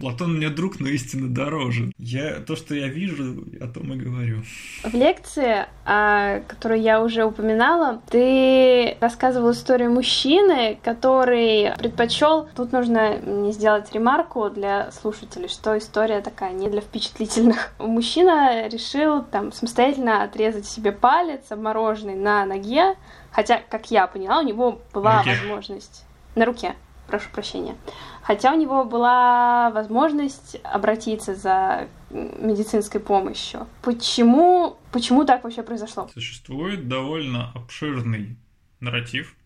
Платон 0.00 0.36
мне 0.36 0.50
друг, 0.50 0.80
но 0.80 0.88
истинно 0.88 1.28
дороже. 1.28 1.92
Я, 1.98 2.40
то, 2.40 2.56
что 2.56 2.74
я 2.74 2.88
вижу, 2.88 3.44
о 3.60 3.68
том 3.68 3.92
и 3.92 3.96
говорю. 3.96 4.42
В 4.82 4.94
лекции, 4.94 5.66
о 5.84 6.40
которой 6.40 6.80
я 6.80 7.02
уже 7.02 7.24
упоминала, 7.24 8.02
ты 8.10 8.96
рассказывал 9.00 9.52
историю 9.52 9.90
мужчины, 9.90 10.78
который 10.82 11.72
предпочел... 11.78 12.48
Тут 12.54 12.72
нужно 12.72 13.18
мне 13.24 13.52
сделать 13.52 13.92
ремарку 13.92 14.50
для 14.50 14.90
слушателей, 14.90 15.48
что 15.48 15.76
история 15.78 16.20
такая 16.20 16.52
не 16.52 16.68
для 16.68 16.80
впечатлительных. 16.80 17.72
Мужчина 17.78 18.68
решил 18.68 19.22
там 19.22 19.52
самостоятельно 19.52 20.22
отрезать 20.22 20.66
себе 20.66 20.92
палец 20.92 21.50
обмороженный 21.86 22.14
на 22.14 22.44
ноге, 22.44 22.96
хотя, 23.30 23.60
как 23.68 23.90
я 23.90 24.06
поняла, 24.06 24.40
у 24.40 24.42
него 24.42 24.80
была 24.92 25.22
возможность 25.22 26.04
на 26.34 26.44
руке, 26.44 26.74
прошу 27.06 27.30
прощения. 27.30 27.76
Хотя 28.22 28.52
у 28.52 28.58
него 28.58 28.84
была 28.84 29.70
возможность 29.70 30.56
обратиться 30.64 31.34
за 31.34 31.88
медицинской 32.10 33.00
помощью. 33.00 33.66
Почему, 33.82 34.76
почему 34.92 35.24
так 35.24 35.44
вообще 35.44 35.62
произошло? 35.62 36.08
Существует 36.12 36.88
довольно 36.88 37.52
обширный 37.54 38.36
нарратив 38.80 39.36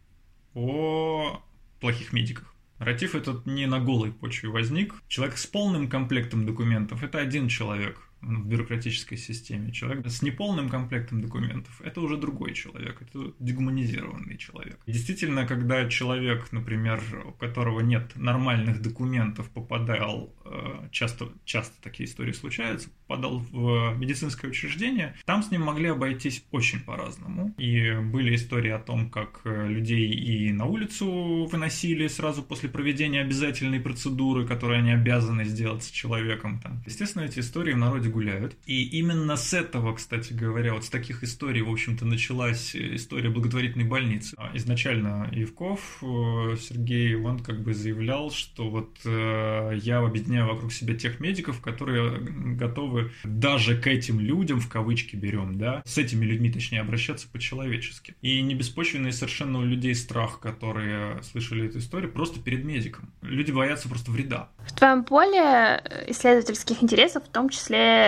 о 0.54 1.40
плохих 1.80 2.12
медиках. 2.12 2.54
Нарратив 2.78 3.14
этот 3.14 3.46
не 3.46 3.66
на 3.66 3.78
голой 3.78 4.10
почве 4.10 4.48
возник. 4.48 4.94
Человек 5.06 5.36
с 5.36 5.46
полным 5.46 5.88
комплектом 5.88 6.46
документов– 6.46 7.02
это 7.04 7.18
один 7.18 7.48
человек 7.48 8.09
в 8.22 8.46
бюрократической 8.46 9.16
системе. 9.16 9.72
Человек 9.72 10.06
с 10.06 10.22
неполным 10.22 10.68
комплектом 10.68 11.20
документов– 11.20 11.80
это 11.84 12.00
уже 12.00 12.16
другой 12.16 12.54
человек, 12.54 13.00
это 13.00 13.32
дегуманизированный 13.38 14.36
человек. 14.36 14.78
Действительно, 14.86 15.46
когда 15.46 15.88
человек, 15.88 16.52
например, 16.52 17.00
у 17.26 17.32
которого 17.32 17.80
нет 17.80 18.12
нормальных 18.16 18.82
документов, 18.82 19.48
попадал, 19.50 20.34
э, 20.44 20.88
часто, 20.90 21.30
часто 21.44 21.80
такие 21.82 22.08
истории 22.08 22.32
случаются, 22.32 22.90
попадал 23.06 23.38
в 23.38 23.94
медицинское 23.96 24.48
учреждение, 24.48 25.16
там 25.24 25.42
с 25.42 25.50
ним 25.50 25.62
могли 25.62 25.88
обойтись 25.88 26.44
очень 26.50 26.80
по-разному. 26.80 27.54
И 27.58 27.92
были 27.94 28.34
истории 28.34 28.70
о 28.70 28.78
том, 28.78 29.10
как 29.10 29.40
э, 29.44 29.68
людей 29.68 30.10
и 30.10 30.52
на 30.52 30.66
улицу 30.66 31.48
выносили 31.50 32.06
сразу 32.08 32.42
после 32.42 32.68
проведения 32.68 33.22
обязательной 33.22 33.80
процедуры, 33.80 34.46
которую 34.46 34.80
они 34.80 34.92
обязаны 34.92 35.44
сделать 35.44 35.84
с 35.84 35.90
человеком. 35.90 36.60
Там. 36.60 36.82
Естественно, 36.86 37.22
эти 37.22 37.40
истории 37.40 37.72
в 37.72 37.78
народе 37.78 38.09
гуляют. 38.10 38.56
И 38.66 38.82
именно 38.98 39.36
с 39.36 39.54
этого, 39.54 39.94
кстати 39.94 40.32
говоря, 40.32 40.74
вот 40.74 40.84
с 40.84 40.90
таких 40.90 41.22
историй, 41.22 41.62
в 41.62 41.70
общем-то, 41.70 42.04
началась 42.04 42.74
история 42.74 43.30
благотворительной 43.30 43.86
больницы. 43.86 44.34
А 44.36 44.56
изначально 44.56 45.28
Евков 45.32 45.98
э, 46.02 46.56
Сергей, 46.60 47.14
он 47.14 47.40
как 47.40 47.62
бы 47.62 47.74
заявлял, 47.74 48.30
что 48.30 48.68
вот 48.68 48.98
э, 49.04 49.78
я 49.82 49.98
объединяю 49.98 50.46
вокруг 50.46 50.72
себя 50.72 50.94
тех 50.94 51.20
медиков, 51.20 51.60
которые 51.60 52.18
готовы 52.20 53.12
даже 53.24 53.76
к 53.76 53.86
этим 53.86 54.20
людям, 54.20 54.60
в 54.60 54.68
кавычки 54.68 55.16
берем, 55.16 55.58
да, 55.58 55.82
с 55.84 55.98
этими 55.98 56.24
людьми, 56.24 56.50
точнее, 56.50 56.80
обращаться 56.80 57.28
по-человечески. 57.28 58.14
И 58.22 58.40
не 58.42 58.54
беспочвенный 58.54 59.12
совершенно 59.12 59.58
у 59.58 59.64
людей 59.64 59.94
страх, 59.94 60.40
которые 60.40 61.22
слышали 61.22 61.66
эту 61.66 61.78
историю, 61.78 62.10
просто 62.10 62.40
перед 62.40 62.64
медиком. 62.64 63.10
Люди 63.22 63.52
боятся 63.52 63.88
просто 63.88 64.10
вреда. 64.10 64.48
В 64.66 64.72
твоем 64.72 65.04
поле 65.04 65.82
исследовательских 66.08 66.82
интересов 66.82 67.24
в 67.24 67.28
том 67.28 67.48
числе 67.48 67.99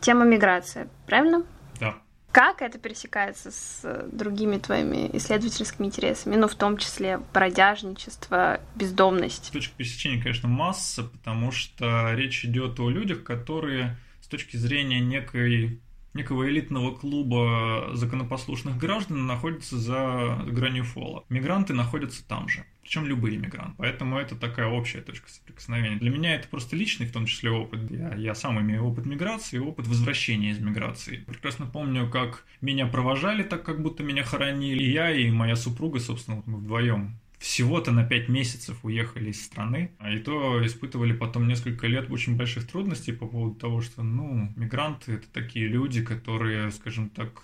тема 0.00 0.24
миграции, 0.24 0.88
правильно? 1.06 1.44
Да. 1.80 1.96
Как 2.32 2.60
это 2.60 2.78
пересекается 2.78 3.50
с 3.50 4.08
другими 4.12 4.58
твоими 4.58 5.08
исследовательскими 5.16 5.86
интересами, 5.86 6.36
ну, 6.36 6.48
в 6.48 6.54
том 6.54 6.76
числе 6.76 7.18
бродяжничество, 7.32 8.60
бездомность? 8.74 9.50
Точка 9.52 9.74
пересечения, 9.76 10.22
конечно, 10.22 10.48
масса, 10.48 11.04
потому 11.04 11.50
что 11.50 12.12
речь 12.14 12.44
идет 12.44 12.78
о 12.78 12.90
людях, 12.90 13.24
которые 13.24 13.96
с 14.20 14.28
точки 14.28 14.56
зрения 14.56 15.00
некой 15.00 15.80
некого 16.16 16.48
элитного 16.48 16.94
клуба 16.94 17.90
законопослушных 17.92 18.78
граждан 18.78 19.26
находятся 19.26 19.78
за 19.78 20.42
гранью 20.46 20.84
фола. 20.84 21.24
Мигранты 21.28 21.74
находятся 21.74 22.26
там 22.26 22.48
же 22.48 22.64
причем 22.86 23.04
любые 23.04 23.36
мигранты. 23.36 23.74
Поэтому 23.78 24.16
это 24.16 24.36
такая 24.36 24.68
общая 24.68 25.00
точка 25.00 25.28
соприкосновения. 25.28 25.96
Для 25.96 26.10
меня 26.10 26.36
это 26.36 26.46
просто 26.46 26.76
личный, 26.76 27.06
в 27.06 27.12
том 27.12 27.26
числе, 27.26 27.50
опыт. 27.50 27.90
Я, 27.90 28.14
я 28.14 28.34
сам 28.36 28.60
имею 28.60 28.84
опыт 28.84 29.06
миграции 29.06 29.56
и 29.56 29.60
опыт 29.60 29.88
возвращения 29.88 30.50
из 30.50 30.60
миграции. 30.60 31.24
Прекрасно 31.26 31.66
помню, 31.66 32.08
как 32.08 32.44
меня 32.60 32.86
провожали 32.86 33.42
так, 33.42 33.64
как 33.64 33.82
будто 33.82 34.04
меня 34.04 34.22
хоронили. 34.22 34.84
И 34.84 34.92
я 34.92 35.10
и 35.10 35.28
моя 35.32 35.56
супруга, 35.56 35.98
собственно, 35.98 36.44
мы 36.46 36.58
вдвоем 36.58 37.18
всего-то 37.38 37.90
на 37.90 38.04
пять 38.04 38.28
месяцев 38.28 38.78
уехали 38.84 39.30
из 39.30 39.44
страны, 39.44 39.90
а 39.98 40.10
и 40.10 40.18
то 40.20 40.64
испытывали 40.64 41.12
потом 41.12 41.48
несколько 41.48 41.88
лет 41.88 42.08
очень 42.10 42.36
больших 42.36 42.68
трудностей 42.68 43.12
по 43.12 43.26
поводу 43.26 43.56
того, 43.56 43.80
что, 43.82 44.02
ну, 44.04 44.52
мигранты— 44.56 45.12
это 45.14 45.28
такие 45.28 45.66
люди, 45.66 46.02
которые, 46.02 46.70
скажем 46.70 47.10
так, 47.10 47.42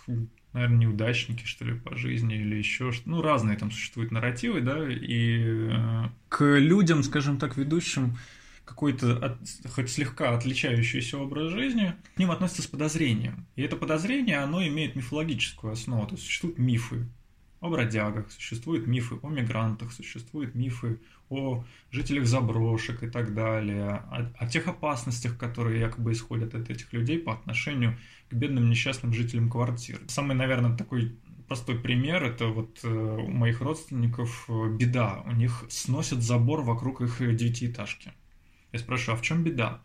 наверное, 0.52 0.78
неудачники, 0.78 1.44
что 1.44 1.64
ли, 1.64 1.74
по 1.74 1.96
жизни 1.96 2.36
или 2.36 2.56
еще 2.56 2.92
что 2.92 3.08
Ну, 3.08 3.22
разные 3.22 3.56
там 3.56 3.70
существуют 3.70 4.10
нарративы, 4.10 4.60
да, 4.60 4.90
и 4.90 5.70
э, 5.70 6.08
к 6.28 6.44
людям, 6.44 7.02
скажем 7.02 7.38
так, 7.38 7.56
ведущим 7.56 8.18
какой-то 8.64 9.16
от, 9.16 9.38
хоть 9.70 9.90
слегка 9.90 10.36
отличающийся 10.36 11.18
образ 11.18 11.50
жизни, 11.50 11.94
к 12.14 12.18
ним 12.18 12.30
относятся 12.30 12.62
с 12.62 12.66
подозрением. 12.66 13.46
И 13.56 13.62
это 13.62 13.76
подозрение, 13.76 14.38
оно 14.38 14.64
имеет 14.66 14.94
мифологическую 14.94 15.72
основу, 15.72 16.06
то 16.06 16.14
есть 16.14 16.26
существуют 16.26 16.58
мифы 16.58 17.06
о 17.62 17.70
бродягах, 17.70 18.30
существуют 18.30 18.86
мифы 18.86 19.18
о 19.22 19.30
мигрантах, 19.30 19.92
существуют 19.92 20.54
мифы 20.54 21.00
о 21.30 21.64
жителях 21.92 22.26
заброшек 22.26 23.02
и 23.02 23.08
так 23.08 23.34
далее, 23.34 24.02
о, 24.10 24.32
о 24.36 24.46
тех 24.48 24.66
опасностях, 24.66 25.38
которые 25.38 25.80
якобы 25.80 26.12
исходят 26.12 26.54
от 26.54 26.68
этих 26.68 26.92
людей 26.92 27.18
по 27.18 27.32
отношению 27.32 27.96
к 28.28 28.34
бедным 28.34 28.68
несчастным 28.68 29.14
жителям 29.14 29.48
квартир. 29.48 30.00
Самый, 30.08 30.34
наверное, 30.34 30.76
такой 30.76 31.16
простой 31.46 31.78
пример, 31.78 32.24
это 32.24 32.48
вот 32.48 32.80
э, 32.82 32.88
у 32.88 33.30
моих 33.30 33.60
родственников 33.60 34.46
э, 34.48 34.68
беда, 34.76 35.22
у 35.24 35.32
них 35.32 35.64
сносят 35.68 36.20
забор 36.20 36.62
вокруг 36.62 37.00
их 37.00 37.18
девятиэтажки. 37.18 38.12
Я 38.72 38.78
спрашиваю, 38.80 39.14
а 39.14 39.20
в 39.20 39.22
чем 39.22 39.44
беда? 39.44 39.82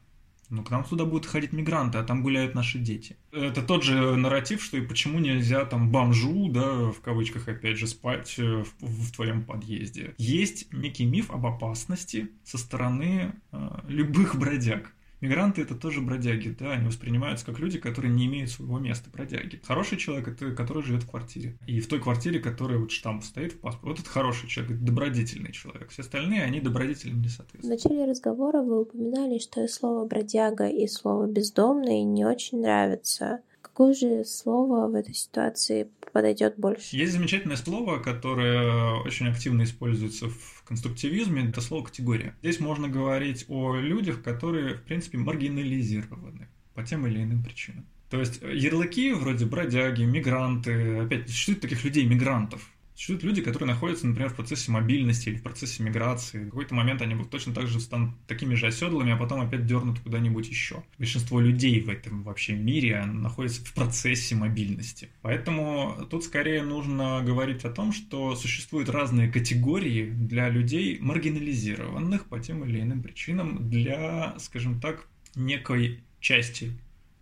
Ну, 0.50 0.64
к 0.64 0.72
нам 0.72 0.84
туда 0.84 1.06
будут 1.06 1.26
ходить 1.26 1.52
мигранты, 1.52 1.98
а 1.98 2.04
там 2.04 2.24
гуляют 2.24 2.56
наши 2.56 2.80
дети. 2.80 3.18
Это 3.32 3.62
тот 3.62 3.84
же 3.84 4.16
нарратив, 4.16 4.64
что 4.64 4.78
и 4.78 4.82
почему 4.82 5.20
нельзя 5.20 5.66
там 5.66 5.92
бомжу, 5.92 6.50
да, 6.50 6.92
в 6.92 7.02
кавычках 7.02 7.48
опять 7.50 7.78
же, 7.78 7.88
спать 7.88 8.36
э, 8.38 8.64
в, 8.64 8.86
в 8.86 9.12
твоем 9.12 9.44
подъезде. 9.44 10.16
Есть 10.18 10.72
некий 10.72 11.06
миф 11.06 11.30
об 11.32 11.46
опасности 11.46 12.30
со 12.46 12.58
стороны 12.58 13.34
э, 13.52 13.80
любых 13.88 14.38
бродяг. 14.38 14.94
Мигранты 15.20 15.62
это 15.62 15.76
тоже 15.76 16.02
бродяги, 16.02 16.50
да, 16.50 16.74
они 16.74 16.88
воспринимаются 16.88 17.46
как 17.46 17.60
люди, 17.60 17.80
которые 17.80 18.14
не 18.14 18.28
имеют 18.28 18.52
своего 18.52 18.78
места, 18.78 19.10
бродяги. 19.10 19.62
Хороший 19.66 19.98
человек 19.98 20.28
это 20.28 20.52
который 20.52 20.84
живет 20.84 21.04
в 21.04 21.10
квартире. 21.10 21.58
И 21.66 21.80
в 21.80 21.88
той 21.88 22.00
квартире, 22.00 22.40
которая 22.40 22.78
вот 22.78 22.92
штамп 22.92 23.24
стоит 23.24 23.54
в 23.54 23.60
паспорте. 23.60 23.88
Вот 23.88 24.00
это 24.00 24.10
хороший 24.10 24.48
человек, 24.48 24.78
добродетельный 24.80 25.52
человек. 25.52 25.90
Все 25.90 26.02
остальные, 26.02 26.44
они 26.44 26.60
добродетельным 26.60 27.22
не 27.22 27.30
соответствуют. 27.30 27.82
В 27.82 27.86
начале 27.86 28.06
разговора 28.10 28.62
вы 28.62 28.82
упоминали, 28.82 29.40
что 29.40 29.68
слово 29.68 30.06
бродяга, 30.06 30.68
и 30.68 30.88
слово 30.88 31.28
бездомный 31.28 32.04
не 32.04 32.26
очень 32.26 32.62
нравятся. 32.62 33.40
Какое 33.78 33.94
же 33.94 34.26
слово 34.26 34.88
в 34.88 34.96
этой 34.96 35.14
ситуации 35.14 35.88
подойдет 36.12 36.58
больше? 36.58 36.98
Есть 36.98 37.14
замечательное 37.14 37.58
слово, 37.58 38.00
которое 38.00 38.96
очень 39.04 39.28
активно 39.28 39.66
используется 39.66 40.30
в 40.30 40.64
конструктивизме 40.68 41.48
это 41.48 41.62
слово 41.62 41.84
категория. 41.84 42.36
Здесь 42.42 42.60
можно 42.60 42.90
говорить 42.90 43.46
о 43.48 43.76
людях, 43.76 44.24
которые, 44.24 44.78
в 44.78 44.82
принципе, 44.82 45.20
маргинализированы 45.20 46.48
по 46.74 46.82
тем 46.82 47.06
или 47.06 47.22
иным 47.22 47.44
причинам. 47.44 47.86
То 48.10 48.20
есть 48.20 48.42
ярлыки 48.42 49.14
вроде 49.14 49.46
бродяги, 49.46 50.06
мигранты, 50.06 51.02
опять 51.02 51.30
существует 51.30 51.62
таких 51.62 51.84
людей, 51.84 52.08
мигрантов. 52.08 52.68
Существуют 52.98 53.22
люди, 53.22 53.42
которые 53.44 53.68
находятся, 53.68 54.08
например, 54.08 54.32
в 54.32 54.36
процессе 54.36 54.72
мобильности 54.72 55.30
или 55.30 55.36
в 55.36 55.44
процессе 55.44 55.84
миграции. 55.84 56.40
В 56.40 56.50
какой-то 56.50 56.74
момент 56.74 57.04
они 57.04 57.14
будут 57.14 57.30
точно 57.30 57.54
так 57.54 57.68
же 57.68 57.80
станут 57.80 58.16
такими 58.26 58.56
же 58.56 58.66
оседлыми, 58.66 59.12
а 59.12 59.18
потом 59.18 59.40
опять 59.40 59.68
дернут 59.68 60.00
куда-нибудь 60.00 60.50
еще. 60.50 60.84
Большинство 60.98 61.40
людей 61.40 61.80
в 61.80 61.90
этом 61.90 62.24
вообще 62.24 62.56
мире 62.56 63.06
находится 63.06 63.64
в 63.64 63.72
процессе 63.76 64.34
мобильности. 64.34 65.10
Поэтому 65.22 66.08
тут 66.10 66.24
скорее 66.24 66.64
нужно 66.64 67.22
говорить 67.24 67.66
о 67.66 67.70
том, 67.70 67.94
что 67.94 68.36
существуют 68.36 68.90
разные 68.90 69.32
категории 69.32 70.10
для 70.10 70.50
людей 70.50 70.98
маргинализированных 71.00 72.26
по 72.26 72.40
тем 72.40 72.66
или 72.66 72.82
иным 72.82 73.04
причинам 73.04 73.70
для, 73.70 74.34
скажем 74.40 74.82
так, 74.82 75.08
некой 75.36 76.00
части 76.20 76.72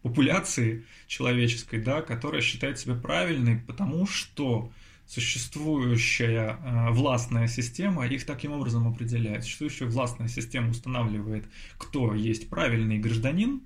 популяции 0.03 0.85
человеческой, 1.07 1.81
да, 1.81 2.01
которая 2.01 2.41
считает 2.41 2.79
себя 2.79 2.95
правильной, 2.95 3.57
потому 3.57 4.07
что 4.07 4.71
существующая 5.07 6.57
э, 6.63 6.91
властная 6.91 7.47
система 7.47 8.07
их 8.07 8.25
таким 8.25 8.53
образом 8.53 8.87
определяет. 8.87 9.43
Существующая 9.43 9.85
властная 9.85 10.27
система 10.27 10.71
устанавливает, 10.71 11.45
кто 11.77 12.13
есть 12.13 12.49
правильный 12.49 12.97
гражданин, 12.97 13.61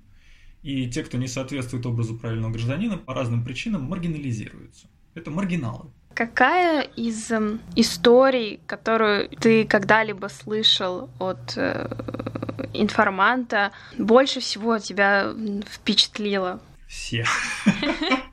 и 0.62 0.88
те, 0.90 1.02
кто 1.02 1.16
не 1.16 1.26
соответствует 1.26 1.86
образу 1.86 2.18
правильного 2.18 2.52
гражданина, 2.52 2.98
по 2.98 3.14
разным 3.14 3.44
причинам 3.44 3.84
маргинализируются. 3.84 4.88
Это 5.14 5.30
маргиналы. 5.30 5.90
Какая 6.14 6.82
из 6.82 7.30
э, 7.30 7.58
историй, 7.76 8.60
которую 8.66 9.28
ты 9.28 9.64
когда-либо 9.64 10.26
слышал 10.26 11.08
от 11.18 11.56
э, 11.56 11.88
информанта, 12.74 13.72
больше 13.96 14.40
всего 14.40 14.78
тебя 14.78 15.32
впечатлила? 15.66 16.60
Все. 16.86 17.24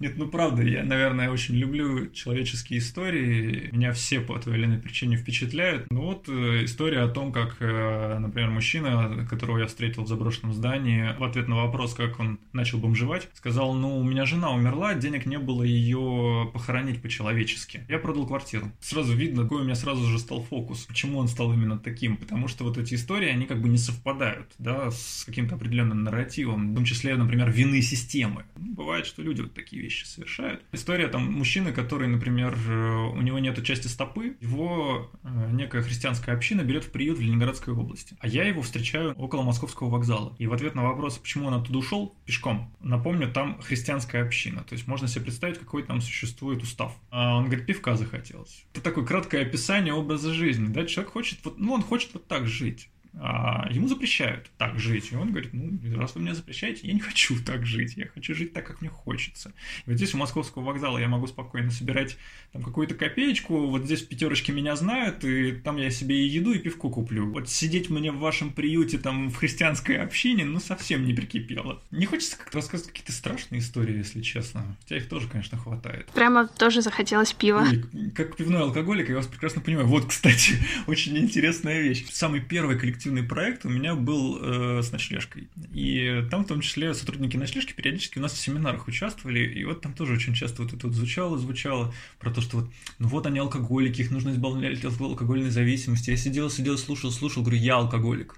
Нет, 0.00 0.16
ну 0.16 0.28
правда, 0.28 0.62
я, 0.62 0.84
наверное, 0.84 1.30
очень 1.30 1.56
люблю 1.56 2.10
человеческие 2.10 2.78
истории. 2.78 3.68
Меня 3.72 3.92
все 3.92 4.20
по 4.20 4.38
той 4.38 4.56
или 4.56 4.64
иной 4.64 4.78
причине 4.78 5.16
впечатляют. 5.16 5.90
Ну 5.90 6.02
вот 6.02 6.28
э, 6.28 6.64
история 6.64 7.00
о 7.00 7.08
том, 7.08 7.32
как, 7.32 7.56
э, 7.60 8.18
например, 8.18 8.50
мужчина, 8.50 9.26
которого 9.28 9.58
я 9.58 9.66
встретил 9.66 10.04
в 10.04 10.08
заброшенном 10.08 10.52
здании, 10.52 11.16
в 11.18 11.24
ответ 11.24 11.48
на 11.48 11.56
вопрос, 11.56 11.94
как 11.94 12.20
он 12.20 12.38
начал 12.52 12.78
бомжевать, 12.78 13.28
сказал, 13.34 13.74
ну, 13.74 13.98
у 13.98 14.04
меня 14.04 14.24
жена 14.24 14.50
умерла, 14.50 14.94
денег 14.94 15.26
не 15.26 15.38
было 15.38 15.64
ее 15.64 16.48
похоронить 16.52 17.02
по-человечески. 17.02 17.84
Я 17.88 17.98
продал 17.98 18.26
квартиру. 18.26 18.70
Сразу 18.80 19.14
видно, 19.14 19.42
какой 19.42 19.62
у 19.62 19.64
меня 19.64 19.74
сразу 19.74 20.04
же 20.04 20.18
стал 20.18 20.42
фокус. 20.42 20.84
Почему 20.84 21.18
он 21.18 21.26
стал 21.26 21.52
именно 21.52 21.78
таким? 21.78 22.16
Потому 22.16 22.46
что 22.46 22.64
вот 22.64 22.78
эти 22.78 22.94
истории, 22.94 23.28
они 23.28 23.46
как 23.46 23.60
бы 23.60 23.68
не 23.68 23.78
совпадают, 23.78 24.46
да, 24.58 24.90
с 24.90 25.24
каким-то 25.26 25.56
определенным 25.56 26.04
нарративом, 26.04 26.72
в 26.72 26.74
том 26.76 26.84
числе, 26.84 27.16
например, 27.16 27.50
вины 27.50 27.82
системы. 27.82 28.44
Бывает, 28.56 28.97
что 29.06 29.22
люди 29.22 29.42
вот 29.42 29.54
такие 29.54 29.82
вещи 29.82 30.04
совершают. 30.04 30.62
История 30.72 31.08
там 31.08 31.32
мужчины, 31.32 31.72
который, 31.72 32.08
например, 32.08 32.56
э, 32.68 32.96
у 33.12 33.20
него 33.20 33.38
нету 33.38 33.62
части 33.62 33.86
стопы, 33.86 34.36
его 34.40 35.10
э, 35.22 35.50
некая 35.52 35.82
христианская 35.82 36.32
община 36.32 36.62
берет 36.62 36.84
в 36.84 36.90
приют 36.90 37.18
в 37.18 37.20
Ленинградской 37.20 37.74
области. 37.74 38.16
А 38.20 38.28
я 38.28 38.44
его 38.44 38.62
встречаю 38.62 39.14
около 39.14 39.42
московского 39.42 39.88
вокзала. 39.88 40.34
И 40.38 40.46
в 40.46 40.52
ответ 40.52 40.74
на 40.74 40.82
вопрос, 40.82 41.18
почему 41.18 41.46
он 41.46 41.54
оттуда 41.54 41.78
ушел, 41.78 42.16
пешком, 42.24 42.74
напомню, 42.80 43.30
там 43.30 43.60
христианская 43.60 44.22
община. 44.22 44.62
То 44.64 44.74
есть 44.74 44.86
можно 44.86 45.08
себе 45.08 45.24
представить, 45.24 45.58
какой 45.58 45.82
там 45.82 46.00
существует 46.00 46.62
устав. 46.62 46.94
А 47.10 47.36
он 47.36 47.46
говорит, 47.46 47.66
пивка 47.66 47.96
захотелось. 47.96 48.64
Это 48.72 48.82
такое 48.82 49.04
краткое 49.04 49.42
описание 49.42 49.94
образа 49.94 50.32
жизни. 50.32 50.66
Да? 50.72 50.84
Человек 50.84 51.12
хочет, 51.12 51.38
вот, 51.44 51.58
ну 51.58 51.72
он 51.72 51.82
хочет 51.82 52.14
вот 52.14 52.26
так 52.26 52.46
жить 52.46 52.90
ему 53.14 53.88
запрещают 53.88 54.50
так 54.58 54.78
жить. 54.78 55.12
И 55.12 55.16
он 55.16 55.30
говорит, 55.30 55.52
ну, 55.52 55.78
раз 55.96 56.14
вы 56.14 56.20
мне 56.20 56.34
запрещаете, 56.34 56.86
я 56.86 56.92
не 56.92 57.00
хочу 57.00 57.42
так 57.42 57.66
жить, 57.66 57.94
я 57.96 58.06
хочу 58.06 58.34
жить 58.34 58.52
так, 58.52 58.66
как 58.66 58.80
мне 58.80 58.90
хочется. 58.90 59.52
И 59.86 59.90
вот 59.90 59.96
здесь 59.96 60.14
у 60.14 60.18
Московского 60.18 60.62
вокзала 60.62 60.98
я 60.98 61.08
могу 61.08 61.26
спокойно 61.26 61.70
собирать 61.70 62.16
там 62.52 62.62
какую-то 62.62 62.94
копеечку, 62.94 63.66
вот 63.66 63.84
здесь 63.84 64.02
в 64.02 64.08
пятерочке 64.08 64.52
меня 64.52 64.76
знают, 64.76 65.24
и 65.24 65.52
там 65.52 65.76
я 65.76 65.90
себе 65.90 66.16
и 66.24 66.28
еду, 66.28 66.52
и 66.52 66.58
пивку 66.58 66.90
куплю. 66.90 67.30
Вот 67.30 67.48
сидеть 67.48 67.90
мне 67.90 68.12
в 68.12 68.18
вашем 68.18 68.52
приюте, 68.52 68.98
там, 68.98 69.30
в 69.30 69.36
христианской 69.36 69.96
общине, 69.98 70.44
ну, 70.44 70.60
совсем 70.60 71.04
не 71.04 71.14
прикипело. 71.14 71.82
Не 71.90 72.06
хочется 72.06 72.38
как-то 72.38 72.58
рассказывать 72.58 72.92
какие-то 72.92 73.12
страшные 73.12 73.60
истории, 73.60 73.98
если 73.98 74.22
честно. 74.22 74.76
Хотя 74.82 74.96
их 74.96 75.08
тоже, 75.08 75.28
конечно, 75.28 75.58
хватает. 75.58 76.06
Прямо 76.14 76.46
тоже 76.46 76.82
захотелось 76.82 77.32
пива. 77.32 77.66
И, 77.70 78.10
как 78.10 78.36
пивной 78.36 78.62
алкоголик, 78.62 79.08
я 79.08 79.16
вас 79.16 79.26
прекрасно 79.26 79.60
понимаю. 79.60 79.86
Вот, 79.86 80.06
кстати, 80.06 80.54
очень 80.86 81.18
интересная 81.18 81.80
вещь. 81.80 82.06
Самый 82.10 82.40
первый 82.40 82.78
коллектив 82.78 83.07
коллективный 83.08 83.22
проект 83.22 83.64
у 83.64 83.68
меня 83.68 83.94
был 83.94 84.38
э, 84.40 84.82
с 84.82 84.92
ночлежкой. 84.92 85.48
И 85.72 86.26
там, 86.30 86.44
в 86.44 86.48
том 86.48 86.60
числе, 86.60 86.94
сотрудники 86.94 87.36
ночлежки 87.36 87.72
периодически 87.72 88.18
у 88.18 88.22
нас 88.22 88.32
в 88.32 88.38
семинарах 88.38 88.86
участвовали, 88.86 89.40
и 89.40 89.64
вот 89.64 89.80
там 89.80 89.94
тоже 89.94 90.14
очень 90.14 90.34
часто 90.34 90.62
вот 90.62 90.72
это 90.72 90.86
вот 90.86 90.96
звучало, 90.96 91.38
звучало 91.38 91.94
про 92.18 92.30
то, 92.30 92.40
что 92.40 92.58
вот, 92.58 92.70
ну 92.98 93.08
вот 93.08 93.26
они 93.26 93.38
алкоголики, 93.38 94.02
их 94.02 94.10
нужно 94.10 94.30
избавлять 94.30 94.84
от 94.84 95.00
алкогольной 95.00 95.50
зависимости. 95.50 96.10
Я 96.10 96.16
сидел, 96.16 96.50
сидел, 96.50 96.76
слушал, 96.76 97.10
слушал, 97.10 97.42
говорю, 97.42 97.58
я 97.58 97.76
алкоголик. 97.76 98.36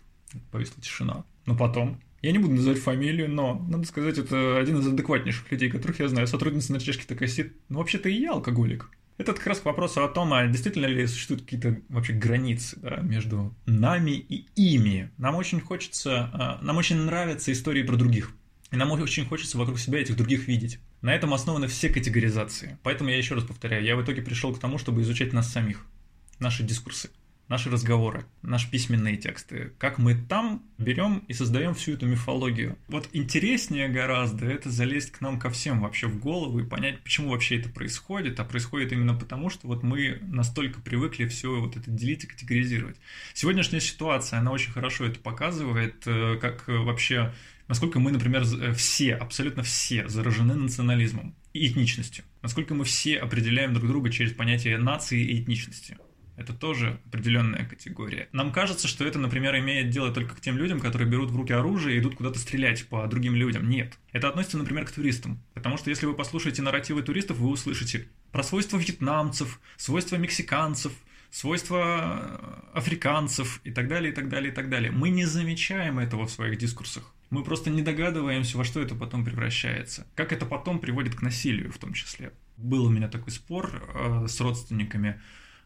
Повисла 0.53 0.81
тишина. 0.81 1.25
Но 1.47 1.57
потом, 1.57 2.01
я 2.23 2.31
не 2.33 2.39
буду 2.39 2.55
называть 2.55 2.79
фамилию, 2.79 3.29
но, 3.29 3.67
надо 3.69 3.85
сказать, 3.87 4.19
это 4.19 4.59
один 4.59 4.79
из 4.79 4.87
адекватнейших 4.87 5.51
людей, 5.51 5.71
которых 5.71 5.99
я 5.99 6.09
знаю. 6.09 6.29
Сотрудница 6.29 6.73
ночлежки 6.73 7.05
такая 7.05 7.29
сидит, 7.29 7.57
ну 7.69 7.79
вообще-то 7.79 8.09
и 8.09 8.21
я 8.21 8.33
алкоголик. 8.33 8.89
Это 9.21 9.35
как 9.35 9.49
раз 9.49 9.61
к 9.61 9.67
вопросу 9.67 10.03
о 10.03 10.09
том, 10.09 10.33
а 10.33 10.47
действительно 10.47 10.87
ли 10.87 11.07
существуют 11.07 11.43
какие-то 11.43 11.79
вообще 11.91 12.15
границы 12.15 12.79
да, 12.81 12.97
между 13.03 13.55
нами 13.67 14.13
и 14.13 14.47
ими. 14.57 15.11
Нам 15.19 15.35
очень 15.35 15.61
хочется, 15.61 16.31
а, 16.33 16.59
нам 16.63 16.79
очень 16.79 16.97
нравятся 16.97 17.53
истории 17.53 17.83
про 17.83 17.97
других. 17.97 18.33
И 18.71 18.77
нам 18.77 18.91
очень 18.93 19.27
хочется 19.27 19.59
вокруг 19.59 19.79
себя 19.79 20.01
этих 20.01 20.17
других 20.17 20.49
видеть. 20.49 20.79
На 21.03 21.15
этом 21.15 21.35
основаны 21.35 21.67
все 21.67 21.91
категоризации. 21.91 22.79
Поэтому 22.83 23.11
я 23.11 23.19
еще 23.19 23.35
раз 23.35 23.45
повторяю, 23.45 23.85
я 23.85 23.95
в 23.95 24.03
итоге 24.03 24.23
пришел 24.23 24.55
к 24.55 24.59
тому, 24.59 24.79
чтобы 24.79 25.03
изучать 25.03 25.35
нас 25.35 25.53
самих, 25.53 25.85
наши 26.39 26.63
дискурсы 26.63 27.11
наши 27.51 27.69
разговоры, 27.69 28.25
наши 28.43 28.71
письменные 28.71 29.17
тексты, 29.17 29.73
как 29.79 29.99
мы 29.99 30.15
там 30.15 30.63
берем 30.79 31.25
и 31.27 31.35
создаем 31.35 31.75
всю 31.75 31.93
эту 31.93 32.07
мифологию. 32.07 32.79
Вот 32.87 33.09
интереснее 33.13 33.89
гораздо 33.89 34.47
это 34.47 34.71
залезть 34.71 35.11
к 35.11 35.21
нам 35.21 35.39
ко 35.39 35.51
всем 35.51 35.81
вообще 35.81 36.07
в 36.07 36.21
голову 36.21 36.61
и 36.61 36.65
понять, 36.65 37.03
почему 37.03 37.31
вообще 37.31 37.59
это 37.59 37.69
происходит, 37.69 38.39
а 38.39 38.45
происходит 38.45 38.93
именно 38.93 39.15
потому, 39.15 39.51
что 39.51 39.67
вот 39.67 39.83
мы 39.83 40.21
настолько 40.23 40.81
привыкли 40.81 41.27
все 41.27 41.61
вот 41.61 41.77
это 41.77 41.91
делить 41.91 42.23
и 42.23 42.29
категоризировать. 42.29 42.97
Сегодняшняя 43.35 43.81
ситуация, 43.81 44.39
она 44.39 44.53
очень 44.53 44.71
хорошо 44.71 45.05
это 45.05 45.19
показывает, 45.19 46.07
э, 46.07 46.39
как 46.41 46.69
вообще 46.69 47.35
насколько 47.67 47.99
мы, 47.99 48.13
например, 48.13 48.43
э, 48.43 48.73
все, 48.75 49.15
абсолютно 49.15 49.65
все 49.65 50.09
заражены 50.09 50.55
национализмом 50.55 51.35
и 51.53 51.67
этничностью. 51.67 52.25
Насколько 52.43 52.75
мы 52.75 52.85
все 52.85 53.17
определяем 53.17 53.75
друг 53.75 53.89
друга 53.89 54.11
через 54.11 54.33
понятие 54.33 54.79
нации 54.79 55.21
и 55.21 55.43
этничности. 55.43 55.97
Это 56.41 56.55
тоже 56.55 56.99
определенная 57.05 57.67
категория. 57.67 58.31
Нам 58.33 58.51
кажется, 58.51 58.89
что 58.89 59.05
это, 59.05 59.19
например, 59.19 59.59
имеет 59.59 59.91
дело 59.91 60.11
только 60.11 60.35
к 60.35 60.41
тем 60.41 60.57
людям, 60.57 60.81
которые 60.81 61.07
берут 61.07 61.31
в 61.31 61.37
руки 61.37 61.53
оружие 61.53 61.97
и 61.97 62.01
идут 62.01 62.17
куда-то 62.17 62.39
стрелять 62.39 62.89
по 62.89 63.07
другим 63.07 63.35
людям. 63.35 63.69
Нет. 63.69 63.99
Это 64.11 64.31
относится, 64.31 64.57
например, 64.57 64.87
к 64.87 64.91
туристам. 64.91 65.39
Потому 65.53 65.77
что 65.77 65.91
если 65.91 66.07
вы 66.07 66.15
послушаете 66.15 66.63
нарративы 66.63 67.03
туристов, 67.03 67.37
вы 67.37 67.51
услышите 67.51 68.09
про 68.33 68.43
свойства 68.43 68.79
вьетнамцев, 68.79 69.61
свойства 69.77 70.17
мексиканцев, 70.17 70.95
свойства 71.31 72.41
африканцев 72.73 73.61
и 73.65 73.71
так 73.71 73.89
далее, 73.89 74.11
и 74.11 74.15
так 74.15 74.31
далее, 74.31 74.51
и 74.51 74.55
так 74.55 74.71
далее. 74.71 74.91
Мы 74.91 75.11
не 75.11 75.27
замечаем 75.27 75.99
этого 75.99 76.27
в 76.27 76.31
своих 76.31 76.57
дискурсах. 76.57 77.15
Мы 77.29 77.45
просто 77.45 77.69
не 77.69 77.83
догадываемся, 77.83 78.57
во 78.57 78.65
что 78.65 78.81
это 78.81 78.95
потом 78.95 79.27
превращается. 79.27 80.07
Как 80.15 80.33
это 80.33 80.47
потом 80.47 80.79
приводит 80.79 81.17
к 81.17 81.21
насилию 81.23 81.71
в 81.71 81.77
том 81.77 81.93
числе. 81.93 82.33
Был 82.57 82.87
у 82.87 82.91
меня 82.91 83.09
такой 83.09 83.31
спор 83.31 83.71
э, 83.95 84.27
с 84.27 84.41
родственниками 84.41 85.21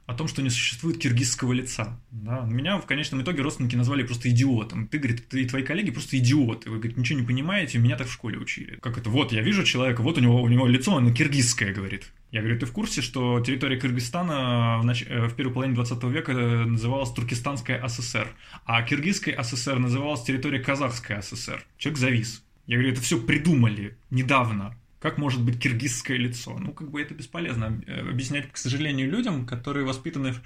о 0.07 0.15
том, 0.15 0.29
что 0.29 0.43
не 0.43 0.51
существует 0.51 0.99
киргизского 0.99 1.53
лица. 1.53 2.01
Да? 2.11 2.41
Меня 2.41 2.79
в 2.79 2.87
конечном 2.87 3.23
итоге 3.23 3.43
родственники 3.43 3.75
назвали 3.75 4.03
просто 4.03 4.29
идиотом. 4.29 4.87
Ты, 4.89 4.99
говорит, 4.99 5.29
ты 5.29 5.43
и 5.43 5.47
твои 5.47 5.63
коллеги 5.63 5.91
просто 5.91 6.19
идиоты. 6.19 6.71
Вы, 6.71 6.77
говорит, 6.77 6.97
ничего 6.97 7.21
не 7.21 7.27
понимаете, 7.27 7.79
меня 7.79 7.97
так 7.97 8.09
в 8.09 8.13
школе 8.13 8.39
учили. 8.39 8.79
Как 8.83 8.99
это? 8.99 9.09
Вот, 9.09 9.33
я 9.33 9.41
вижу 9.41 9.65
человека, 9.65 10.03
вот 10.03 10.19
у 10.19 10.21
него, 10.21 10.43
у 10.43 10.49
него 10.49 10.67
лицо, 10.67 10.97
оно 10.97 11.13
киргизское, 11.13 11.73
говорит. 11.73 12.13
Я 12.31 12.41
говорю, 12.41 12.59
ты 12.59 12.67
в 12.67 12.73
курсе, 12.73 13.01
что 13.01 13.41
территория 13.41 13.79
Кыргызстана 13.79 14.79
в, 14.81 14.85
нач... 14.85 15.05
Э, 15.07 15.29
в 15.29 15.35
первой 15.37 15.53
половине 15.53 15.77
20 15.77 16.03
века 16.05 16.33
называлась 16.33 17.11
Туркестанская 17.13 17.87
ССР, 17.87 18.29
а 18.65 18.83
Киргизская 18.83 19.41
ССР 19.43 19.79
называлась 19.79 20.23
территория 20.23 20.59
Казахская 20.59 21.23
ССР. 21.23 21.65
Человек 21.79 21.99
завис. 21.99 22.45
Я 22.67 22.77
говорю, 22.77 22.93
это 22.93 23.01
все 23.03 23.21
придумали 23.21 23.97
недавно. 24.11 24.77
Как 25.05 25.19
может 25.19 25.43
быть 25.43 25.61
киргизское 25.61 26.17
лицо? 26.17 26.57
Ну, 26.59 26.73
как 26.73 26.91
бы 26.91 26.99
это 26.99 27.13
бесполезно 27.13 27.79
э, 27.87 28.09
объяснять, 28.09 28.51
к 28.51 28.57
сожалению, 28.57 29.11
людям, 29.11 29.45
которые 29.45 29.85
воспитаны 29.85 30.33
в, 30.33 30.41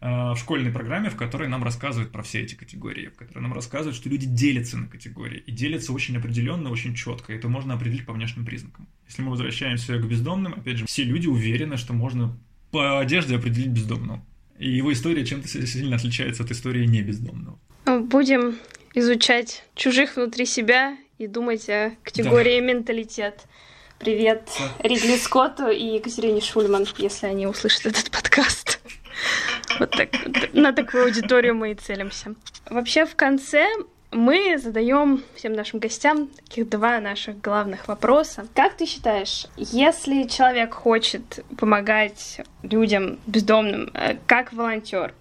э, 0.00 0.06
в 0.06 0.36
школьной 0.36 0.70
программе, 0.70 1.10
в 1.10 1.16
которой 1.16 1.48
нам 1.48 1.64
рассказывают 1.64 2.12
про 2.12 2.22
все 2.22 2.42
эти 2.42 2.54
категории, 2.54 3.08
в 3.08 3.16
которой 3.16 3.40
нам 3.40 3.52
рассказывают, 3.52 3.96
что 3.96 4.08
люди 4.08 4.24
делятся 4.24 4.78
на 4.78 4.86
категории. 4.86 5.42
И 5.44 5.50
делятся 5.50 5.92
очень 5.92 6.16
определенно, 6.16 6.70
очень 6.70 6.94
четко. 6.94 7.32
Это 7.32 7.48
можно 7.48 7.74
определить 7.74 8.06
по 8.06 8.12
внешним 8.12 8.46
признакам. 8.46 8.86
Если 9.08 9.20
мы 9.20 9.30
возвращаемся 9.32 9.98
к 9.98 10.06
бездомным, 10.06 10.52
опять 10.52 10.76
же, 10.76 10.86
все 10.86 11.02
люди 11.02 11.26
уверены, 11.26 11.76
что 11.76 11.92
можно 11.92 12.38
по 12.70 13.00
одежде 13.00 13.34
определить 13.34 13.70
бездомного. 13.70 14.24
И 14.60 14.70
его 14.70 14.92
история 14.92 15.26
чем-то 15.26 15.48
сильно 15.48 15.96
отличается 15.96 16.44
от 16.44 16.52
истории 16.52 16.86
не 16.86 17.02
бездомного. 17.02 17.58
Будем 17.84 18.58
изучать 18.94 19.64
чужих 19.74 20.14
внутри 20.14 20.46
себя 20.46 20.96
и 21.18 21.26
думать 21.26 21.68
о 21.68 21.96
категории 22.04 22.60
да. 22.60 22.66
менталитет. 22.66 23.48
Привет 23.98 24.48
Ридли 24.78 25.16
Скотту 25.16 25.68
и 25.70 25.96
Екатерине 25.96 26.40
Шульман, 26.40 26.86
если 26.98 27.26
они 27.26 27.48
услышат 27.48 27.86
этот 27.86 28.12
подкаст. 28.12 28.78
Вот 29.80 29.90
так, 29.90 30.10
на 30.52 30.72
такую 30.72 31.06
аудиторию 31.06 31.56
мы 31.56 31.72
и 31.72 31.74
целимся. 31.74 32.36
Вообще, 32.70 33.06
в 33.06 33.16
конце 33.16 33.66
мы 34.12 34.56
задаем 34.56 35.24
всем 35.34 35.52
нашим 35.52 35.80
гостям 35.80 36.28
таких 36.28 36.68
два 36.68 37.00
наших 37.00 37.40
главных 37.40 37.88
вопроса. 37.88 38.46
Как 38.54 38.76
ты 38.76 38.86
считаешь, 38.86 39.46
если 39.56 40.28
человек 40.28 40.74
хочет 40.74 41.44
помогать 41.58 42.40
людям 42.62 43.18
бездомным 43.26 43.90
э, 43.94 44.16
как 44.26 44.52
волонтер, 44.52 45.12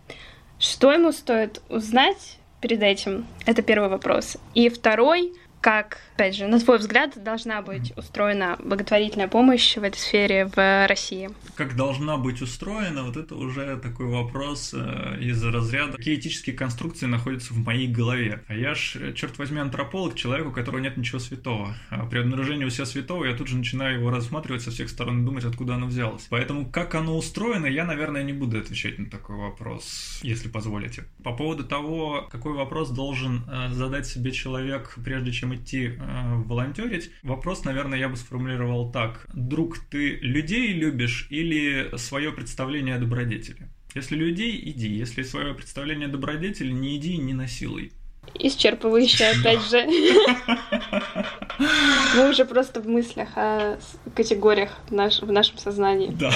что 0.60 0.92
ему 0.92 1.12
стоит 1.14 1.64
узнать 1.70 2.38
перед 2.62 2.84
этим? 2.84 3.26
Это 3.48 3.64
первый 3.64 3.90
вопрос. 3.90 4.38
И 4.54 4.70
второй, 4.70 5.34
как, 5.62 6.00
опять 6.16 6.36
же, 6.36 6.48
на 6.48 6.60
твой 6.60 6.78
взгляд, 6.78 7.22
должна 7.22 7.62
быть 7.62 7.94
устроена 7.98 8.58
благотворительная 8.64 9.28
помощь 9.28 9.76
в 9.76 9.84
этой 9.84 9.98
сфере 9.98 10.46
в 10.56 10.88
России? 10.88 11.30
Как 11.56 11.76
должна 11.76 12.18
быть 12.18 12.42
устроена, 12.42 13.04
вот 13.04 13.18
это 13.18 13.36
уже 13.36 13.78
такой 13.78 14.06
вопрос 14.06 14.74
э, 14.74 15.18
из 15.20 15.44
разряда, 15.44 15.98
какие 15.98 16.16
этические 16.16 16.56
конструкции 16.56 17.06
находятся 17.06 17.54
в 17.54 17.58
моей 17.58 17.88
голове. 17.88 18.44
А 18.48 18.54
я 18.54 18.76
ж, 18.76 19.14
черт 19.16 19.38
возьми, 19.38 19.60
антрополог, 19.60 20.16
человек, 20.16 20.48
у 20.48 20.52
которого 20.52 20.80
нет 20.80 20.96
ничего 20.98 21.20
святого. 21.20 21.76
А 21.90 22.06
при 22.06 22.20
обнаружении 22.20 22.66
у 22.66 22.70
себя 22.70 22.86
святого 22.86 23.26
я 23.26 23.36
тут 23.36 23.48
же 23.48 23.58
начинаю 23.58 24.00
его 24.00 24.10
рассматривать 24.10 24.62
со 24.62 24.72
всех 24.72 24.90
сторон 24.90 25.22
и 25.22 25.26
думать, 25.26 25.44
откуда 25.44 25.76
оно 25.76 25.88
взялось. 25.88 26.28
Поэтому 26.30 26.66
как 26.70 26.96
оно 26.96 27.18
устроено, 27.18 27.66
я, 27.66 27.86
наверное, 27.86 28.24
не 28.24 28.34
буду 28.34 28.58
отвечать 28.58 29.00
на 29.00 29.10
такой 29.10 29.36
вопрос, 29.36 30.20
если 30.24 30.48
позволите. 30.48 31.06
По 31.24 31.34
поводу 31.34 31.64
того, 31.64 32.28
какой 32.32 32.54
вопрос 32.54 32.90
должен 32.90 33.44
э, 33.50 33.70
задать 33.74 34.08
себе 34.08 34.32
человек, 34.32 34.96
прежде 35.04 35.32
чем 35.32 35.57
идти 35.58 35.94
э, 35.98 36.36
волонтерить, 36.46 37.12
вопрос, 37.24 37.66
наверное, 37.66 38.00
я 38.00 38.10
бы 38.10 38.18
сформулировал 38.18 38.92
так. 38.92 39.26
Друг, 39.34 39.80
ты 39.90 40.16
людей 40.16 40.74
любишь 40.74 41.28
или 41.30 41.96
свое 41.98 42.32
представление 42.32 42.96
о 42.96 43.00
добродетели? 43.00 43.70
Если 43.96 44.16
людей, 44.16 44.62
иди. 44.64 44.88
Если 44.88 45.24
свое 45.24 45.54
представление 45.54 46.08
о 46.08 46.12
добродетели, 46.12 46.72
не 46.72 46.98
иди, 46.98 47.18
не 47.18 47.34
насилуй. 47.34 47.92
Исчерпывающе, 48.36 49.40
опять 49.40 49.62
же. 49.70 49.86
Мы 52.16 52.30
уже 52.30 52.46
просто 52.46 52.82
в 52.82 52.88
мыслях 52.88 53.30
о 53.36 53.78
категориях 54.16 54.78
в 54.90 55.32
нашем 55.32 55.58
сознании. 55.58 56.12
Да. 56.12 56.32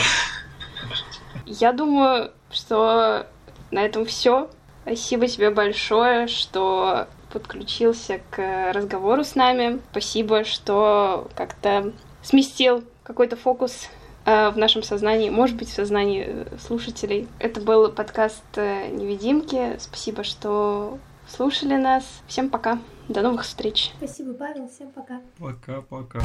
Я 1.45 1.73
думаю, 1.73 2.31
что 2.49 3.27
на 3.71 3.83
этом 3.83 4.05
все. 4.05 4.49
Спасибо 4.83 5.27
тебе 5.27 5.51
большое, 5.51 6.27
что 6.27 7.07
подключился 7.31 8.21
к 8.29 8.71
разговору 8.73 9.23
с 9.23 9.35
нами. 9.35 9.79
Спасибо, 9.91 10.43
что 10.43 11.27
как-то 11.35 11.93
сместил 12.23 12.83
какой-то 13.03 13.35
фокус 13.35 13.87
э, 14.25 14.49
в 14.49 14.57
нашем 14.57 14.83
сознании, 14.83 15.29
может 15.29 15.57
быть, 15.57 15.69
в 15.69 15.73
сознании 15.73 16.25
э, 16.27 16.57
слушателей. 16.59 17.27
Это 17.39 17.61
был 17.61 17.91
подкаст 17.91 18.43
э, 18.55 18.87
«Невидимки». 18.89 19.77
Спасибо, 19.79 20.23
что 20.23 20.99
слушали 21.27 21.75
нас. 21.75 22.03
Всем 22.27 22.49
пока. 22.49 22.79
До 23.07 23.21
новых 23.21 23.43
встреч. 23.43 23.91
Спасибо, 23.97 24.33
Павел. 24.33 24.69
Всем 24.69 24.91
пока. 24.91 25.21
Пока-пока. 25.37 26.21